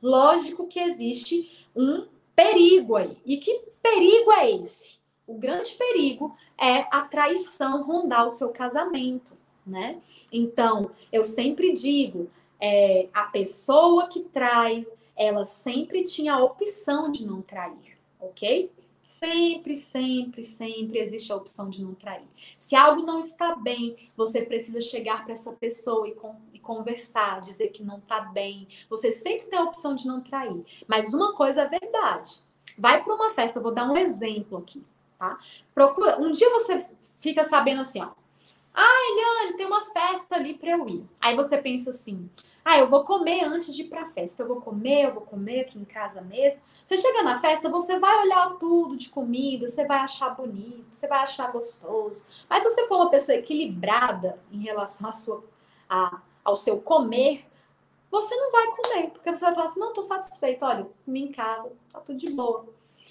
Lógico 0.00 0.68
que 0.68 0.78
existe 0.78 1.50
um 1.74 2.06
perigo 2.36 2.94
aí. 2.94 3.18
E 3.24 3.38
que 3.38 3.62
perigo 3.82 4.30
é 4.30 4.52
esse? 4.52 5.00
O 5.26 5.34
grande 5.34 5.72
perigo 5.72 6.36
é 6.60 6.86
a 6.90 7.02
traição 7.02 7.82
rondar 7.82 8.26
o 8.26 8.30
seu 8.30 8.50
casamento, 8.50 9.32
né? 9.66 10.00
Então, 10.32 10.90
eu 11.12 11.22
sempre 11.22 11.72
digo, 11.72 12.30
é, 12.60 13.08
a 13.12 13.24
pessoa 13.24 14.08
que 14.08 14.20
trai, 14.20 14.86
ela 15.14 15.44
sempre 15.44 16.04
tinha 16.04 16.34
a 16.34 16.44
opção 16.44 17.10
de 17.10 17.26
não 17.26 17.42
trair, 17.42 17.98
ok? 18.20 18.70
Sempre, 19.02 19.76
sempre, 19.76 20.42
sempre 20.42 20.98
existe 20.98 21.32
a 21.32 21.36
opção 21.36 21.70
de 21.70 21.80
não 21.80 21.94
trair. 21.94 22.26
Se 22.56 22.74
algo 22.74 23.02
não 23.02 23.20
está 23.20 23.54
bem, 23.54 23.96
você 24.16 24.42
precisa 24.42 24.80
chegar 24.80 25.22
para 25.22 25.32
essa 25.32 25.52
pessoa 25.52 26.08
e, 26.08 26.12
com, 26.12 26.34
e, 26.52 26.58
conversar, 26.58 27.40
dizer 27.40 27.68
que 27.68 27.84
não 27.84 27.98
está 27.98 28.20
bem. 28.20 28.66
Você 28.90 29.12
sempre 29.12 29.46
tem 29.46 29.60
a 29.60 29.62
opção 29.62 29.94
de 29.94 30.08
não 30.08 30.20
trair. 30.20 30.60
Mas 30.88 31.14
uma 31.14 31.36
coisa 31.36 31.62
é 31.62 31.68
verdade. 31.68 32.40
Vai 32.76 33.04
para 33.04 33.14
uma 33.14 33.30
festa, 33.30 33.60
eu 33.60 33.62
vou 33.62 33.72
dar 33.72 33.88
um 33.88 33.96
exemplo 33.96 34.58
aqui, 34.58 34.84
tá? 35.18 35.38
Procura. 35.74 36.18
Um 36.20 36.30
dia 36.30 36.50
você 36.50 36.86
fica 37.18 37.44
sabendo 37.44 37.80
assim, 37.80 38.02
ó. 38.02 38.10
Ah, 38.78 39.10
Eliane, 39.10 39.56
tem 39.56 39.66
uma 39.66 39.80
festa 39.80 40.34
ali 40.34 40.52
para 40.52 40.70
eu 40.72 40.86
ir. 40.86 41.02
Aí 41.18 41.34
você 41.34 41.56
pensa 41.56 41.88
assim: 41.88 42.28
ah, 42.62 42.78
eu 42.78 42.86
vou 42.88 43.04
comer 43.04 43.42
antes 43.44 43.74
de 43.74 43.82
ir 43.82 43.88
para 43.88 44.02
a 44.02 44.08
festa. 44.08 44.42
Eu 44.42 44.48
vou 44.48 44.60
comer, 44.60 45.06
eu 45.06 45.14
vou 45.14 45.22
comer 45.22 45.60
aqui 45.60 45.78
em 45.78 45.84
casa 45.84 46.20
mesmo. 46.20 46.60
Você 46.84 46.98
chega 46.98 47.22
na 47.22 47.40
festa, 47.40 47.70
você 47.70 47.98
vai 47.98 48.22
olhar 48.24 48.56
tudo 48.58 48.94
de 48.96 49.08
comida, 49.08 49.66
você 49.66 49.86
vai 49.86 50.00
achar 50.00 50.30
bonito, 50.30 50.88
você 50.90 51.08
vai 51.08 51.20
achar 51.20 51.50
gostoso. 51.50 52.26
Mas 52.50 52.62
se 52.62 52.70
você 52.70 52.86
for 52.86 52.96
uma 52.96 53.10
pessoa 53.10 53.38
equilibrada 53.38 54.38
em 54.52 54.62
relação 54.64 55.08
à 55.08 55.12
sua, 55.12 55.42
a, 55.88 56.20
ao 56.44 56.54
seu 56.54 56.78
comer, 56.78 57.46
você 58.10 58.36
não 58.36 58.50
vai 58.50 58.66
comer, 58.72 59.10
porque 59.10 59.34
você 59.34 59.44
vai 59.46 59.54
falar 59.54 59.66
assim: 59.66 59.80
não, 59.80 59.88
estou 59.88 60.02
satisfeito, 60.02 60.64
olha, 60.66 60.86
comi 61.06 61.22
em 61.22 61.32
casa, 61.32 61.72
tá 61.90 62.00
tudo 62.00 62.18
de 62.18 62.30
boa. 62.30 62.66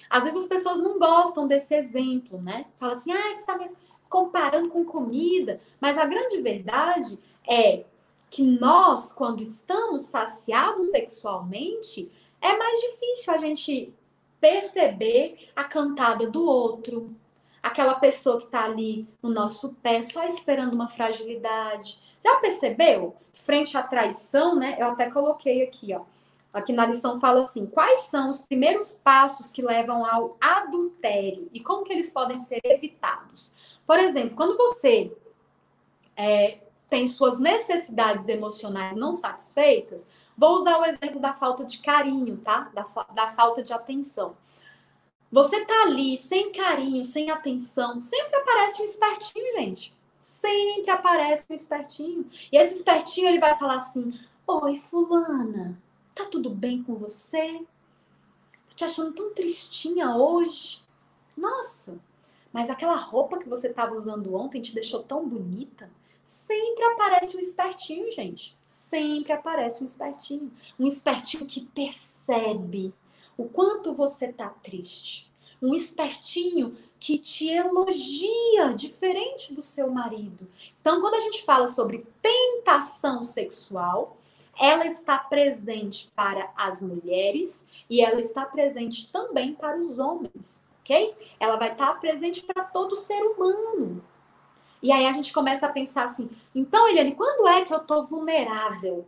Às 0.09 0.23
vezes 0.23 0.43
as 0.43 0.47
pessoas 0.47 0.79
não 0.79 0.99
gostam 0.99 1.47
desse 1.47 1.75
exemplo, 1.75 2.41
né? 2.41 2.65
Fala 2.77 2.93
assim, 2.93 3.11
ah, 3.11 3.21
você 3.21 3.35
está 3.35 3.57
me 3.57 3.69
comparando 4.09 4.69
com 4.69 4.85
comida. 4.85 5.59
Mas 5.79 5.97
a 5.97 6.05
grande 6.05 6.39
verdade 6.41 7.19
é 7.47 7.83
que 8.29 8.43
nós, 8.43 9.13
quando 9.13 9.41
estamos 9.41 10.03
saciados 10.03 10.91
sexualmente, 10.91 12.11
é 12.41 12.57
mais 12.57 12.79
difícil 12.79 13.33
a 13.33 13.37
gente 13.37 13.93
perceber 14.39 15.49
a 15.55 15.63
cantada 15.63 16.29
do 16.29 16.45
outro, 16.45 17.15
aquela 17.63 17.95
pessoa 17.95 18.37
que 18.37 18.45
está 18.45 18.65
ali 18.65 19.07
no 19.21 19.29
nosso 19.29 19.73
pé 19.81 20.01
só 20.01 20.23
esperando 20.23 20.73
uma 20.73 20.87
fragilidade. 20.87 21.99
Já 22.23 22.35
percebeu? 22.37 23.15
Frente 23.33 23.77
à 23.77 23.83
traição, 23.83 24.55
né? 24.55 24.77
Eu 24.79 24.87
até 24.87 25.09
coloquei 25.09 25.63
aqui, 25.63 25.93
ó. 25.93 26.01
Aqui 26.55 26.71
na 26.71 26.85
lição 26.85 27.19
fala 27.19 27.41
assim: 27.41 27.65
quais 27.65 28.03
são 28.03 28.29
os 28.29 28.41
primeiros 28.41 28.93
passos 29.03 29.51
que 29.51 29.61
levam 29.61 30.05
ao 30.05 30.37
adultério 30.39 31.49
e 31.51 31.59
como 31.59 31.83
que 31.83 31.91
eles 31.91 32.09
podem 32.09 32.39
ser 32.39 32.61
evitados? 32.63 33.53
Por 33.85 33.99
exemplo, 33.99 34.37
quando 34.37 34.55
você 34.55 35.11
é, 36.15 36.59
tem 36.89 37.07
suas 37.07 37.39
necessidades 37.39 38.29
emocionais 38.29 38.95
não 38.95 39.13
satisfeitas, 39.13 40.07
vou 40.37 40.55
usar 40.55 40.79
o 40.79 40.85
exemplo 40.85 41.19
da 41.19 41.33
falta 41.33 41.65
de 41.65 41.79
carinho, 41.79 42.37
tá? 42.37 42.71
Da, 42.73 42.87
da 43.13 43.27
falta 43.27 43.61
de 43.61 43.73
atenção. 43.73 44.37
Você 45.29 45.65
tá 45.65 45.83
ali 45.83 46.17
sem 46.17 46.53
carinho, 46.53 47.03
sem 47.03 47.29
atenção, 47.31 47.99
sempre 47.99 48.33
aparece 48.33 48.81
um 48.81 48.85
espertinho, 48.85 49.59
gente. 49.59 49.93
Sempre 50.17 50.89
aparece 50.89 51.45
um 51.49 51.53
espertinho. 51.53 52.29
E 52.49 52.55
esse 52.55 52.75
espertinho 52.75 53.27
ele 53.27 53.41
vai 53.41 53.55
falar 53.55 53.75
assim: 53.75 54.13
Oi, 54.47 54.77
Fulana, 54.77 55.77
tá 56.15 56.25
tudo 56.25 56.49
bem 56.49 56.81
com 56.81 56.95
você? 56.95 57.61
Te 58.69 58.85
achando 58.85 59.13
tão 59.13 59.33
tristinha 59.33 60.15
hoje. 60.15 60.81
Nossa, 61.37 61.99
mas 62.51 62.69
aquela 62.69 62.95
roupa 62.95 63.37
que 63.37 63.49
você 63.49 63.67
estava 63.67 63.93
usando 63.93 64.33
ontem 64.33 64.61
te 64.61 64.73
deixou 64.73 65.03
tão 65.03 65.27
bonita. 65.27 65.91
Sempre 66.23 66.83
aparece 66.85 67.37
um 67.37 67.39
espertinho, 67.39 68.11
gente. 68.11 68.57
Sempre 68.65 69.33
aparece 69.33 69.83
um 69.83 69.85
espertinho. 69.85 70.51
Um 70.79 70.87
espertinho 70.87 71.45
que 71.45 71.61
percebe 71.61 72.93
o 73.37 73.45
quanto 73.45 73.93
você 73.93 74.31
tá 74.31 74.49
triste. 74.49 75.29
Um 75.61 75.73
espertinho 75.73 76.77
que 76.99 77.17
te 77.17 77.49
elogia, 77.49 78.73
diferente 78.75 79.53
do 79.53 79.61
seu 79.61 79.91
marido. 79.91 80.47
Então, 80.81 80.99
quando 81.01 81.15
a 81.15 81.19
gente 81.19 81.43
fala 81.43 81.67
sobre 81.67 82.05
tentação 82.21 83.21
sexual, 83.21 84.17
ela 84.59 84.85
está 84.85 85.17
presente 85.17 86.11
para 86.15 86.49
as 86.55 86.81
mulheres 86.81 87.65
e 87.89 88.01
ela 88.01 88.19
está 88.19 88.45
presente 88.45 89.11
também 89.11 89.53
para 89.53 89.77
os 89.79 89.99
homens 89.99 90.65
ok? 90.85 91.15
Ela 91.39 91.57
vai 91.57 91.71
estar 91.71 91.99
presente 91.99 92.43
para 92.43 92.63
todo 92.63 92.95
ser 92.95 93.19
humano. 93.23 94.03
E 94.81 94.91
aí 94.91 95.07
a 95.07 95.11
gente 95.11 95.33
começa 95.33 95.65
a 95.65 95.71
pensar 95.71 96.03
assim: 96.03 96.29
então, 96.53 96.87
Eliane, 96.87 97.15
quando 97.15 97.47
é 97.47 97.63
que 97.63 97.73
eu 97.73 97.79
estou 97.79 98.05
vulnerável? 98.05 99.07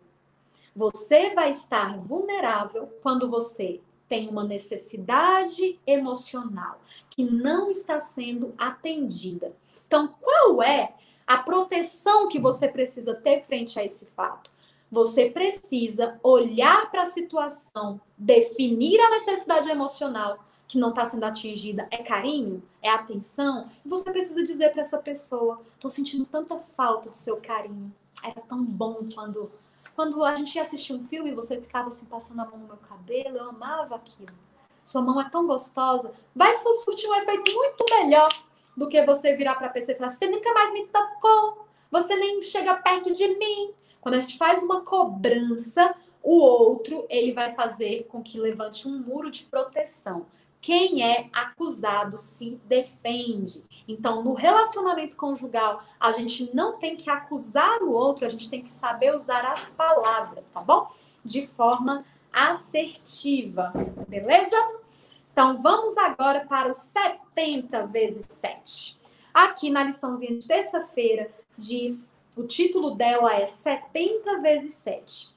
Você 0.76 1.34
vai 1.34 1.52
estar 1.52 1.98
vulnerável 2.00 2.88
quando 3.02 3.30
você 3.30 3.80
tem 4.10 4.28
uma 4.28 4.44
necessidade 4.44 5.80
emocional 5.86 6.80
que 7.10 7.24
não 7.24 7.70
está 7.70 8.00
sendo 8.00 8.54
atendida. 8.58 9.56
Então, 9.86 10.16
qual 10.20 10.62
é 10.62 10.94
a 11.26 11.38
proteção 11.40 12.28
que 12.28 12.40
você 12.40 12.68
precisa 12.68 13.14
ter 13.14 13.42
frente 13.42 13.80
a 13.80 13.84
esse 13.84 14.06
fato? 14.06 14.52
Você 14.92 15.30
precisa 15.30 16.20
olhar 16.24 16.90
para 16.90 17.04
a 17.04 17.08
situação, 17.08 18.00
definir 18.18 19.00
a 19.02 19.10
necessidade 19.10 19.70
emocional 19.70 20.40
que 20.68 20.78
não 20.78 20.90
está 20.90 21.06
sendo 21.06 21.24
atingida 21.24 21.88
é 21.90 21.98
carinho, 21.98 22.62
é 22.82 22.90
atenção, 22.90 23.68
e 23.86 23.88
você 23.88 24.12
precisa 24.12 24.44
dizer 24.44 24.72
para 24.72 24.82
essa 24.82 24.98
pessoa: 24.98 25.62
estou 25.76 25.90
sentindo 25.90 26.26
tanta 26.26 26.58
falta 26.60 27.10
do 27.10 27.16
seu 27.16 27.38
carinho. 27.38 27.94
Era 28.24 28.42
tão 28.42 28.64
bom 28.64 29.08
quando 29.14 29.52
quando 29.98 30.24
a 30.24 30.36
gente 30.36 30.54
ia 30.56 30.62
assistir 30.62 30.94
um 30.94 31.04
filme, 31.04 31.34
você 31.34 31.60
ficava 31.60 31.88
assim 31.88 32.06
passando 32.06 32.40
a 32.40 32.46
mão 32.46 32.60
no 32.60 32.68
meu 32.68 32.78
cabelo, 32.78 33.36
eu 33.36 33.50
amava 33.50 33.96
aquilo. 33.96 34.30
Sua 34.86 35.02
mão 35.02 35.20
é 35.20 35.28
tão 35.28 35.48
gostosa. 35.48 36.14
Vai 36.36 36.56
surtir 36.84 37.10
um 37.10 37.16
efeito 37.16 37.52
muito 37.52 37.84
melhor 37.90 38.30
do 38.78 38.88
que 38.88 39.04
você 39.04 39.36
virar 39.36 39.56
para 39.56 39.66
a 39.66 39.72
pessoa 39.72 39.96
e 39.96 39.98
falar: 39.98 40.12
você 40.12 40.28
nunca 40.28 40.54
mais 40.54 40.72
me 40.72 40.86
tocou, 40.86 41.66
você 41.90 42.16
nem 42.16 42.44
chega 42.44 42.76
perto 42.76 43.12
de 43.12 43.28
mim. 43.40 43.74
Quando 44.08 44.14
a 44.14 44.22
gente 44.22 44.38
faz 44.38 44.64
uma 44.64 44.86
cobrança, 44.86 45.94
o 46.24 46.40
outro 46.40 47.06
ele 47.10 47.34
vai 47.34 47.52
fazer 47.52 48.06
com 48.08 48.24
que 48.24 48.40
levante 48.40 48.88
um 48.88 48.98
muro 48.98 49.30
de 49.30 49.44
proteção 49.44 50.26
quem 50.62 51.04
é 51.04 51.30
acusado 51.34 52.18
se 52.18 52.60
defende. 52.66 53.66
Então, 53.86 54.24
no 54.24 54.34
relacionamento 54.34 55.18
conjugal, 55.18 55.84
a 56.00 56.14
gente 56.14 56.50
não 56.56 56.78
tem 56.78 56.96
que 56.96 57.10
acusar 57.10 57.82
o 57.84 57.92
outro, 57.92 58.26
a 58.26 58.30
gente 58.30 58.50
tem 58.50 58.62
que 58.62 58.70
saber 58.70 59.14
usar 59.14 59.46
as 59.46 59.72
palavras, 59.72 60.50
tá 60.52 60.64
bom? 60.64 60.90
De 61.24 61.46
forma 61.46 62.06
assertiva, 62.32 63.74
beleza? 64.08 64.56
Então, 65.34 65.62
vamos 65.62 65.98
agora 65.98 66.46
para 66.46 66.72
o 66.72 66.76
70 66.76 67.86
vezes 67.88 68.26
7. 68.30 68.98
Aqui 69.34 69.70
na 69.70 69.84
liçãozinha 69.84 70.40
de 70.40 70.48
terça-feira, 70.48 71.30
diz, 71.58 72.17
o 72.42 72.48
título 72.48 72.96
dela 72.96 73.36
é 73.36 73.46
70 73.46 74.42
vezes 74.42 74.74
7. 74.76 75.30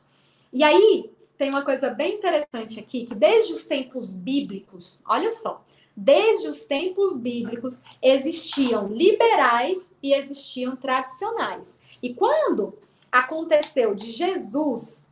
E 0.52 0.64
aí, 0.64 1.10
tem 1.36 1.50
uma 1.50 1.64
coisa 1.64 1.90
bem 1.90 2.16
interessante 2.16 2.78
aqui, 2.78 3.04
que 3.04 3.14
desde 3.14 3.52
os 3.52 3.64
tempos 3.64 4.12
bíblicos, 4.12 5.00
olha 5.06 5.32
só, 5.32 5.64
desde 5.96 6.48
os 6.48 6.64
tempos 6.64 7.16
bíblicos 7.16 7.80
existiam 8.02 8.88
liberais 8.88 9.96
e 10.02 10.12
existiam 10.12 10.76
tradicionais. 10.76 11.78
E 12.02 12.14
quando 12.14 12.78
aconteceu 13.10 13.94
de 13.94 14.12
Jesus 14.12 15.06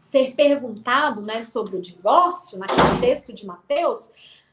ser 0.00 0.34
perguntado 0.34 1.20
né, 1.20 1.42
sobre 1.42 1.76
o 1.76 1.80
divórcio, 1.80 2.58
naquele 2.58 3.00
texto 3.00 3.32
de 3.32 3.44
Mateus, 3.44 4.10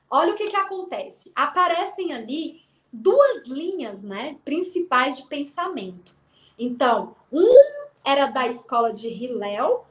olha 0.10 0.34
o 0.34 0.36
que, 0.36 0.50
que 0.50 0.56
acontece. 0.56 1.32
Aparecem 1.36 2.14
ali 2.14 2.62
duas 2.92 3.48
linhas 3.48 4.04
né, 4.04 4.38
principais 4.44 5.18
de 5.18 5.28
pensamento. 5.28 6.16
Então, 6.58 7.16
um 7.32 7.56
era 8.04 8.28
da 8.28 8.48
escola 8.48 8.94
de 8.94 9.08
Hillel, 9.08 9.86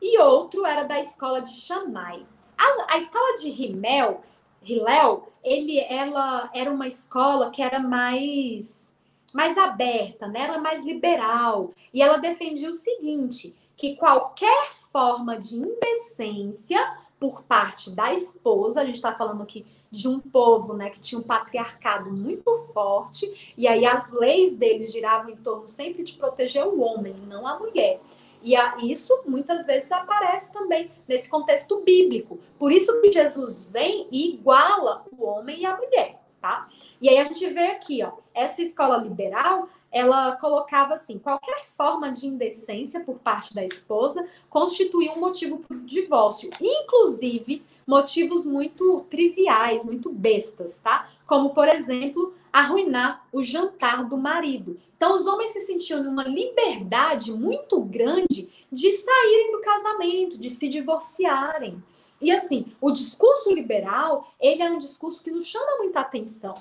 e 0.00 0.18
outro 0.20 0.64
era 0.64 0.84
da 0.84 1.00
escola 1.00 1.40
de 1.40 1.50
Shammai. 1.50 2.24
A, 2.56 2.94
a 2.94 2.98
escola 2.98 3.36
de 3.38 3.50
Himel, 3.50 4.20
Hillel, 4.62 5.28
ele, 5.42 5.78
ela 5.80 6.50
era 6.54 6.70
uma 6.70 6.86
escola 6.86 7.50
que 7.50 7.62
era 7.62 7.78
mais, 7.78 8.94
mais 9.32 9.56
aberta, 9.56 10.26
né? 10.26 10.42
era 10.42 10.58
mais 10.58 10.84
liberal. 10.84 11.72
E 11.92 12.02
ela 12.02 12.18
defendia 12.18 12.68
o 12.68 12.72
seguinte, 12.72 13.54
que 13.76 13.96
qualquer 13.96 14.72
forma 14.72 15.38
de 15.38 15.56
indecência 15.56 16.96
por 17.18 17.42
parte 17.42 17.90
da 17.90 18.12
esposa, 18.12 18.80
a 18.80 18.84
gente 18.84 18.96
está 18.96 19.12
falando 19.12 19.42
aqui 19.42 19.66
de 19.90 20.08
um 20.08 20.18
povo 20.18 20.74
né, 20.74 20.90
que 20.90 21.00
tinha 21.00 21.18
um 21.18 21.24
patriarcado 21.24 22.10
muito 22.10 22.50
forte, 22.72 23.52
e 23.56 23.66
aí 23.66 23.86
as 23.86 24.12
leis 24.12 24.56
deles 24.56 24.92
giravam 24.92 25.30
em 25.30 25.36
torno 25.36 25.68
sempre 25.68 26.02
de 26.02 26.14
proteger 26.14 26.66
o 26.66 26.80
homem, 26.80 27.14
não 27.26 27.46
a 27.46 27.58
mulher. 27.58 28.00
E 28.42 28.54
isso 28.90 29.22
muitas 29.26 29.66
vezes 29.66 29.90
aparece 29.90 30.52
também 30.52 30.90
nesse 31.08 31.28
contexto 31.28 31.80
bíblico. 31.80 32.38
Por 32.58 32.70
isso 32.70 33.00
que 33.00 33.10
Jesus 33.10 33.68
vem 33.70 34.06
e 34.12 34.34
iguala 34.34 35.04
o 35.10 35.24
homem 35.24 35.60
e 35.60 35.66
a 35.66 35.76
mulher, 35.76 36.20
tá? 36.40 36.68
E 37.00 37.08
aí 37.08 37.18
a 37.18 37.24
gente 37.24 37.44
vê 37.48 37.68
aqui, 37.68 38.02
ó, 38.04 38.12
essa 38.32 38.62
escola 38.62 38.96
liberal, 38.98 39.68
ela 39.90 40.36
colocava 40.36 40.94
assim, 40.94 41.18
qualquer 41.18 41.64
forma 41.64 42.12
de 42.12 42.28
indecência 42.28 43.00
por 43.00 43.18
parte 43.18 43.54
da 43.54 43.64
esposa 43.64 44.24
constituía 44.48 45.10
um 45.12 45.18
motivo 45.18 45.58
para 45.58 45.76
o 45.76 45.80
divórcio, 45.80 46.50
inclusive 46.60 47.64
motivos 47.88 48.44
muito 48.44 49.06
triviais, 49.08 49.82
muito 49.82 50.12
bestas, 50.12 50.78
tá? 50.82 51.08
Como, 51.26 51.54
por 51.54 51.66
exemplo, 51.66 52.34
arruinar 52.52 53.26
o 53.32 53.42
jantar 53.42 54.04
do 54.04 54.18
marido. 54.18 54.78
Então, 54.94 55.16
os 55.16 55.26
homens 55.26 55.52
se 55.52 55.60
sentiam 55.60 56.02
numa 56.02 56.24
liberdade 56.24 57.32
muito 57.32 57.80
grande 57.80 58.50
de 58.70 58.92
saírem 58.92 59.52
do 59.52 59.60
casamento, 59.62 60.38
de 60.38 60.50
se 60.50 60.68
divorciarem. 60.68 61.82
E 62.20 62.30
assim, 62.30 62.66
o 62.78 62.90
discurso 62.90 63.54
liberal, 63.54 64.34
ele 64.38 64.62
é 64.62 64.70
um 64.70 64.76
discurso 64.76 65.24
que 65.24 65.30
nos 65.30 65.46
chama 65.46 65.78
muita 65.78 66.00
atenção, 66.00 66.56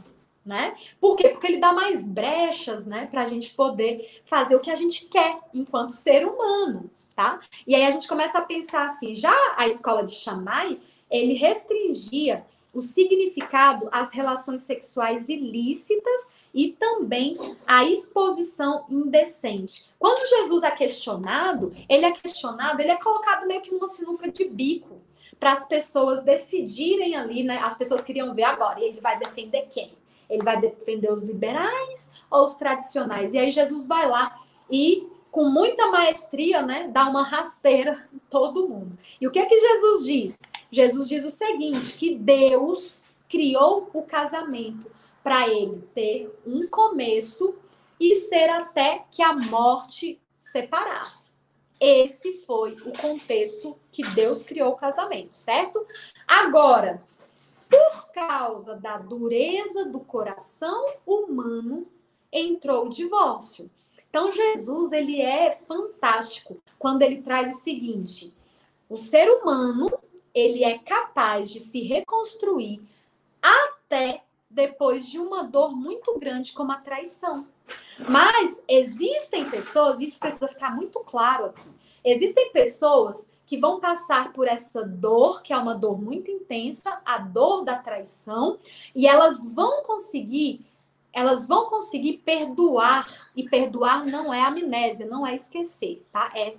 né? 0.46 0.78
Por 1.02 1.18
quê? 1.18 1.30
Porque 1.30 1.48
ele 1.48 1.58
dá 1.58 1.74
mais 1.74 2.08
brechas, 2.08 2.86
né, 2.86 3.08
para 3.12 3.24
a 3.24 3.26
gente 3.26 3.54
poder 3.54 4.22
fazer 4.24 4.56
o 4.56 4.62
que 4.62 4.72
a 4.72 4.76
gente 4.76 5.08
quer 5.08 5.40
enquanto 5.54 5.90
ser 5.90 6.26
humano, 6.26 6.90
tá? 7.16 7.42
E 7.66 7.76
aí 7.76 7.84
a 7.84 7.92
gente 7.92 8.08
começa 8.08 8.38
a 8.38 8.44
pensar 8.44 8.86
assim, 8.86 9.16
já 9.16 9.36
a 9.58 9.68
escola 9.68 10.04
de 10.04 10.14
Shammai, 10.14 10.80
ele 11.10 11.34
restringia 11.34 12.46
o 12.74 12.82
significado 12.82 13.88
às 13.92 14.14
relações 14.14 14.62
sexuais 14.62 15.30
ilícitas 15.30 16.30
e 16.54 16.70
também 16.70 17.56
a 17.66 17.86
exposição 17.86 18.86
indecente. 18.90 19.90
Quando 19.98 20.28
Jesus 20.28 20.64
é 20.64 20.72
questionado, 20.72 21.74
ele 21.90 22.06
é 22.06 22.12
questionado, 22.12 22.82
ele 22.82 22.92
é 22.92 22.98
colocado 22.98 23.48
meio 23.48 23.62
que 23.62 23.74
numa 23.74 23.88
sinuca 23.88 24.32
de 24.32 24.46
bico 24.46 25.02
para 25.40 25.52
as 25.52 25.68
pessoas 25.68 26.24
decidirem 26.24 27.16
ali, 27.16 27.44
né? 27.44 27.60
As 27.60 27.78
pessoas 27.78 28.04
queriam 28.04 28.34
ver 28.34 28.44
agora, 28.44 28.80
e 28.80 28.86
ele 28.86 29.02
vai 29.02 29.18
defender 29.18 29.68
quem? 29.70 29.94
Ele 30.30 30.44
vai 30.44 30.60
defender 30.60 31.12
os 31.12 31.24
liberais 31.24 32.12
ou 32.30 32.44
os 32.44 32.56
tradicionais? 32.56 33.34
E 33.34 33.38
aí 33.38 33.52
Jesus 33.52 33.88
vai 33.88 34.08
lá 34.08 34.40
e 34.70 35.08
com 35.32 35.46
muita 35.46 35.92
maestria, 35.92 36.62
né, 36.64 36.90
dá 36.92 37.08
uma 37.08 37.24
rasteira 37.24 38.08
em 38.12 38.18
todo 38.30 38.68
mundo. 38.68 38.98
E 39.22 39.28
o 39.28 39.32
que 39.32 39.38
é 39.38 39.46
que 39.46 39.60
Jesus 39.60 40.06
diz? 40.06 40.40
Jesus 40.72 41.08
diz 41.08 41.24
o 41.24 41.30
seguinte, 41.30 41.96
que 41.96 42.16
Deus 42.16 43.04
criou 43.30 43.90
o 43.94 44.02
casamento 44.04 44.90
para 45.24 45.48
ele 45.48 45.82
ter 45.94 46.32
um 46.46 46.68
começo 46.70 47.56
e 48.00 48.16
ser 48.16 48.50
até 48.50 49.06
que 49.12 49.22
a 49.22 49.34
morte 49.34 50.22
separasse. 50.40 51.36
Esse 51.80 52.34
foi 52.46 52.74
o 52.86 52.92
contexto 52.98 53.78
que 53.92 54.04
Deus 54.12 54.44
criou 54.44 54.72
o 54.72 54.78
casamento, 54.78 55.36
certo? 55.36 55.86
Agora, 56.28 57.02
por 57.70 58.12
causa 58.14 58.76
da 58.76 58.98
dureza 58.98 59.86
do 59.86 60.00
coração 60.00 60.88
humano, 61.06 61.88
entrou 62.32 62.86
o 62.86 62.90
divórcio. 62.90 63.70
Então 64.10 64.32
Jesus, 64.32 64.92
ele 64.92 65.22
é 65.22 65.52
fantástico 65.52 66.58
quando 66.80 67.02
ele 67.02 67.22
traz 67.22 67.56
o 67.56 67.60
seguinte: 67.60 68.34
o 68.90 68.98
ser 68.98 69.30
humano, 69.30 69.88
ele 70.38 70.64
é 70.64 70.78
capaz 70.78 71.50
de 71.50 71.60
se 71.60 71.82
reconstruir 71.82 72.82
até 73.42 74.24
depois 74.50 75.08
de 75.10 75.20
uma 75.20 75.44
dor 75.44 75.76
muito 75.76 76.18
grande 76.20 76.54
como 76.54 76.72
a 76.72 76.78
traição. 76.78 77.48
Mas 78.08 78.64
existem 78.68 79.50
pessoas, 79.50 80.00
isso 80.00 80.20
precisa 80.20 80.48
ficar 80.48 80.76
muito 80.76 81.00
claro 81.00 81.46
aqui. 81.46 81.68
Existem 82.04 82.52
pessoas 82.52 83.30
que 83.46 83.58
vão 83.58 83.80
passar 83.80 84.32
por 84.32 84.48
essa 84.48 84.84
dor, 84.84 85.42
que 85.42 85.52
é 85.52 85.58
uma 85.58 85.74
dor 85.74 86.00
muito 86.00 86.30
intensa, 86.30 87.02
a 87.04 87.18
dor 87.18 87.64
da 87.64 87.78
traição, 87.78 88.60
e 88.94 89.08
elas 89.08 89.46
vão 89.46 89.84
conseguir 89.84 90.66
elas 91.14 91.48
vão 91.48 91.66
conseguir 91.66 92.20
perdoar, 92.20 93.08
e 93.36 93.44
perdoar 93.44 94.06
não 94.06 94.32
é 94.32 94.40
amnésia, 94.42 95.08
não 95.08 95.26
é 95.26 95.36
esquecer, 95.36 96.06
tá? 96.12 96.32
É 96.36 96.56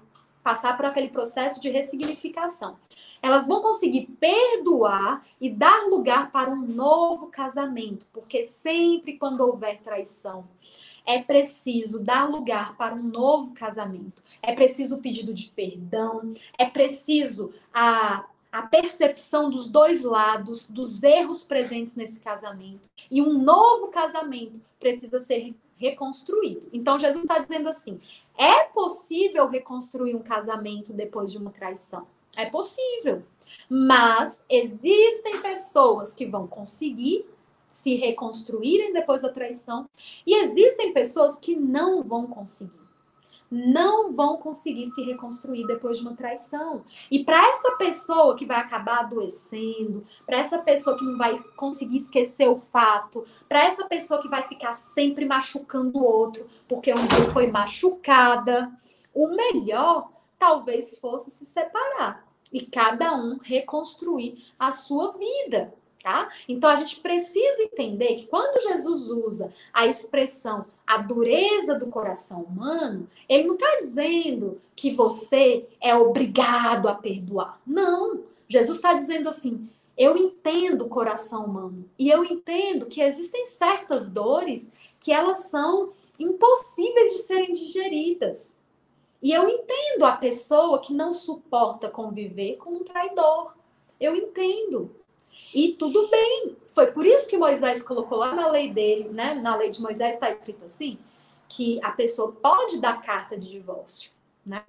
passar 0.49 0.79
por 0.79 0.87
aquele 0.87 1.11
processo 1.11 1.61
de 1.61 1.69
ressignificação. 1.69 2.79
Elas 3.21 3.47
vão 3.47 3.61
conseguir 3.61 4.07
perdoar 4.19 5.23
e 5.39 5.51
dar 5.51 5.89
lugar 5.91 6.33
para 6.33 6.49
um 6.49 6.63
novo 6.63 7.27
casamento, 7.27 8.07
porque 8.15 8.43
sempre 8.43 9.19
quando 9.19 9.41
houver 9.41 9.79
traição, 9.83 10.49
é 11.05 11.21
preciso 11.21 12.03
dar 12.03 12.27
lugar 12.27 12.79
para 12.79 12.95
um 12.95 13.03
novo 13.03 13.53
casamento. 13.53 14.23
É 14.41 14.55
preciso 14.55 14.97
o 14.97 15.03
pedido 15.03 15.35
de 15.35 15.51
perdão, 15.51 16.33
é 16.57 16.65
preciso 16.65 17.53
a 17.73 18.25
a 18.51 18.63
percepção 18.63 19.51
dos 19.51 19.69
dois 19.69 20.03
lados, 20.03 20.71
dos 20.71 21.03
erros 21.03 21.45
presentes 21.45 21.95
nesse 21.95 22.19
casamento. 22.19 22.89
E 23.11 23.21
um 23.21 23.35
novo 23.35 23.89
casamento 23.89 24.59
precisa 24.81 25.19
ser 25.19 25.55
reconstruído. 25.77 26.67
Então, 26.73 26.99
Jesus 26.99 27.25
está 27.25 27.39
dizendo 27.39 27.69
assim: 27.69 28.01
é 28.39 28.65
possível 28.65 29.49
reconstruir 29.49 30.15
um 30.15 30.23
casamento 30.23 30.93
depois 30.93 31.31
de 31.31 31.39
uma 31.39 31.51
traição. 31.51 32.07
É 32.37 32.47
possível. 32.47 33.23
Mas 33.69 34.43
existem 34.49 35.43
pessoas 35.43 36.15
que 36.15 36.25
vão 36.25 36.47
conseguir 36.47 37.27
se 37.71 37.95
reconstruírem 37.97 38.93
depois 38.93 39.23
da 39.23 39.29
traição, 39.29 39.89
e 40.27 40.35
existem 40.35 40.93
pessoas 40.93 41.39
que 41.39 41.55
não 41.55 42.03
vão 42.03 42.27
conseguir 42.27 42.88
não 43.51 44.11
vão 44.11 44.37
conseguir 44.37 44.87
se 44.87 45.03
reconstruir 45.03 45.67
depois 45.67 45.99
de 45.99 46.07
uma 46.07 46.17
traição. 46.17 46.85
E 47.11 47.25
para 47.25 47.49
essa 47.49 47.73
pessoa 47.73 48.37
que 48.37 48.45
vai 48.45 48.59
acabar 48.59 49.01
adoecendo, 49.01 50.05
para 50.27 50.39
essa 50.39 50.59
pessoa 50.59 50.97
que 50.99 51.05
não 51.05 51.17
vai 51.17 51.35
conseguir 51.57 51.97
esquecer 51.97 52.49
o 52.49 52.57
fato, 52.57 53.25
para 53.49 53.65
essa 53.65 53.87
pessoa 53.87 54.21
que 54.21 54.29
vai 54.29 54.43
ficar 54.43 54.73
sempre 54.73 55.25
machucando 55.25 55.99
o 55.99 56.05
outro, 56.05 56.47
porque 56.69 56.93
um 56.93 57.07
dia 57.07 57.33
foi 57.33 57.47
machucada, 57.47 58.71
o 59.15 59.29
melhor 59.29 60.11
talvez 60.39 60.99
fosse 60.99 61.31
se 61.31 61.45
separar 61.45 62.27
e 62.53 62.65
cada 62.65 63.15
um 63.15 63.39
reconstruir 63.43 64.45
a 64.59 64.71
sua 64.71 65.13
vida. 65.13 65.75
Tá? 66.03 66.31
Então 66.49 66.71
a 66.71 66.77
gente 66.77 67.01
precisa 67.01 67.63
entender 67.63 68.15
que 68.15 68.27
quando 68.27 68.63
Jesus 68.63 69.11
usa 69.11 69.53
a 69.73 69.87
expressão 69.87 70.65
a 70.89 70.97
dureza 70.97 71.75
do 71.75 71.89
coração 71.89 72.41
humano, 72.41 73.07
ele 73.29 73.47
não 73.47 73.57
está 73.57 73.79
dizendo 73.79 74.59
que 74.75 74.91
você 74.91 75.69
é 75.83 75.95
obrigado 75.95 76.89
a 76.89 76.95
perdoar. 76.95 77.61
Não. 77.67 78.25
Jesus 78.49 78.79
está 78.79 78.95
dizendo 78.95 79.29
assim: 79.29 79.69
Eu 79.99 80.17
entendo 80.17 80.87
o 80.87 80.89
coração 80.89 81.45
humano 81.45 81.85
e 81.99 82.09
eu 82.09 82.25
entendo 82.25 82.87
que 82.87 83.03
existem 83.03 83.45
certas 83.45 84.11
dores 84.11 84.73
que 84.99 85.13
elas 85.13 85.51
são 85.51 85.93
impossíveis 86.19 87.13
de 87.13 87.19
serem 87.19 87.53
digeridas. 87.53 88.57
E 89.21 89.31
eu 89.31 89.47
entendo 89.47 90.05
a 90.05 90.13
pessoa 90.13 90.81
que 90.81 90.95
não 90.95 91.13
suporta 91.13 91.91
conviver 91.91 92.57
com 92.57 92.71
um 92.71 92.85
traidor. 92.85 93.53
Eu 94.01 94.17
entendo. 94.17 94.97
E 95.55 95.73
tudo 95.73 96.09
bem. 96.09 96.57
Foi 96.69 96.89
por 96.89 97.07
isso 97.07 97.29
que 97.29 97.37
Moisés 97.37 97.83
colocou 97.83 98.19
lá 98.19 98.35
na 98.35 98.49
lei 98.51 98.73
dele, 98.73 99.09
né? 99.09 99.35
Na 99.35 99.57
lei 99.57 99.71
de 99.71 99.81
Moisés 99.81 100.15
está 100.15 100.31
escrito 100.31 100.65
assim, 100.65 100.99
que 101.49 101.81
a 101.83 101.91
pessoa 101.91 102.33
pode 102.33 102.81
dar 102.81 103.03
carta 103.03 103.37
de 103.37 103.49
divórcio, 103.49 104.11
né? 104.45 104.63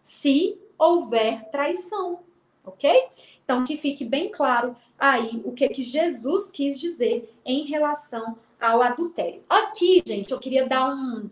Se 0.00 0.58
houver 0.78 1.48
traição, 1.50 2.20
ok? 2.64 3.08
Então 3.44 3.64
que 3.64 3.76
fique 3.76 4.04
bem 4.04 4.30
claro 4.30 4.76
aí 4.98 5.40
o 5.44 5.52
que 5.52 5.68
que 5.68 5.82
Jesus 5.82 6.50
quis 6.50 6.78
dizer 6.78 7.32
em 7.44 7.64
relação 7.64 8.36
ao 8.60 8.82
adultério. 8.82 9.42
Aqui, 9.48 10.02
gente, 10.06 10.32
eu 10.32 10.38
queria 10.38 10.66
dar 10.66 10.94
um, 10.94 11.30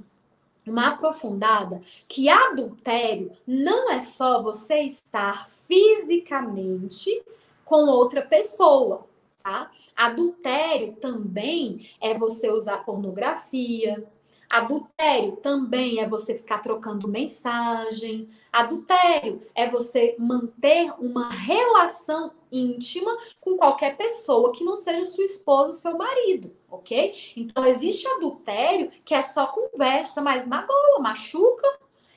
uma 0.67 0.89
aprofundada 0.89 1.83
que 2.09 2.29
adultério 2.29 3.33
não 3.47 3.91
é 3.91 4.01
só 4.01 4.43
você 4.43 4.81
estar 4.81 5.49
fisicamente 5.49 7.23
com 7.67 7.85
outra 7.87 8.23
pessoa, 8.23 9.05
tá? 9.43 9.71
Adultério 9.95 10.95
também 10.97 11.91
é 12.01 12.15
você 12.15 12.49
usar 12.49 12.85
pornografia. 12.85 14.07
Adultério 14.49 15.37
também 15.39 15.99
é 15.99 16.09
você 16.09 16.37
ficar 16.37 16.59
trocando 16.59 17.09
mensagem. 17.09 18.31
Adultério 18.53 19.43
é 19.53 19.69
você 19.69 20.15
manter 20.17 20.93
uma 21.01 21.29
relação 21.29 22.31
íntima 22.53 23.19
com 23.41 23.57
qualquer 23.57 23.97
pessoa 23.97 24.53
que 24.53 24.65
não 24.65 24.77
seja 24.77 25.05
sua 25.05 25.25
esposa 25.25 25.67
ou 25.67 25.75
seu 25.75 25.99
marido, 25.99 26.53
ok? 26.71 27.15
Então 27.37 27.67
existe 27.67 28.07
adultério 28.07 28.93
que 29.05 29.13
é 29.15 29.23
só 29.23 29.49
conversa, 29.49 30.23
mas 30.23 30.47
magoa, 30.47 31.01
machuca, 31.01 31.67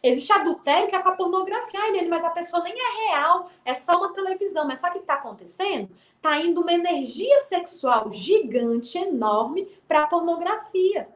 Existe 0.01 0.31
adultério 0.31 0.89
que 0.89 0.95
é 0.95 1.01
com 1.01 1.09
a 1.09 1.15
pornografia. 1.15 1.79
Ai, 1.81 2.07
mas 2.07 2.23
a 2.23 2.29
pessoa 2.29 2.63
nem 2.63 2.73
é 2.73 3.07
real, 3.07 3.49
é 3.65 3.73
só 3.73 3.97
uma 3.97 4.13
televisão. 4.13 4.65
Mas 4.65 4.79
sabe 4.79 4.95
o 4.95 4.99
que 4.99 5.03
está 5.03 5.15
acontecendo? 5.15 5.89
Está 6.15 6.39
indo 6.39 6.61
uma 6.61 6.73
energia 6.73 7.39
sexual 7.39 8.11
gigante, 8.11 8.97
enorme, 8.97 9.67
para 9.87 10.03
a 10.03 10.07
pornografia. 10.07 11.07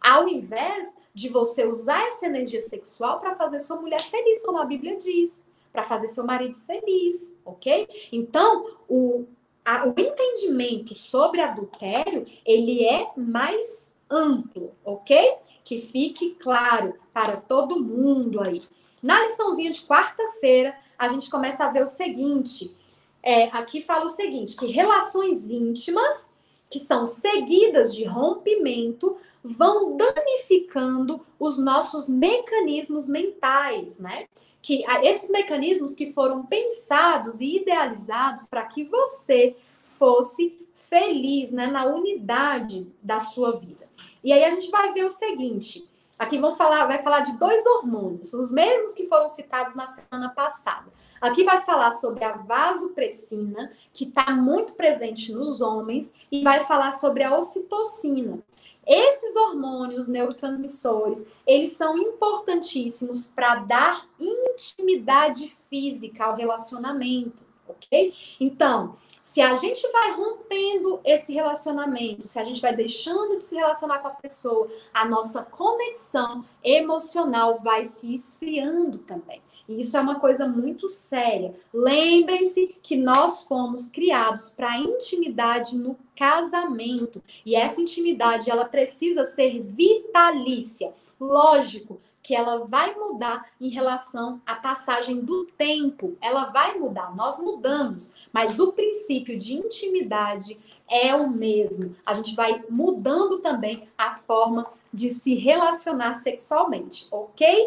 Ao 0.00 0.26
invés 0.26 0.96
de 1.14 1.28
você 1.28 1.64
usar 1.64 2.06
essa 2.08 2.26
energia 2.26 2.60
sexual 2.60 3.20
para 3.20 3.36
fazer 3.36 3.60
sua 3.60 3.76
mulher 3.76 4.00
feliz, 4.02 4.44
como 4.44 4.58
a 4.58 4.64
Bíblia 4.64 4.96
diz, 4.96 5.44
para 5.72 5.84
fazer 5.84 6.08
seu 6.08 6.24
marido 6.24 6.56
feliz, 6.58 7.36
ok? 7.44 7.88
Então, 8.10 8.78
o, 8.88 9.26
a, 9.64 9.86
o 9.86 9.94
entendimento 9.96 10.94
sobre 10.94 11.40
adultério, 11.40 12.26
ele 12.44 12.84
é 12.84 13.10
mais 13.16 13.92
amplo, 14.12 14.74
ok? 14.84 15.36
Que 15.64 15.78
fique 15.78 16.36
claro 16.38 16.94
para 17.12 17.38
todo 17.38 17.82
mundo 17.82 18.40
aí. 18.40 18.62
Na 19.02 19.22
liçãozinha 19.22 19.70
de 19.70 19.82
quarta-feira, 19.82 20.76
a 20.98 21.08
gente 21.08 21.30
começa 21.30 21.64
a 21.64 21.70
ver 21.70 21.82
o 21.82 21.86
seguinte. 21.86 22.76
É, 23.22 23.44
aqui 23.44 23.80
fala 23.80 24.04
o 24.04 24.10
seguinte: 24.10 24.56
que 24.56 24.66
relações 24.66 25.50
íntimas 25.50 26.30
que 26.70 26.78
são 26.78 27.04
seguidas 27.04 27.94
de 27.94 28.04
rompimento 28.04 29.16
vão 29.42 29.96
danificando 29.96 31.24
os 31.38 31.58
nossos 31.58 32.08
mecanismos 32.08 33.08
mentais, 33.08 33.98
né? 33.98 34.26
Que 34.60 34.84
esses 35.02 35.30
mecanismos 35.30 35.94
que 35.94 36.06
foram 36.06 36.46
pensados 36.46 37.40
e 37.40 37.56
idealizados 37.56 38.46
para 38.46 38.64
que 38.64 38.84
você 38.84 39.56
fosse 39.84 40.62
feliz, 40.74 41.50
né, 41.50 41.66
na 41.66 41.84
unidade 41.86 42.86
da 43.02 43.18
sua 43.18 43.52
vida. 43.58 43.88
E 44.22 44.32
aí 44.32 44.44
a 44.44 44.50
gente 44.50 44.70
vai 44.70 44.92
ver 44.92 45.04
o 45.04 45.10
seguinte: 45.10 45.84
aqui 46.18 46.38
vão 46.38 46.54
falar, 46.54 46.86
vai 46.86 47.02
falar 47.02 47.20
de 47.20 47.36
dois 47.36 47.64
hormônios, 47.66 48.32
os 48.32 48.52
mesmos 48.52 48.94
que 48.94 49.06
foram 49.06 49.28
citados 49.28 49.74
na 49.74 49.86
semana 49.86 50.30
passada. 50.30 50.92
Aqui 51.20 51.44
vai 51.44 51.58
falar 51.58 51.92
sobre 51.92 52.24
a 52.24 52.32
vasopressina, 52.32 53.72
que 53.92 54.04
está 54.04 54.32
muito 54.32 54.74
presente 54.74 55.32
nos 55.32 55.60
homens, 55.60 56.12
e 56.30 56.42
vai 56.42 56.64
falar 56.64 56.92
sobre 56.92 57.22
a 57.22 57.36
ocitocina. 57.36 58.40
Esses 58.84 59.36
hormônios 59.36 60.08
neurotransmissores, 60.08 61.24
eles 61.46 61.72
são 61.74 61.96
importantíssimos 61.96 63.28
para 63.28 63.56
dar 63.60 64.08
intimidade 64.18 65.56
física 65.70 66.24
ao 66.24 66.34
relacionamento 66.34 67.51
ok? 67.68 68.14
Então, 68.40 68.94
se 69.22 69.40
a 69.40 69.54
gente 69.54 69.86
vai 69.90 70.12
rompendo 70.12 71.00
esse 71.04 71.32
relacionamento, 71.32 72.28
se 72.28 72.38
a 72.38 72.44
gente 72.44 72.60
vai 72.60 72.74
deixando 72.74 73.38
de 73.38 73.44
se 73.44 73.54
relacionar 73.54 73.98
com 73.98 74.08
a 74.08 74.12
pessoa, 74.12 74.68
a 74.92 75.04
nossa 75.04 75.42
conexão 75.42 76.44
emocional 76.62 77.58
vai 77.60 77.84
se 77.84 78.12
esfriando 78.14 78.98
também. 78.98 79.40
E 79.68 79.80
isso 79.80 79.96
é 79.96 80.00
uma 80.00 80.18
coisa 80.18 80.46
muito 80.48 80.88
séria. 80.88 81.54
Lembrem-se 81.72 82.76
que 82.82 82.96
nós 82.96 83.44
fomos 83.44 83.88
criados 83.88 84.50
para 84.50 84.78
intimidade 84.78 85.76
no 85.76 85.96
casamento. 86.16 87.22
E 87.46 87.54
essa 87.54 87.80
intimidade, 87.80 88.50
ela 88.50 88.64
precisa 88.64 89.24
ser 89.24 89.60
vitalícia. 89.60 90.92
Lógico, 91.18 92.00
que 92.22 92.34
ela 92.34 92.64
vai 92.66 92.94
mudar 92.94 93.50
em 93.60 93.68
relação 93.68 94.40
à 94.46 94.54
passagem 94.54 95.20
do 95.20 95.46
tempo. 95.46 96.16
Ela 96.20 96.44
vai 96.46 96.78
mudar, 96.78 97.14
nós 97.16 97.40
mudamos, 97.40 98.12
mas 98.32 98.60
o 98.60 98.72
princípio 98.72 99.36
de 99.36 99.54
intimidade 99.54 100.58
é 100.88 101.14
o 101.14 101.28
mesmo. 101.28 101.96
A 102.06 102.12
gente 102.12 102.36
vai 102.36 102.62
mudando 102.68 103.38
também 103.38 103.88
a 103.98 104.14
forma 104.14 104.66
de 104.92 105.08
se 105.08 105.34
relacionar 105.34 106.14
sexualmente, 106.14 107.08
ok? 107.10 107.66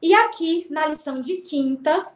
E 0.00 0.14
aqui 0.14 0.66
na 0.70 0.86
lição 0.86 1.20
de 1.20 1.38
quinta, 1.38 2.06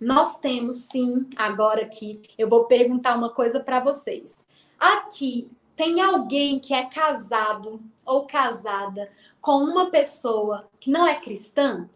nós 0.00 0.38
temos 0.38 0.76
sim, 0.76 1.28
agora 1.36 1.82
aqui, 1.82 2.22
eu 2.36 2.48
vou 2.48 2.64
perguntar 2.64 3.16
uma 3.16 3.30
coisa 3.30 3.60
para 3.60 3.80
vocês. 3.80 4.44
Aqui 4.78 5.50
tem 5.76 6.00
alguém 6.00 6.58
que 6.58 6.74
é 6.74 6.84
casado 6.84 7.80
ou 8.04 8.26
casada 8.26 9.10
com 9.40 9.58
uma 9.58 9.90
pessoa 9.90 10.68
que 10.78 10.90
não 10.90 11.06
é 11.06 11.14
cristã, 11.14 11.88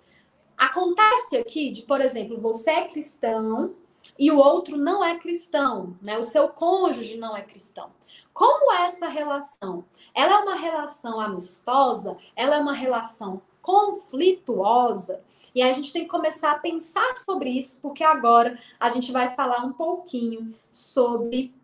acontece 0.57 1.36
aqui 1.36 1.70
de, 1.70 1.82
por 1.82 2.01
exemplo, 2.01 2.38
você 2.38 2.70
é 2.70 2.88
cristão 2.88 3.74
e 4.18 4.30
o 4.30 4.38
outro 4.38 4.76
não 4.76 5.05
é 5.05 5.18
cristão, 5.18 5.97
né? 6.01 6.18
O 6.18 6.22
seu 6.22 6.49
cônjuge 6.49 7.16
não 7.16 7.36
é 7.36 7.42
cristão. 7.42 7.90
Como 8.32 8.72
é 8.72 8.86
essa 8.86 9.07
relação? 9.07 9.84
Ela 10.14 10.40
é 10.40 10.42
uma 10.42 10.55
relação 10.55 11.20
amistosa? 11.20 12.16
Ela 12.36 12.57
é 12.57 12.61
uma 12.61 12.72
relação 12.72 13.40
conflituosa? 13.61 15.22
E 15.55 15.62
a 15.62 15.72
gente 15.72 15.92
tem 15.92 16.03
que 16.03 16.11
começar 16.11 16.53
a 16.53 16.59
pensar 16.59 17.16
sobre 17.16 17.51
isso, 17.51 17.78
porque 17.80 18.05
agora 18.05 18.59
a 18.78 18.88
gente 18.88 19.11
vai 19.12 19.30
falar 19.30 19.64
um 19.64 19.72
pouquinho 19.72 20.51
sobre 20.70 21.55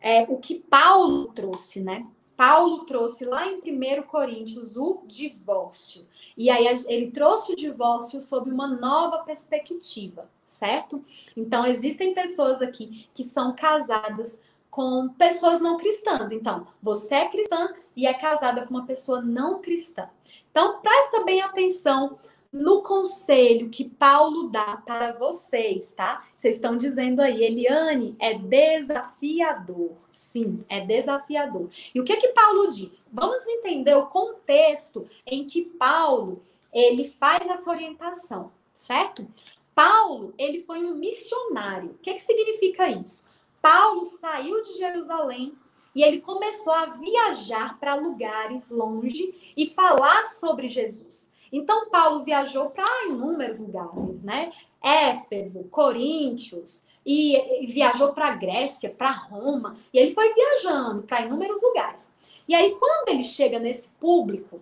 é, 0.00 0.22
o 0.22 0.36
que 0.36 0.56
Paulo 0.56 1.32
trouxe, 1.32 1.80
né? 1.80 2.06
Paulo 2.40 2.86
trouxe 2.86 3.26
lá 3.26 3.46
em 3.46 3.58
1 3.58 4.04
Coríntios 4.04 4.74
o 4.74 5.02
divórcio. 5.04 6.06
E 6.34 6.48
aí 6.48 6.64
ele 6.88 7.10
trouxe 7.10 7.52
o 7.52 7.54
divórcio 7.54 8.18
sob 8.22 8.50
uma 8.50 8.66
nova 8.66 9.18
perspectiva, 9.18 10.26
certo? 10.42 11.04
Então 11.36 11.66
existem 11.66 12.14
pessoas 12.14 12.62
aqui 12.62 13.06
que 13.12 13.22
são 13.22 13.54
casadas 13.54 14.40
com 14.70 15.10
pessoas 15.10 15.60
não 15.60 15.76
cristãs. 15.76 16.32
Então, 16.32 16.66
você 16.80 17.16
é 17.16 17.28
cristã 17.28 17.74
e 17.94 18.06
é 18.06 18.14
casada 18.14 18.64
com 18.64 18.72
uma 18.72 18.86
pessoa 18.86 19.20
não 19.20 19.60
cristã. 19.60 20.08
Então, 20.50 20.80
presta 20.80 21.22
bem 21.24 21.42
atenção 21.42 22.18
no 22.52 22.82
conselho 22.82 23.70
que 23.70 23.88
Paulo 23.88 24.48
dá 24.48 24.76
para 24.76 25.12
vocês, 25.12 25.92
tá? 25.92 26.26
Vocês 26.36 26.56
estão 26.56 26.76
dizendo 26.76 27.20
aí, 27.20 27.44
Eliane, 27.44 28.16
é 28.18 28.36
desafiador. 28.36 29.92
Sim, 30.10 30.64
é 30.68 30.80
desafiador. 30.80 31.70
E 31.94 32.00
o 32.00 32.04
que 32.04 32.16
que 32.16 32.28
Paulo 32.28 32.70
diz? 32.70 33.08
Vamos 33.12 33.46
entender 33.46 33.94
o 33.94 34.06
contexto 34.06 35.06
em 35.24 35.46
que 35.46 35.62
Paulo 35.62 36.42
ele 36.72 37.08
faz 37.08 37.46
essa 37.48 37.70
orientação, 37.70 38.50
certo? 38.74 39.26
Paulo, 39.74 40.34
ele 40.36 40.60
foi 40.60 40.84
um 40.84 40.96
missionário. 40.96 41.92
O 41.92 41.98
que 41.98 42.14
que 42.14 42.22
significa 42.22 42.88
isso? 42.88 43.24
Paulo 43.62 44.04
saiu 44.04 44.62
de 44.62 44.76
Jerusalém 44.76 45.54
e 45.94 46.02
ele 46.02 46.20
começou 46.20 46.72
a 46.72 46.86
viajar 46.86 47.78
para 47.78 47.94
lugares 47.94 48.70
longe 48.70 49.52
e 49.56 49.66
falar 49.66 50.26
sobre 50.26 50.66
Jesus. 50.66 51.29
Então, 51.52 51.88
Paulo 51.90 52.24
viajou 52.24 52.70
para 52.70 53.06
inúmeros 53.06 53.58
lugares, 53.58 54.24
né? 54.24 54.52
Éfeso, 54.82 55.64
Coríntios, 55.64 56.84
e, 57.04 57.66
viajou 57.72 58.12
para 58.12 58.34
Grécia, 58.36 58.90
para 58.90 59.10
Roma, 59.10 59.76
e 59.92 59.98
ele 59.98 60.12
foi 60.12 60.32
viajando 60.32 61.02
para 61.02 61.22
inúmeros 61.22 61.62
lugares. 61.62 62.12
E 62.46 62.54
aí, 62.54 62.76
quando 62.76 63.08
ele 63.08 63.24
chega 63.24 63.58
nesse 63.58 63.90
público, 63.92 64.60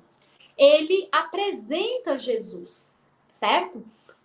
ele 0.56 1.08
apresenta 1.12 2.18
Jesus, 2.18 2.92
certo? 3.26 3.84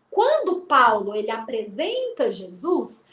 Quando 0.10 0.62
Paulo 0.62 1.16
ele 1.16 1.32
apresenta 1.32 2.32
Jesus, 2.32 3.04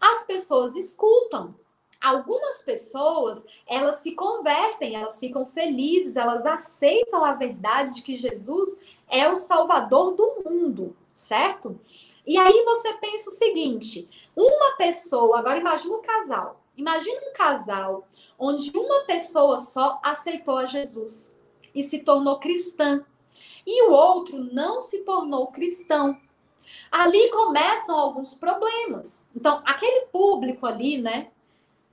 as 0.00 0.24
pessoas 0.24 0.74
escutam. 0.76 1.54
Algumas 2.00 2.62
pessoas, 2.62 3.46
elas 3.66 3.96
se 3.96 4.12
convertem, 4.12 4.94
elas 4.94 5.18
ficam 5.18 5.46
felizes, 5.46 6.16
elas 6.16 6.44
aceitam 6.46 7.24
a 7.24 7.32
verdade 7.32 7.94
de 7.94 8.02
que 8.02 8.16
Jesus 8.16 8.78
é 9.08 9.28
o 9.28 9.36
salvador 9.36 10.14
do 10.14 10.42
mundo, 10.44 10.96
certo? 11.12 11.78
E 12.26 12.36
aí 12.36 12.64
você 12.64 12.94
pensa 12.94 13.30
o 13.30 13.32
seguinte: 13.32 14.08
uma 14.34 14.76
pessoa, 14.76 15.38
agora 15.38 15.58
imagina 15.58 15.96
um 15.96 16.02
casal. 16.02 16.60
Imagina 16.76 17.20
um 17.30 17.32
casal 17.32 18.06
onde 18.38 18.70
uma 18.76 19.00
pessoa 19.04 19.58
só 19.58 19.98
aceitou 20.02 20.58
a 20.58 20.66
Jesus 20.66 21.34
e 21.74 21.82
se 21.82 22.00
tornou 22.00 22.38
cristã, 22.38 23.04
e 23.66 23.84
o 23.84 23.92
outro 23.92 24.38
não 24.52 24.80
se 24.80 24.98
tornou 24.98 25.46
cristão. 25.48 26.20
Ali 26.90 27.30
começam 27.30 27.96
alguns 27.96 28.34
problemas. 28.34 29.24
Então, 29.34 29.62
aquele 29.64 30.06
público 30.06 30.66
ali, 30.66 30.98
né, 30.98 31.30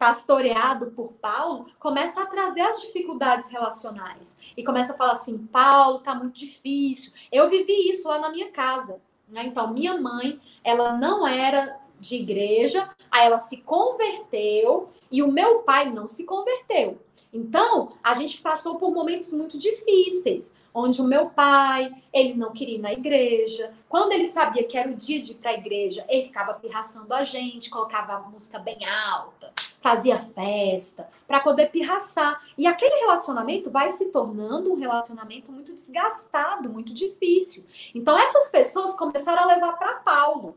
pastoreado 0.03 0.87
por 0.87 1.13
Paulo, 1.13 1.67
começa 1.79 2.21
a 2.21 2.25
trazer 2.25 2.59
as 2.59 2.81
dificuldades 2.81 3.49
relacionais 3.49 4.35
e 4.57 4.61
começa 4.61 4.93
a 4.93 4.97
falar 4.97 5.13
assim: 5.13 5.37
Paulo, 5.47 5.99
tá 5.99 6.13
muito 6.13 6.37
difícil. 6.37 7.13
Eu 7.31 7.49
vivi 7.49 7.89
isso 7.89 8.09
lá 8.09 8.19
na 8.19 8.29
minha 8.29 8.51
casa. 8.51 8.99
Né? 9.29 9.45
Então, 9.45 9.71
minha 9.71 9.97
mãe, 9.97 10.41
ela 10.61 10.97
não 10.97 11.25
era 11.25 11.79
de 12.03 12.15
igreja, 12.15 12.89
aí 13.09 13.25
ela 13.25 13.39
se 13.39 13.57
converteu 13.57 14.89
e 15.11 15.23
o 15.23 15.31
meu 15.31 15.59
pai 15.59 15.89
não 15.89 16.07
se 16.07 16.23
converteu. 16.25 16.99
Então, 17.31 17.93
a 18.03 18.13
gente 18.13 18.41
passou 18.41 18.75
por 18.75 18.91
momentos 18.91 19.33
muito 19.33 19.57
difíceis, 19.57 20.53
onde 20.73 21.01
o 21.01 21.05
meu 21.05 21.29
pai, 21.29 21.91
ele 22.11 22.33
não 22.33 22.51
queria 22.51 22.75
ir 22.75 22.81
na 22.81 22.93
igreja. 22.93 23.73
Quando 23.87 24.11
ele 24.11 24.27
sabia 24.27 24.63
que 24.63 24.77
era 24.77 24.89
o 24.89 24.95
dia 24.95 25.19
de 25.19 25.31
ir 25.31 25.35
para 25.35 25.51
a 25.51 25.55
igreja, 25.55 26.05
ele 26.09 26.25
ficava 26.25 26.53
pirraçando 26.55 27.13
a 27.13 27.23
gente, 27.23 27.69
colocava 27.69 28.13
a 28.13 28.19
música 28.19 28.59
bem 28.59 28.79
alta, 28.85 29.51
fazia 29.81 30.17
festa, 30.17 31.07
para 31.27 31.39
poder 31.39 31.69
pirraçar. 31.69 32.41
E 32.57 32.65
aquele 32.67 32.99
relacionamento 32.99 33.71
vai 33.71 33.89
se 33.89 34.05
tornando 34.11 34.71
um 34.71 34.75
relacionamento 34.75 35.51
muito 35.51 35.73
desgastado, 35.73 36.69
muito 36.69 36.93
difícil. 36.93 37.63
Então, 37.93 38.17
essas 38.17 38.49
pessoas 38.49 38.95
começaram 38.95 39.43
a 39.43 39.47
levar 39.47 39.73
para 39.73 39.95
Paulo 39.95 40.55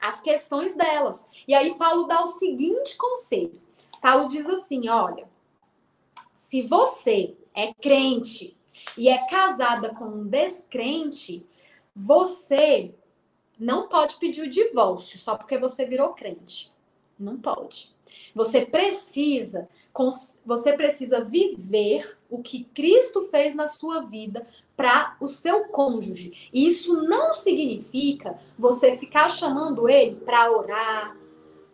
as 0.00 0.20
questões 0.20 0.74
delas. 0.74 1.26
E 1.46 1.54
aí 1.54 1.74
Paulo 1.74 2.06
dá 2.06 2.22
o 2.22 2.26
seguinte 2.26 2.96
conselho. 2.96 3.60
Paulo 4.00 4.28
diz 4.28 4.46
assim, 4.46 4.88
olha, 4.88 5.28
se 6.34 6.62
você 6.62 7.36
é 7.54 7.74
crente 7.74 8.56
e 8.96 9.08
é 9.08 9.26
casada 9.26 9.94
com 9.94 10.04
um 10.04 10.26
descrente, 10.26 11.44
você 11.94 12.94
não 13.58 13.88
pode 13.88 14.16
pedir 14.16 14.42
o 14.42 14.50
divórcio 14.50 15.18
só 15.18 15.36
porque 15.36 15.58
você 15.58 15.84
virou 15.84 16.10
crente. 16.10 16.72
Não 17.18 17.36
pode. 17.36 17.92
Você 18.34 18.64
precisa 18.64 19.68
você 20.44 20.74
precisa 20.74 21.24
viver 21.24 22.18
o 22.30 22.40
que 22.40 22.62
Cristo 22.62 23.26
fez 23.32 23.52
na 23.54 23.66
sua 23.66 24.02
vida 24.02 24.46
para 24.78 25.16
o 25.20 25.26
seu 25.26 25.64
cônjuge. 25.64 26.48
E 26.54 26.68
isso 26.68 27.02
não 27.02 27.34
significa 27.34 28.38
você 28.56 28.96
ficar 28.96 29.28
chamando 29.28 29.88
ele 29.88 30.14
para 30.14 30.52
orar, 30.52 31.16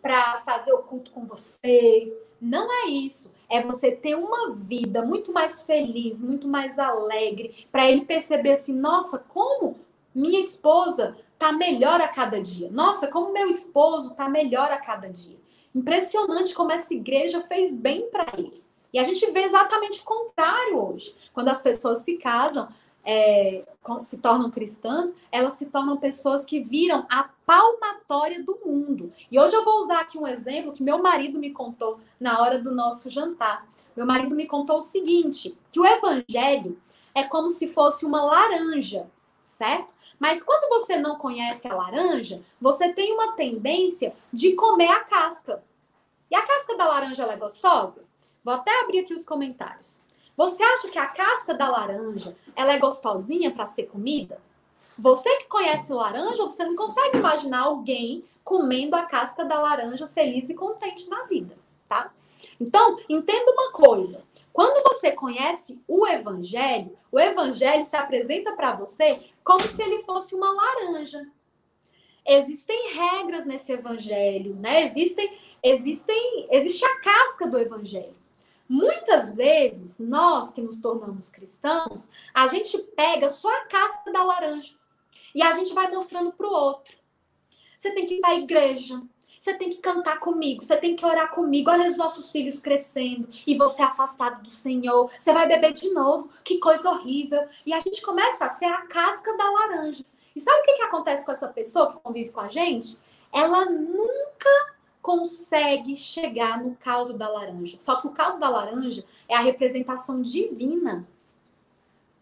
para 0.01 0.41
fazer 0.41 0.73
o 0.73 0.79
culto 0.79 1.11
com 1.11 1.27
você. 1.27 2.11
Não 2.41 2.67
é 2.73 2.89
isso. 2.89 3.31
É 3.47 3.61
você 3.61 3.93
ter 3.93 4.15
uma 4.15 4.53
vida 4.53 5.03
muito 5.03 5.35
mais 5.35 5.65
feliz, 5.65 6.23
muito 6.23 6.49
mais 6.49 6.79
alegre, 6.79 7.69
para 7.71 7.87
ele 7.87 8.07
perceber 8.07 8.53
assim: 8.53 8.75
nossa, 8.75 9.19
como 9.19 9.77
minha 10.15 10.41
esposa 10.41 11.15
tá 11.39 11.53
melhor 11.53 12.01
a 12.01 12.09
cada 12.09 12.41
dia. 12.41 12.71
Nossa, 12.71 13.07
como 13.07 13.35
meu 13.35 13.51
esposo 13.51 14.15
tá 14.15 14.31
melhor 14.31 14.73
a 14.73 14.79
cada 14.79 15.11
dia. 15.11 15.39
Impressionante 15.75 16.55
como 16.55 16.73
essa 16.73 16.95
igreja 16.95 17.43
fez 17.43 17.77
bem 17.77 18.09
para 18.09 18.33
ele. 18.39 18.65
E 18.95 18.99
a 18.99 19.03
gente 19.03 19.31
vê 19.33 19.41
exatamente 19.41 20.01
o 20.01 20.05
contrário 20.05 20.79
hoje. 20.79 21.15
Quando 21.35 21.49
as 21.49 21.61
pessoas 21.61 21.99
se 21.99 22.17
casam, 22.17 22.69
é, 23.05 23.65
se 24.01 24.19
tornam 24.19 24.51
cristãs, 24.51 25.15
elas 25.31 25.55
se 25.55 25.67
tornam 25.67 25.97
pessoas 25.97 26.45
que 26.45 26.61
viram 26.61 27.07
a 27.11 27.29
palmatória 27.45 28.43
do 28.43 28.59
mundo. 28.65 29.13
E 29.31 29.39
hoje 29.39 29.55
eu 29.55 29.65
vou 29.65 29.79
usar 29.81 30.01
aqui 30.01 30.19
um 30.19 30.27
exemplo 30.27 30.73
que 30.73 30.83
meu 30.83 31.03
marido 31.03 31.39
me 31.39 31.51
contou 31.51 32.01
na 32.19 32.41
hora 32.41 32.59
do 32.59 32.75
nosso 32.75 33.11
jantar. 33.11 33.67
Meu 33.95 34.07
marido 34.07 34.35
me 34.35 34.47
contou 34.47 34.79
o 34.79 34.83
seguinte: 34.83 35.57
que 35.71 35.79
o 35.79 35.85
evangelho 35.85 36.81
é 37.15 37.23
como 37.23 37.51
se 37.51 37.69
fosse 37.69 38.07
uma 38.07 38.23
laranja, 38.23 39.07
certo? 39.43 39.95
Mas 40.19 40.43
quando 40.43 40.69
você 40.69 40.97
não 40.97 41.17
conhece 41.17 41.69
a 41.69 41.75
laranja, 41.75 42.43
você 42.61 42.93
tem 42.93 43.13
uma 43.13 43.33
tendência 43.33 44.15
de 44.33 44.55
comer 44.55 44.89
a 44.89 45.05
casca. 45.05 45.63
E 46.31 46.35
a 46.35 46.47
casca 46.47 46.77
da 46.77 46.89
laranja 46.89 47.25
é 47.25 47.37
gostosa? 47.37 48.05
Vou 48.43 48.55
até 48.55 48.83
abrir 48.83 49.01
aqui 49.01 49.15
os 49.15 49.25
comentários. 49.25 50.03
Você 50.37 50.63
acha 50.63 50.91
que 50.91 50.99
a 50.99 51.07
casca 51.07 51.55
da 51.55 51.69
laranja 51.69 52.37
ela 52.57 52.73
é 52.73 52.79
gostosinha 52.79 53.51
para 53.51 53.67
ser 53.67 53.85
comida? 53.85 54.41
Você 54.99 55.29
que 55.39 55.49
conhece 55.49 55.93
laranja, 55.93 56.43
você 56.43 56.65
não 56.65 56.77
consegue 56.77 57.19
imaginar 57.19 57.63
alguém 57.63 58.25
comendo 58.43 58.95
a 58.95 59.05
casca 59.05 59.45
da 59.45 59.59
laranja 59.59 60.07
feliz 60.09 60.51
e 60.51 60.55
contente 60.55 61.09
na 61.09 61.25
vida, 61.25 61.57
tá? 61.89 62.13
Então, 62.61 62.99
entenda 63.09 63.51
uma 63.53 63.73
coisa. 63.73 64.23
Quando 64.53 64.83
você 64.87 65.13
conhece 65.13 65.83
o 65.89 66.07
evangelho, 66.07 66.97
o 67.11 67.19
evangelho 67.19 67.85
se 67.85 67.97
apresenta 67.97 68.53
para 68.53 68.77
você 68.77 69.21
como 69.43 69.61
se 69.61 69.83
ele 69.83 70.03
fosse 70.03 70.35
uma 70.35 70.53
laranja. 70.53 71.27
Existem 72.27 72.95
regras 72.95 73.47
nesse 73.47 73.73
evangelho, 73.73 74.55
né? 74.57 74.83
Existem 74.85 75.37
existem 75.63 76.47
existe 76.51 76.85
a 76.85 77.01
casca 77.01 77.47
do 77.49 77.59
evangelho. 77.59 78.15
Muitas 78.75 79.33
vezes, 79.33 80.01
nós 80.01 80.51
que 80.51 80.61
nos 80.61 80.81
tornamos 80.81 81.31
cristãos, 81.31 82.09
a 82.35 82.49
gente 82.49 82.77
pega 82.97 83.29
só 83.29 83.49
a 83.49 83.67
casca 83.67 84.11
da 84.11 84.25
laranja 84.25 84.75
e 85.33 85.41
a 85.41 85.53
gente 85.53 85.73
vai 85.73 85.89
mostrando 85.93 86.33
para 86.33 86.45
o 86.45 86.51
outro. 86.51 86.99
Você 87.79 87.93
tem 87.93 88.05
que 88.05 88.15
ir 88.15 88.21
para 88.21 88.31
a 88.31 88.35
igreja, 88.35 89.01
você 89.39 89.55
tem 89.55 89.71
que 89.71 89.77
cantar 89.77 90.19
comigo, 90.19 90.61
você 90.61 90.77
tem 90.77 90.97
que 90.97 91.07
orar 91.07 91.33
comigo. 91.33 91.71
Olha 91.71 91.89
os 91.89 91.97
nossos 91.97 92.33
filhos 92.33 92.59
crescendo 92.59 93.29
e 93.47 93.57
você 93.57 93.81
afastado 93.81 94.43
do 94.43 94.51
Senhor. 94.51 95.09
Você 95.09 95.33
vai 95.33 95.47
beber 95.47 95.73
de 95.73 95.93
novo, 95.93 96.29
que 96.43 96.59
coisa 96.59 96.91
horrível. 96.91 97.47
E 97.65 97.73
a 97.73 97.79
gente 97.79 98.03
começa 98.03 98.45
a 98.45 98.49
ser 98.49 98.65
a 98.65 98.83
casca 98.89 99.37
da 99.37 99.51
laranja. 99.53 100.05
E 100.35 100.41
sabe 100.41 100.63
o 100.63 100.65
que, 100.65 100.73
que 100.73 100.83
acontece 100.83 101.25
com 101.25 101.31
essa 101.31 101.47
pessoa 101.47 101.93
que 101.93 102.01
convive 102.01 102.33
com 102.33 102.41
a 102.41 102.49
gente? 102.49 102.99
Ela 103.33 103.67
nunca 103.67 104.74
consegue 105.05 105.95
chegar 105.95 106.65
no 106.65 106.75
caldo 106.77 107.13
da 107.13 107.29
laranja. 107.29 107.77
Só 107.77 108.01
que 108.01 108.07
o 108.07 108.11
caldo 108.13 108.41
da 108.41 108.49
laranja 108.49 109.05
é 109.29 109.37
a 109.37 109.41
representação 109.41 110.23
divina, 110.23 111.07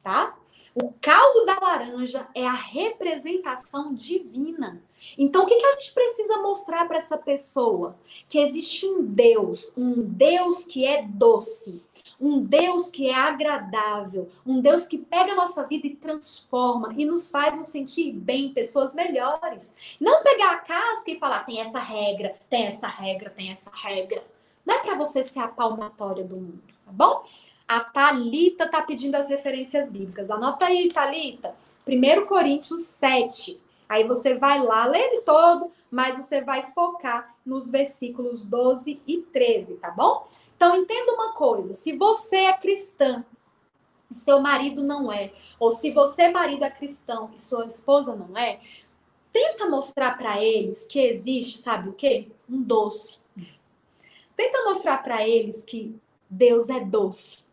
tá? 0.02 0.36
O 0.74 0.92
caldo 1.00 1.46
da 1.46 1.60
laranja 1.60 2.26
é 2.34 2.44
a 2.44 2.52
representação 2.52 3.94
divina. 3.94 4.82
Então, 5.16 5.44
o 5.44 5.46
que, 5.46 5.54
que 5.54 5.64
a 5.64 5.72
gente 5.74 5.92
precisa 5.92 6.38
mostrar 6.38 6.88
para 6.88 6.98
essa 6.98 7.16
pessoa? 7.16 7.96
Que 8.28 8.40
existe 8.40 8.84
um 8.84 9.00
Deus, 9.00 9.72
um 9.76 10.02
Deus 10.02 10.64
que 10.64 10.84
é 10.84 11.04
doce, 11.04 11.80
um 12.22 12.40
Deus 12.40 12.88
que 12.88 13.08
é 13.08 13.14
agradável, 13.14 14.30
um 14.46 14.60
Deus 14.60 14.86
que 14.86 14.96
pega 14.96 15.32
a 15.32 15.34
nossa 15.34 15.66
vida 15.66 15.88
e 15.88 15.96
transforma 15.96 16.94
e 16.96 17.04
nos 17.04 17.28
faz 17.28 17.56
nos 17.56 17.66
sentir 17.66 18.12
bem, 18.12 18.52
pessoas 18.52 18.94
melhores. 18.94 19.74
Não 20.00 20.22
pegar 20.22 20.52
a 20.52 20.58
casca 20.58 21.10
e 21.10 21.18
falar, 21.18 21.40
tem 21.40 21.60
essa 21.60 21.80
regra, 21.80 22.36
tem 22.48 22.66
essa 22.66 22.86
regra, 22.86 23.28
tem 23.28 23.50
essa 23.50 23.72
regra. 23.74 24.22
Não 24.64 24.76
é 24.76 24.78
para 24.78 24.94
você 24.94 25.24
ser 25.24 25.40
a 25.40 25.48
palmatória 25.48 26.22
do 26.22 26.36
mundo, 26.36 26.62
tá 26.86 26.92
bom? 26.92 27.24
A 27.66 27.80
Talita 27.80 28.68
tá 28.68 28.82
pedindo 28.82 29.16
as 29.16 29.28
referências 29.28 29.90
bíblicas. 29.90 30.30
Anota 30.30 30.66
aí, 30.66 30.92
Talita. 30.92 31.56
1 31.84 32.26
Coríntios 32.26 32.82
7. 32.82 33.60
Aí 33.88 34.04
você 34.04 34.34
vai 34.34 34.62
lá, 34.62 34.86
lê 34.86 34.98
ele 34.98 35.22
todo, 35.22 35.72
mas 35.90 36.16
você 36.16 36.40
vai 36.40 36.62
focar 36.62 37.34
nos 37.44 37.68
versículos 37.68 38.44
12 38.44 39.02
e 39.06 39.18
13, 39.18 39.76
tá 39.78 39.90
bom? 39.90 40.28
Então 40.62 40.76
entenda 40.76 41.12
uma 41.14 41.32
coisa: 41.32 41.74
se 41.74 41.96
você 41.96 42.36
é 42.36 42.52
cristã 42.52 43.24
e 44.08 44.14
seu 44.14 44.40
marido 44.40 44.80
não 44.80 45.12
é, 45.12 45.32
ou 45.58 45.72
se 45.72 45.90
você, 45.90 46.28
marido, 46.30 46.62
é 46.64 46.70
cristão 46.70 47.32
e 47.34 47.40
sua 47.40 47.66
esposa 47.66 48.14
não 48.14 48.38
é, 48.38 48.60
tenta 49.32 49.68
mostrar 49.68 50.16
para 50.16 50.40
eles 50.40 50.86
que 50.86 51.00
existe, 51.00 51.58
sabe 51.58 51.88
o 51.88 51.92
quê? 51.92 52.28
Um 52.48 52.62
doce. 52.62 53.22
Tenta 54.36 54.62
mostrar 54.62 55.02
para 55.02 55.26
eles 55.26 55.64
que 55.64 55.96
Deus 56.30 56.68
é 56.68 56.78
doce, 56.78 57.44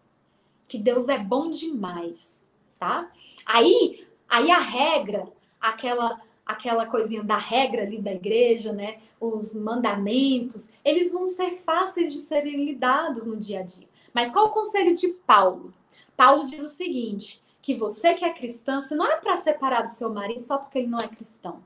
que 0.67 0.77
Deus 0.77 1.09
é 1.09 1.17
bom 1.17 1.49
demais, 1.49 2.45
tá? 2.77 3.11
Aí, 3.43 4.07
aí 4.29 4.51
a 4.51 4.59
regra, 4.59 5.27
aquela 5.59 6.21
aquela 6.49 6.87
coisinha 6.87 7.21
da 7.21 7.37
regra 7.37 7.83
ali 7.83 8.01
da 8.01 8.11
igreja, 8.11 8.73
né? 8.73 8.97
Os 9.21 9.53
mandamentos, 9.53 10.67
eles 10.83 11.11
vão 11.11 11.27
ser 11.27 11.51
fáceis 11.51 12.11
de 12.11 12.17
serem 12.17 12.65
lidados 12.65 13.27
no 13.27 13.37
dia 13.37 13.59
a 13.59 13.63
dia. 13.63 13.87
Mas 14.11 14.31
qual 14.31 14.47
o 14.47 14.51
conselho 14.51 14.95
de 14.95 15.09
Paulo? 15.09 15.71
Paulo 16.17 16.47
diz 16.47 16.63
o 16.63 16.67
seguinte: 16.67 17.43
que 17.61 17.75
você 17.75 18.15
que 18.15 18.25
é 18.25 18.33
cristã, 18.33 18.81
você 18.81 18.95
não 18.95 19.05
é 19.05 19.17
para 19.17 19.37
separar 19.37 19.83
do 19.83 19.91
seu 19.91 20.11
marido 20.11 20.41
só 20.41 20.57
porque 20.57 20.79
ele 20.79 20.87
não 20.87 20.97
é 20.97 21.07
cristão. 21.07 21.61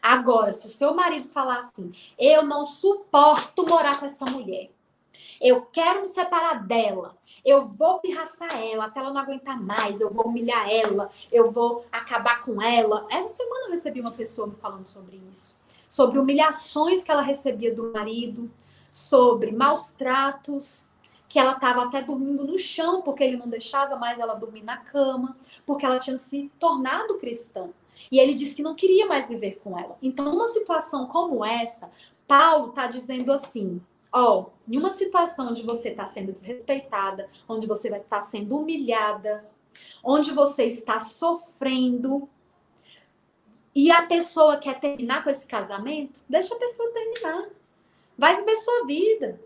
Agora, 0.00 0.54
se 0.54 0.66
o 0.66 0.70
seu 0.70 0.94
marido 0.94 1.28
falar 1.28 1.58
assim, 1.58 1.92
eu 2.18 2.42
não 2.42 2.64
suporto 2.64 3.66
morar 3.68 4.00
com 4.00 4.06
essa 4.06 4.24
mulher, 4.24 4.70
eu 5.40 5.62
quero 5.62 6.02
me 6.02 6.08
separar 6.08 6.66
dela, 6.66 7.16
eu 7.44 7.62
vou 7.64 8.00
pirraçar 8.00 8.62
ela 8.62 8.86
até 8.86 9.00
ela 9.00 9.12
não 9.12 9.20
aguentar 9.20 9.60
mais, 9.60 10.00
eu 10.00 10.10
vou 10.10 10.26
humilhar 10.26 10.68
ela, 10.70 11.10
eu 11.30 11.50
vou 11.50 11.84
acabar 11.92 12.42
com 12.42 12.60
ela. 12.60 13.06
Essa 13.10 13.34
semana 13.34 13.66
eu 13.66 13.70
recebi 13.70 14.00
uma 14.00 14.12
pessoa 14.12 14.46
me 14.46 14.54
falando 14.54 14.86
sobre 14.86 15.20
isso, 15.30 15.56
sobre 15.88 16.18
humilhações 16.18 17.04
que 17.04 17.10
ela 17.10 17.22
recebia 17.22 17.74
do 17.74 17.92
marido, 17.92 18.50
sobre 18.90 19.52
maus 19.52 19.92
tratos, 19.92 20.88
que 21.28 21.38
ela 21.38 21.52
estava 21.52 21.82
até 21.82 22.00
dormindo 22.00 22.44
no 22.44 22.56
chão 22.56 23.02
porque 23.02 23.24
ele 23.24 23.36
não 23.36 23.48
deixava 23.48 23.96
mais 23.96 24.20
ela 24.20 24.34
dormir 24.34 24.62
na 24.62 24.76
cama, 24.76 25.36
porque 25.66 25.84
ela 25.84 25.98
tinha 25.98 26.16
se 26.16 26.50
tornado 26.60 27.18
cristã. 27.18 27.70
E 28.10 28.18
ele 28.18 28.34
disse 28.34 28.54
que 28.54 28.62
não 28.62 28.74
queria 28.74 29.06
mais 29.06 29.28
viver 29.28 29.60
com 29.62 29.78
ela. 29.78 29.96
Então, 30.00 30.26
numa 30.26 30.46
situação 30.46 31.06
como 31.06 31.44
essa, 31.44 31.90
Paulo 32.26 32.70
está 32.70 32.86
dizendo 32.86 33.32
assim: 33.32 33.80
ó, 34.14 34.46
em 34.68 34.78
uma 34.78 34.92
situação 34.92 35.48
onde 35.48 35.64
você 35.64 35.88
está 35.88 36.06
sendo 36.06 36.32
desrespeitada, 36.32 37.28
onde 37.48 37.66
você 37.66 37.90
vai 37.90 37.98
estar 37.98 38.20
tá 38.20 38.22
sendo 38.22 38.56
humilhada, 38.56 39.44
onde 40.04 40.32
você 40.32 40.64
está 40.64 41.00
sofrendo, 41.00 42.28
e 43.74 43.90
a 43.90 44.06
pessoa 44.06 44.56
quer 44.56 44.78
terminar 44.78 45.24
com 45.24 45.30
esse 45.30 45.46
casamento, 45.46 46.22
deixa 46.28 46.54
a 46.54 46.58
pessoa 46.58 46.92
terminar. 46.92 47.48
Vai 48.16 48.36
viver 48.36 48.56
sua 48.58 48.86
vida, 48.86 49.40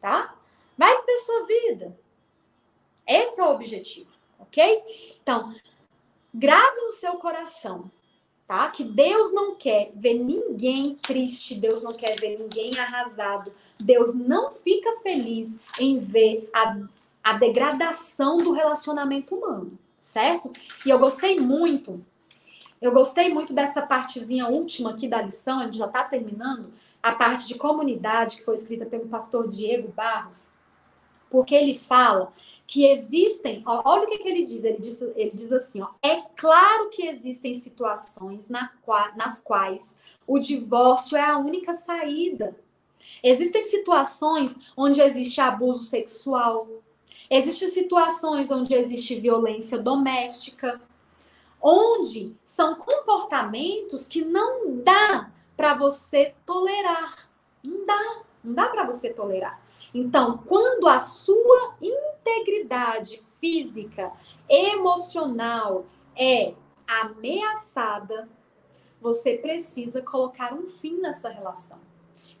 tá? 0.00 0.36
Vai 0.78 0.96
viver 1.00 1.18
sua 1.18 1.44
vida. 1.44 1.98
Esse 3.04 3.40
é 3.40 3.44
o 3.44 3.50
objetivo, 3.50 4.10
ok? 4.38 4.84
Então, 5.20 5.52
grave 6.32 6.80
no 6.82 6.92
seu 6.92 7.14
coração, 7.14 7.90
tá? 8.46 8.70
Que 8.70 8.84
Deus 8.84 9.32
não 9.32 9.56
quer 9.56 9.90
ver 9.96 10.14
ninguém 10.14 10.94
triste, 10.94 11.56
Deus 11.56 11.82
não 11.82 11.92
quer 11.92 12.14
ver 12.20 12.38
ninguém 12.38 12.78
arrasado, 12.78 13.52
Deus 13.82 14.14
não 14.14 14.50
fica 14.50 15.00
feliz 15.02 15.58
em 15.78 15.98
ver 15.98 16.48
a, 16.54 16.76
a 17.22 17.32
degradação 17.34 18.38
do 18.38 18.52
relacionamento 18.52 19.34
humano, 19.34 19.78
certo? 20.00 20.50
E 20.84 20.90
eu 20.90 20.98
gostei 20.98 21.38
muito, 21.38 22.04
eu 22.80 22.92
gostei 22.92 23.32
muito 23.32 23.52
dessa 23.52 23.82
partezinha 23.82 24.48
última 24.48 24.90
aqui 24.90 25.06
da 25.08 25.22
lição, 25.22 25.60
a 25.60 25.64
gente 25.64 25.78
já 25.78 25.86
está 25.86 26.04
terminando, 26.04 26.72
a 27.02 27.12
parte 27.12 27.48
de 27.48 27.56
comunidade 27.56 28.36
que 28.36 28.44
foi 28.44 28.54
escrita 28.54 28.86
pelo 28.86 29.08
pastor 29.08 29.48
Diego 29.48 29.88
Barros, 29.88 30.50
porque 31.28 31.54
ele 31.54 31.76
fala 31.76 32.32
que 32.66 32.86
existem, 32.86 33.62
ó, 33.66 33.82
olha 33.84 34.04
o 34.04 34.06
que, 34.06 34.18
que, 34.18 34.28
ele 34.28 34.44
diz, 34.44 34.64
ele 34.64 34.78
diz, 34.78 35.02
ele 35.02 35.32
diz 35.34 35.52
assim, 35.52 35.82
ó, 35.82 35.88
é 36.02 36.22
claro 36.36 36.90
que 36.90 37.06
existem 37.06 37.54
situações 37.54 38.48
na, 38.48 38.70
nas 39.16 39.40
quais 39.40 39.98
o 40.26 40.38
divórcio 40.38 41.16
é 41.16 41.22
a 41.22 41.38
única 41.38 41.74
saída. 41.74 42.56
Existem 43.22 43.62
situações 43.62 44.56
onde 44.76 45.00
existe 45.00 45.40
abuso 45.40 45.84
sexual, 45.84 46.66
existem 47.30 47.68
situações 47.68 48.50
onde 48.50 48.74
existe 48.74 49.18
violência 49.20 49.78
doméstica, 49.78 50.80
onde 51.60 52.34
são 52.44 52.74
comportamentos 52.74 54.08
que 54.08 54.24
não 54.24 54.78
dá 54.82 55.30
para 55.56 55.74
você 55.74 56.34
tolerar. 56.44 57.30
Não 57.62 57.86
dá, 57.86 58.22
não 58.42 58.54
dá 58.54 58.66
para 58.66 58.84
você 58.84 59.10
tolerar. 59.10 59.62
Então, 59.94 60.38
quando 60.38 60.88
a 60.88 60.98
sua 60.98 61.76
integridade 61.80 63.22
física, 63.38 64.10
emocional 64.48 65.84
é 66.16 66.54
ameaçada, 66.86 68.28
você 69.00 69.36
precisa 69.36 70.02
colocar 70.02 70.54
um 70.54 70.68
fim 70.68 70.98
nessa 70.98 71.28
relação. 71.28 71.78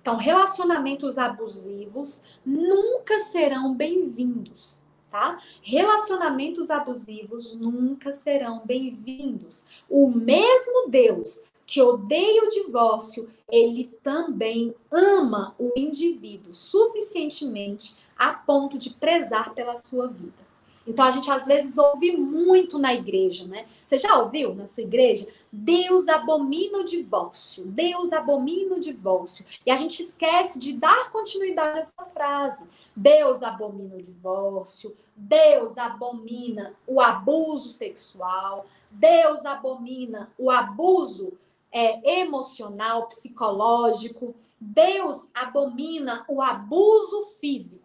Então, 0.02 0.16
relacionamentos 0.16 1.16
abusivos 1.16 2.24
nunca 2.44 3.20
serão 3.20 3.72
bem-vindos, 3.72 4.80
tá? 5.08 5.40
Relacionamentos 5.62 6.72
abusivos 6.72 7.54
nunca 7.54 8.12
serão 8.12 8.62
bem-vindos. 8.64 9.64
O 9.88 10.08
mesmo 10.10 10.88
Deus 10.88 11.40
que 11.64 11.80
odeia 11.80 12.42
o 12.42 12.48
divórcio, 12.48 13.28
ele 13.48 13.84
também 14.02 14.74
ama 14.90 15.54
o 15.56 15.70
indivíduo 15.76 16.52
suficientemente 16.52 17.96
a 18.18 18.32
ponto 18.32 18.76
de 18.76 18.90
prezar 18.90 19.54
pela 19.54 19.76
sua 19.76 20.08
vida. 20.08 20.42
Então 20.84 21.04
a 21.04 21.12
gente 21.12 21.30
às 21.30 21.46
vezes 21.46 21.78
ouve 21.78 22.16
muito 22.16 22.76
na 22.76 22.92
igreja, 22.92 23.46
né? 23.46 23.66
Você 23.86 23.98
já 23.98 24.18
ouviu 24.18 24.52
na 24.52 24.66
sua 24.66 24.82
igreja? 24.82 25.28
Deus 25.54 26.08
abomina 26.08 26.78
o 26.78 26.84
divórcio. 26.84 27.66
Deus 27.66 28.10
abomina 28.10 28.76
o 28.76 28.80
divórcio. 28.80 29.44
E 29.66 29.70
a 29.70 29.76
gente 29.76 30.02
esquece 30.02 30.58
de 30.58 30.72
dar 30.72 31.12
continuidade 31.12 31.78
a 31.78 31.80
essa 31.82 32.04
frase. 32.06 32.66
Deus 32.96 33.42
abomina 33.42 33.96
o 33.96 34.02
divórcio. 34.02 34.96
Deus 35.14 35.76
abomina 35.76 36.74
o 36.86 37.02
abuso 37.02 37.68
sexual. 37.68 38.64
Deus 38.90 39.44
abomina 39.44 40.32
o 40.38 40.50
abuso 40.50 41.34
é, 41.70 42.20
emocional, 42.20 43.06
psicológico. 43.08 44.34
Deus 44.58 45.28
abomina 45.34 46.24
o 46.28 46.40
abuso 46.40 47.24
físico, 47.40 47.81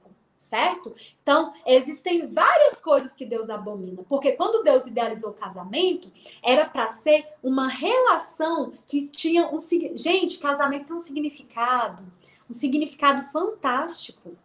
certo? 0.47 0.95
Então, 1.21 1.53
existem 1.65 2.25
várias 2.25 2.81
coisas 2.81 3.13
que 3.13 3.25
Deus 3.25 3.49
abomina, 3.49 4.03
porque 4.07 4.31
quando 4.31 4.63
Deus 4.63 4.87
idealizou 4.87 5.31
o 5.31 5.33
casamento, 5.33 6.11
era 6.41 6.65
para 6.65 6.87
ser 6.87 7.27
uma 7.43 7.67
relação 7.67 8.73
que 8.85 9.07
tinha 9.07 9.47
um 9.53 9.59
gente, 9.95 10.39
casamento 10.39 10.87
tem 10.87 10.95
um 10.95 10.99
significado, 10.99 12.03
um 12.49 12.53
significado 12.53 13.23
fantástico. 13.23 14.37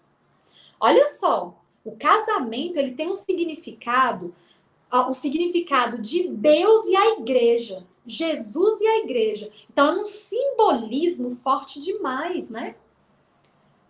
Olha 0.80 1.06
só, 1.06 1.56
o 1.84 1.96
casamento 1.96 2.78
ele 2.78 2.92
tem 2.92 3.08
um 3.08 3.14
significado, 3.14 4.34
o 4.90 5.14
significado 5.14 6.02
de 6.02 6.28
Deus 6.28 6.86
e 6.86 6.96
a 6.96 7.18
igreja. 7.18 7.86
Jesus 8.04 8.80
e 8.80 8.86
a 8.86 8.98
igreja. 8.98 9.48
Então 9.72 9.86
é 9.86 10.02
um 10.02 10.06
simbolismo 10.06 11.30
forte 11.30 11.80
demais, 11.80 12.50
né? 12.50 12.74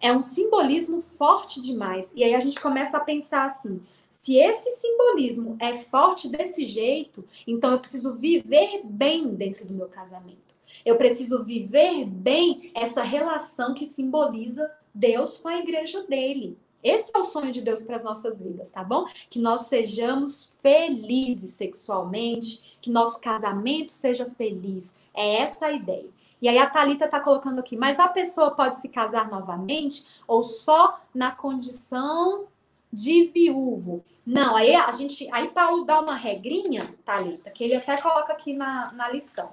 É 0.03 0.13
um 0.13 0.21
simbolismo 0.21 1.01
forte 1.01 1.61
demais. 1.61 2.13
E 2.17 2.25
aí 2.25 2.35
a 2.35 2.41
gente 2.41 2.61
começa 2.61 2.97
a 2.97 3.01
pensar 3.01 3.45
assim: 3.45 3.81
se 4.11 4.37
esse 4.37 4.73
simbolismo 4.73 5.57
é 5.61 5.77
forte 5.77 6.29
desse 6.29 6.67
jeito, 6.67 7.25
então 7.47 7.71
eu 7.71 7.79
preciso 7.79 8.13
viver 8.13 8.83
bem 8.85 9.29
dentro 9.35 9.65
do 9.65 9.73
meu 9.73 9.87
casamento. 9.87 10.53
Eu 10.85 10.97
preciso 10.97 11.45
viver 11.45 12.05
bem 12.05 12.73
essa 12.75 13.03
relação 13.03 13.73
que 13.73 13.87
simboliza 13.87 14.69
Deus 14.93 15.39
com 15.39 15.47
a 15.47 15.59
igreja 15.59 16.03
dele. 16.03 16.59
Esse 16.83 17.11
é 17.15 17.19
o 17.19 17.23
sonho 17.23 17.53
de 17.53 17.61
Deus 17.61 17.85
para 17.85 17.97
as 17.97 18.05
nossas 18.05 18.43
vidas, 18.43 18.71
tá 18.71 18.83
bom? 18.83 19.07
Que 19.31 19.39
nós 19.39 19.63
sejamos 19.67 20.53
felizes 20.63 21.51
sexualmente, 21.53 22.77
que 22.81 22.91
nosso 22.91 23.21
casamento 23.21 23.93
seja 23.93 24.27
feliz. 24.27 24.97
É 25.15 25.37
essa 25.37 25.67
a 25.67 25.73
ideia. 25.73 26.09
E 26.41 26.49
aí 26.49 26.59
a 26.59 26.69
Talita 26.69 27.05
está 27.05 27.21
colocando 27.21 27.61
aqui, 27.61 27.77
mas 27.77 28.01
a 28.01 28.09
pessoa 28.09 28.51
pode 28.51 28.79
se 28.79 28.89
casar 28.89 29.31
novamente 29.31 30.05
ou 30.27 30.43
só 30.43 31.01
na 31.15 31.31
condição 31.31 32.47
de 32.93 33.27
viúvo? 33.27 34.05
Não, 34.27 34.55
aí 34.57 34.75
a 34.75 34.91
gente, 34.93 35.29
aí 35.33 35.49
Paulo 35.49 35.85
dá 35.85 36.01
uma 36.01 36.15
regrinha, 36.15 36.95
Talita, 37.05 37.51
que 37.51 37.65
ele 37.65 37.75
até 37.75 37.97
coloca 38.01 38.33
aqui 38.33 38.53
na, 38.53 38.93
na 38.93 39.09
lição. 39.09 39.51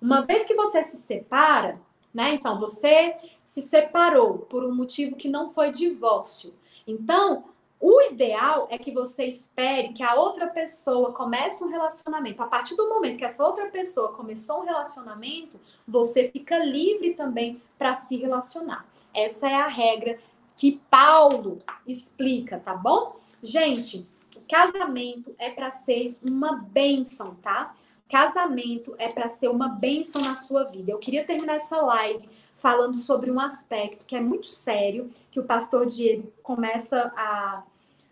Uma 0.00 0.22
vez 0.22 0.46
que 0.46 0.54
você 0.54 0.82
se 0.82 0.96
separa, 0.96 1.78
né? 2.12 2.34
Então 2.34 2.58
você 2.58 3.16
se 3.44 3.62
separou 3.62 4.38
por 4.38 4.64
um 4.64 4.74
motivo 4.74 5.16
que 5.16 5.28
não 5.28 5.48
foi 5.48 5.70
divórcio. 5.70 6.54
Então, 6.86 7.44
o 7.80 8.02
ideal 8.02 8.68
é 8.70 8.76
que 8.76 8.92
você 8.92 9.24
espere 9.24 9.94
que 9.94 10.02
a 10.02 10.14
outra 10.14 10.46
pessoa 10.48 11.12
comece 11.12 11.64
um 11.64 11.68
relacionamento. 11.68 12.42
A 12.42 12.46
partir 12.46 12.76
do 12.76 12.90
momento 12.90 13.16
que 13.16 13.24
essa 13.24 13.42
outra 13.42 13.70
pessoa 13.70 14.12
começou 14.12 14.60
um 14.60 14.64
relacionamento, 14.66 15.58
você 15.88 16.28
fica 16.28 16.58
livre 16.58 17.14
também 17.14 17.62
para 17.78 17.94
se 17.94 18.18
relacionar. 18.18 18.86
Essa 19.14 19.48
é 19.48 19.54
a 19.54 19.66
regra 19.66 20.18
que 20.54 20.78
Paulo 20.90 21.58
explica, 21.86 22.58
tá 22.58 22.74
bom? 22.74 23.16
Gente, 23.42 24.06
casamento 24.46 25.34
é 25.38 25.48
para 25.48 25.70
ser 25.70 26.18
uma 26.22 26.56
bênção, 26.56 27.34
tá? 27.36 27.74
Casamento 28.10 28.94
é 28.98 29.08
para 29.08 29.26
ser 29.26 29.48
uma 29.48 29.68
bênção 29.68 30.20
na 30.20 30.34
sua 30.34 30.64
vida. 30.64 30.92
Eu 30.92 30.98
queria 30.98 31.24
terminar 31.24 31.54
essa 31.54 31.80
live 31.80 32.28
falando 32.60 32.96
sobre 32.98 33.30
um 33.30 33.40
aspecto 33.40 34.06
que 34.06 34.14
é 34.14 34.20
muito 34.20 34.46
sério, 34.46 35.10
que 35.30 35.40
o 35.40 35.44
pastor 35.44 35.86
Diego 35.86 36.30
começa 36.42 37.12
a, 37.16 37.62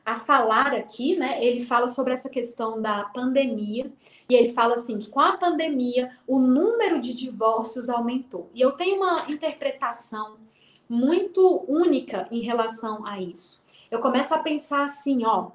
a 0.05 0.17
falar 0.17 0.75
aqui, 0.75 1.17
né? 1.17 1.45
Ele 1.45 1.65
fala 1.65 1.87
sobre 1.87 2.15
essa 2.15 2.31
questão 2.31 2.81
da 2.81 3.05
pandemia, 3.05 3.93
e 4.29 4.35
ele 4.35 4.49
fala 4.49 4.75
assim: 4.75 4.99
que 4.99 5.11
com 5.11 5.21
a 5.21 5.37
pandemia 5.37 6.17
o 6.27 6.39
número 6.39 7.01
de 7.01 7.13
divórcios 7.13 7.89
aumentou. 7.89 8.49
E 8.55 8.61
eu 8.61 8.73
tenho 8.73 8.97
uma 8.97 9.31
interpretação 9.31 10.37
muito 10.89 11.65
única 11.69 12.27
em 12.31 12.41
relação 12.41 13.07
a 13.07 13.21
isso. 13.21 13.61
Eu 13.91 14.01
começo 14.01 14.35
a 14.35 14.39
pensar 14.39 14.85
assim, 14.85 15.25
ó. 15.25 15.51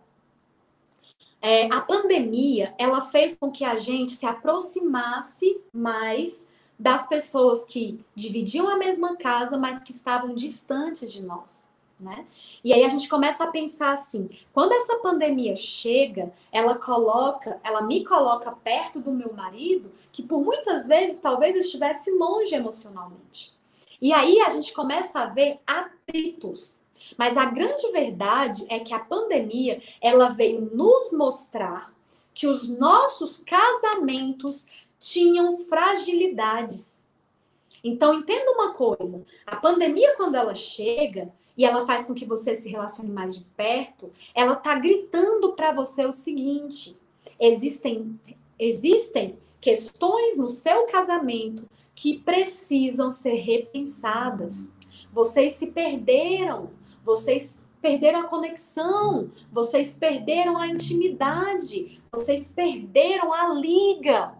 É, 1.41 1.65
a 1.73 1.81
pandemia 1.81 2.73
ela 2.77 3.01
fez 3.01 3.35
com 3.35 3.51
que 3.51 3.65
a 3.65 3.77
gente 3.77 4.13
se 4.13 4.25
aproximasse 4.25 5.59
mais 5.73 6.47
das 6.77 7.07
pessoas 7.07 7.65
que 7.65 8.03
dividiam 8.15 8.67
a 8.67 8.77
mesma 8.77 9.15
casa, 9.15 9.57
mas 9.57 9.79
que 9.79 9.91
estavam 9.91 10.33
distantes 10.33 11.11
de 11.11 11.23
nós. 11.23 11.65
Né? 11.99 12.25
E 12.63 12.73
aí 12.73 12.83
a 12.83 12.89
gente 12.89 13.07
começa 13.07 13.43
a 13.43 13.51
pensar 13.51 13.93
assim: 13.93 14.29
quando 14.51 14.73
essa 14.73 14.97
pandemia 14.97 15.55
chega, 15.55 16.33
ela 16.51 16.75
coloca, 16.75 17.59
ela 17.63 17.81
me 17.81 18.03
coloca 18.03 18.51
perto 18.51 18.99
do 18.99 19.11
meu 19.11 19.33
marido, 19.33 19.91
que 20.11 20.21
por 20.21 20.43
muitas 20.43 20.85
vezes 20.85 21.19
talvez 21.19 21.55
estivesse 21.55 22.11
longe 22.11 22.53
emocionalmente. 22.53 23.53
E 24.01 24.11
aí 24.11 24.41
a 24.41 24.49
gente 24.49 24.73
começa 24.73 25.19
a 25.19 25.27
ver 25.27 25.59
atritos. 25.65 26.77
Mas 27.17 27.37
a 27.37 27.45
grande 27.45 27.89
verdade 27.91 28.65
é 28.69 28.79
que 28.79 28.93
a 28.93 28.99
pandemia, 28.99 29.81
ela 30.01 30.29
veio 30.29 30.69
nos 30.73 31.13
mostrar 31.13 31.93
que 32.33 32.47
os 32.47 32.67
nossos 32.69 33.37
casamentos 33.37 34.65
tinham 35.03 35.57
fragilidades. 35.57 37.03
Então 37.83 38.13
entenda 38.13 38.51
uma 38.51 38.73
coisa, 38.73 39.25
a 39.45 39.57
pandemia 39.57 40.15
quando 40.15 40.35
ela 40.35 40.55
chega, 40.55 41.31
e 41.57 41.65
ela 41.65 41.85
faz 41.85 42.05
com 42.05 42.13
que 42.13 42.25
você 42.25 42.55
se 42.55 42.69
relacione 42.69 43.11
mais 43.11 43.35
de 43.35 43.43
perto, 43.55 44.11
ela 44.33 44.55
tá 44.55 44.79
gritando 44.79 45.53
para 45.53 45.71
você 45.71 46.05
o 46.05 46.11
seguinte: 46.11 46.97
existem 47.39 48.19
existem 48.57 49.37
questões 49.59 50.37
no 50.37 50.49
seu 50.49 50.85
casamento 50.85 51.69
que 51.93 52.17
precisam 52.17 53.11
ser 53.11 53.35
repensadas. 53.35 54.71
Vocês 55.11 55.53
se 55.53 55.67
perderam, 55.67 56.71
vocês 57.03 57.65
perderam 57.81 58.21
a 58.21 58.27
conexão, 58.27 59.29
vocês 59.51 59.93
perderam 59.93 60.57
a 60.57 60.67
intimidade, 60.67 62.01
vocês 62.11 62.49
perderam 62.49 63.33
a 63.33 63.53
liga. 63.53 64.33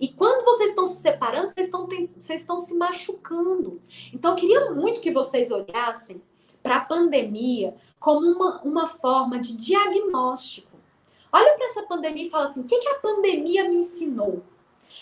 E 0.00 0.08
quando 0.08 0.44
vocês 0.44 0.70
estão 0.70 0.86
se 0.86 1.00
separando, 1.00 1.50
vocês 1.50 1.66
estão, 1.66 1.86
vocês 1.86 2.40
estão 2.40 2.58
se 2.58 2.74
machucando. 2.74 3.80
Então, 4.12 4.32
eu 4.32 4.36
queria 4.36 4.70
muito 4.70 5.00
que 5.00 5.10
vocês 5.10 5.50
olhassem 5.50 6.22
para 6.62 6.76
a 6.76 6.84
pandemia 6.84 7.74
como 7.98 8.26
uma, 8.26 8.60
uma 8.62 8.86
forma 8.86 9.38
de 9.38 9.56
diagnóstico. 9.56 10.78
Olha 11.32 11.54
para 11.54 11.66
essa 11.66 11.82
pandemia 11.82 12.26
e 12.26 12.30
fala 12.30 12.44
assim: 12.44 12.60
o 12.60 12.64
que, 12.64 12.78
que 12.78 12.88
a 12.88 13.00
pandemia 13.00 13.68
me 13.68 13.76
ensinou? 13.76 14.42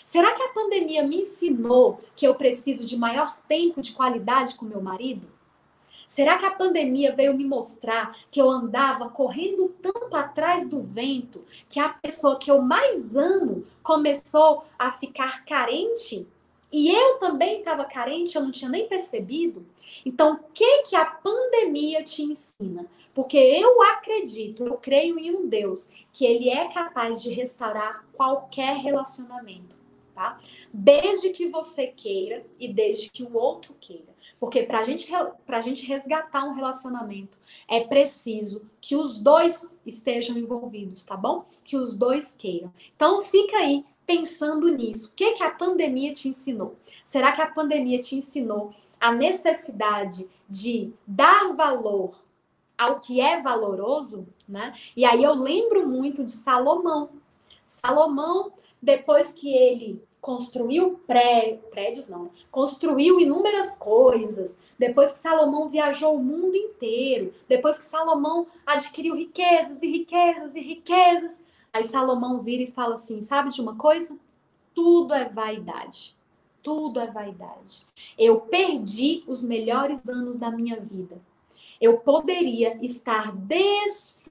Será 0.03 0.33
que 0.33 0.41
a 0.41 0.49
pandemia 0.49 1.03
me 1.03 1.21
ensinou 1.21 2.01
que 2.15 2.27
eu 2.27 2.35
preciso 2.35 2.85
de 2.85 2.97
maior 2.97 3.37
tempo 3.47 3.81
de 3.81 3.93
qualidade 3.93 4.55
com 4.55 4.65
meu 4.65 4.81
marido? 4.81 5.27
Será 6.13 6.37
que 6.37 6.45
a 6.45 6.51
pandemia 6.51 7.15
veio 7.15 7.33
me 7.33 7.43
mostrar 7.43 8.15
que 8.29 8.39
eu 8.39 8.47
andava 8.47 9.09
correndo 9.09 9.73
tanto 9.81 10.15
atrás 10.15 10.69
do 10.69 10.79
vento 10.79 11.43
que 11.67 11.79
a 11.79 11.89
pessoa 11.89 12.37
que 12.37 12.51
eu 12.51 12.61
mais 12.61 13.15
amo 13.15 13.65
começou 13.81 14.63
a 14.77 14.91
ficar 14.91 15.43
carente 15.43 16.27
e 16.71 16.91
eu 16.91 17.17
também 17.17 17.57
estava 17.57 17.83
carente, 17.85 18.35
eu 18.35 18.43
não 18.43 18.51
tinha 18.51 18.69
nem 18.69 18.87
percebido. 18.87 19.65
Então, 20.05 20.33
o 20.35 20.39
que 20.53 20.83
que 20.83 20.95
a 20.95 21.03
pandemia 21.03 22.03
te 22.03 22.21
ensina? 22.21 22.85
Porque 23.11 23.37
eu 23.37 23.81
acredito, 23.81 24.65
eu 24.65 24.75
creio 24.75 25.17
em 25.17 25.35
um 25.35 25.47
Deus 25.47 25.89
que 26.11 26.27
ele 26.27 26.47
é 26.47 26.71
capaz 26.71 27.23
de 27.23 27.33
restaurar 27.33 28.05
qualquer 28.13 28.77
relacionamento, 28.77 29.75
tá? 30.13 30.37
Desde 30.73 31.29
que 31.29 31.47
você 31.47 31.87
queira 31.87 32.45
e 32.59 32.67
desde 32.71 33.09
que 33.09 33.23
o 33.23 33.35
outro 33.35 33.75
queira. 33.79 34.13
Porque 34.39 34.63
para 34.63 34.83
gente, 34.83 35.09
a 35.13 35.61
gente 35.61 35.85
resgatar 35.85 36.43
um 36.43 36.53
relacionamento, 36.53 37.37
é 37.67 37.79
preciso 37.81 38.69
que 38.81 38.95
os 38.95 39.19
dois 39.19 39.79
estejam 39.85 40.37
envolvidos, 40.37 41.03
tá 41.03 41.15
bom? 41.15 41.45
Que 41.63 41.77
os 41.77 41.95
dois 41.95 42.33
queiram. 42.33 42.73
Então, 42.93 43.21
fica 43.21 43.57
aí 43.57 43.85
pensando 44.05 44.67
nisso. 44.69 45.09
O 45.09 45.13
que, 45.15 45.31
que 45.31 45.43
a 45.43 45.51
pandemia 45.51 46.11
te 46.11 46.27
ensinou? 46.27 46.75
Será 47.05 47.31
que 47.31 47.41
a 47.41 47.47
pandemia 47.47 47.99
te 47.99 48.15
ensinou 48.15 48.73
a 48.99 49.11
necessidade 49.11 50.29
de 50.49 50.91
dar 51.07 51.53
valor 51.53 52.13
ao 52.77 52.99
que 52.99 53.21
é 53.21 53.41
valoroso? 53.41 54.27
Né? 54.47 54.75
E 54.95 55.05
aí 55.05 55.23
eu 55.23 55.33
lembro 55.35 55.87
muito 55.87 56.23
de 56.23 56.33
Salomão. 56.33 57.09
Salomão, 57.63 58.51
depois 58.83 59.33
que 59.33 59.51
ele 59.51 60.03
construiu 60.21 60.99
pré, 61.07 61.59
prédios, 61.71 62.07
não, 62.07 62.29
construiu 62.51 63.19
inúmeras 63.19 63.75
coisas, 63.75 64.59
depois 64.77 65.11
que 65.11 65.19
Salomão 65.19 65.67
viajou 65.67 66.15
o 66.15 66.23
mundo 66.23 66.55
inteiro, 66.55 67.33
depois 67.47 67.77
que 67.77 67.85
Salomão 67.85 68.47
adquiriu 68.65 69.15
riquezas 69.15 69.81
e 69.81 69.87
riquezas 69.87 70.55
e 70.55 70.61
riquezas, 70.61 71.43
Aí 71.73 71.83
Salomão 71.83 72.39
vira 72.39 72.63
e 72.63 72.71
fala 72.71 72.93
assim: 72.93 73.21
sabe 73.23 73.49
de 73.49 73.59
uma 73.59 73.75
coisa? 73.75 74.15
Tudo 74.75 75.13
é 75.15 75.27
vaidade. 75.27 76.15
Tudo 76.61 76.99
é 76.99 77.07
vaidade. 77.07 77.83
Eu 78.17 78.41
perdi 78.41 79.23
os 79.27 79.43
melhores 79.43 80.07
anos 80.07 80.37
da 80.37 80.51
minha 80.51 80.79
vida. 80.79 81.19
Eu 81.81 81.97
poderia 81.97 82.77
estar 82.85 83.35
desfrutando. 83.35 84.21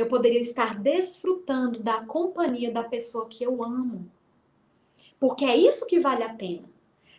Eu 0.00 0.06
poderia 0.06 0.40
estar 0.40 0.78
desfrutando 0.78 1.78
da 1.78 2.00
companhia 2.00 2.72
da 2.72 2.82
pessoa 2.82 3.26
que 3.28 3.44
eu 3.44 3.62
amo. 3.62 4.10
Porque 5.18 5.44
é 5.44 5.54
isso 5.54 5.84
que 5.84 6.00
vale 6.00 6.22
a 6.22 6.32
pena. 6.32 6.64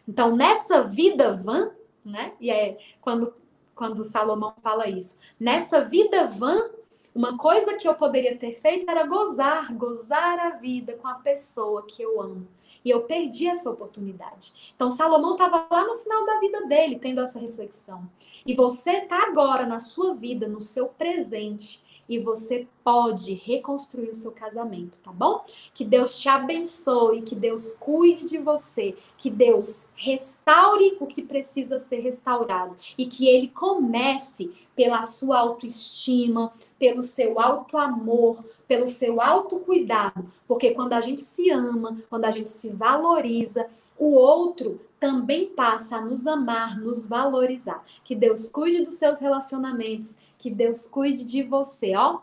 Então, 0.07 0.35
nessa 0.35 0.81
vida 0.83 1.31
vã, 1.31 1.71
né? 2.03 2.33
E 2.41 2.49
é 2.49 2.79
quando, 2.99 3.35
quando 3.75 4.03
Salomão 4.03 4.55
fala 4.63 4.89
isso. 4.89 5.15
Nessa 5.39 5.85
vida 5.85 6.25
vã, 6.25 6.71
uma 7.13 7.37
coisa 7.37 7.75
que 7.75 7.87
eu 7.87 7.93
poderia 7.93 8.35
ter 8.35 8.55
feito 8.55 8.89
era 8.89 9.05
gozar, 9.05 9.71
gozar 9.75 10.39
a 10.39 10.49
vida 10.57 10.93
com 10.93 11.07
a 11.07 11.15
pessoa 11.15 11.85
que 11.85 12.01
eu 12.01 12.19
amo. 12.19 12.47
E 12.83 12.89
eu 12.89 13.01
perdi 13.01 13.45
essa 13.45 13.69
oportunidade. 13.69 14.73
Então, 14.75 14.89
Salomão 14.89 15.33
estava 15.33 15.67
lá 15.69 15.85
no 15.85 15.99
final 15.99 16.25
da 16.25 16.39
vida 16.39 16.65
dele, 16.65 16.97
tendo 16.97 17.21
essa 17.21 17.37
reflexão. 17.37 18.09
E 18.43 18.55
você 18.55 18.93
está 18.93 19.27
agora 19.27 19.67
na 19.67 19.77
sua 19.77 20.15
vida, 20.15 20.47
no 20.47 20.59
seu 20.59 20.87
presente, 20.87 21.83
e 22.11 22.19
você 22.19 22.67
pode 22.83 23.33
reconstruir 23.33 24.09
o 24.09 24.13
seu 24.13 24.33
casamento, 24.33 24.99
tá 24.99 25.13
bom? 25.13 25.45
Que 25.73 25.85
Deus 25.85 26.19
te 26.19 26.27
abençoe, 26.27 27.21
que 27.21 27.33
Deus 27.33 27.77
cuide 27.79 28.25
de 28.25 28.37
você, 28.37 28.97
que 29.17 29.29
Deus 29.29 29.87
restaure 29.95 30.97
o 30.99 31.07
que 31.07 31.21
precisa 31.21 31.79
ser 31.79 32.01
restaurado 32.01 32.75
e 32.97 33.05
que 33.05 33.29
ele 33.29 33.47
comece 33.47 34.51
pela 34.75 35.03
sua 35.03 35.39
autoestima, 35.39 36.51
pelo 36.77 37.01
seu 37.01 37.39
alto 37.39 37.77
amor, 37.77 38.43
pelo 38.67 38.87
seu 38.87 39.21
autocuidado, 39.21 40.29
porque 40.45 40.71
quando 40.71 40.93
a 40.93 41.01
gente 41.01 41.21
se 41.21 41.49
ama, 41.49 41.97
quando 42.09 42.25
a 42.25 42.31
gente 42.31 42.49
se 42.49 42.69
valoriza, 42.71 43.67
o 43.97 44.15
outro 44.15 44.81
também 44.99 45.47
passa 45.47 45.97
a 45.97 46.01
nos 46.01 46.27
amar, 46.27 46.79
nos 46.79 47.07
valorizar. 47.07 47.83
Que 48.03 48.15
Deus 48.15 48.49
cuide 48.49 48.83
dos 48.83 48.95
seus 48.95 49.19
relacionamentos 49.19 50.17
que 50.41 50.49
Deus 50.49 50.87
cuide 50.87 51.23
de 51.23 51.43
você, 51.43 51.95
ó. 51.95 52.19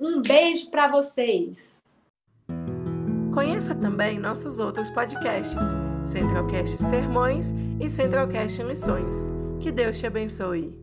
Um 0.00 0.22
beijo 0.22 0.70
para 0.70 0.90
vocês. 0.90 1.84
Conheça 3.32 3.74
também 3.74 4.18
nossos 4.18 4.58
outros 4.58 4.90
podcasts, 4.90 5.62
Centralcast 6.04 6.78
Sermões 6.78 7.54
e 7.78 7.88
Centralcast 7.88 8.64
Missões. 8.64 9.30
Que 9.60 9.70
Deus 9.70 9.98
te 9.98 10.06
abençoe. 10.06 10.81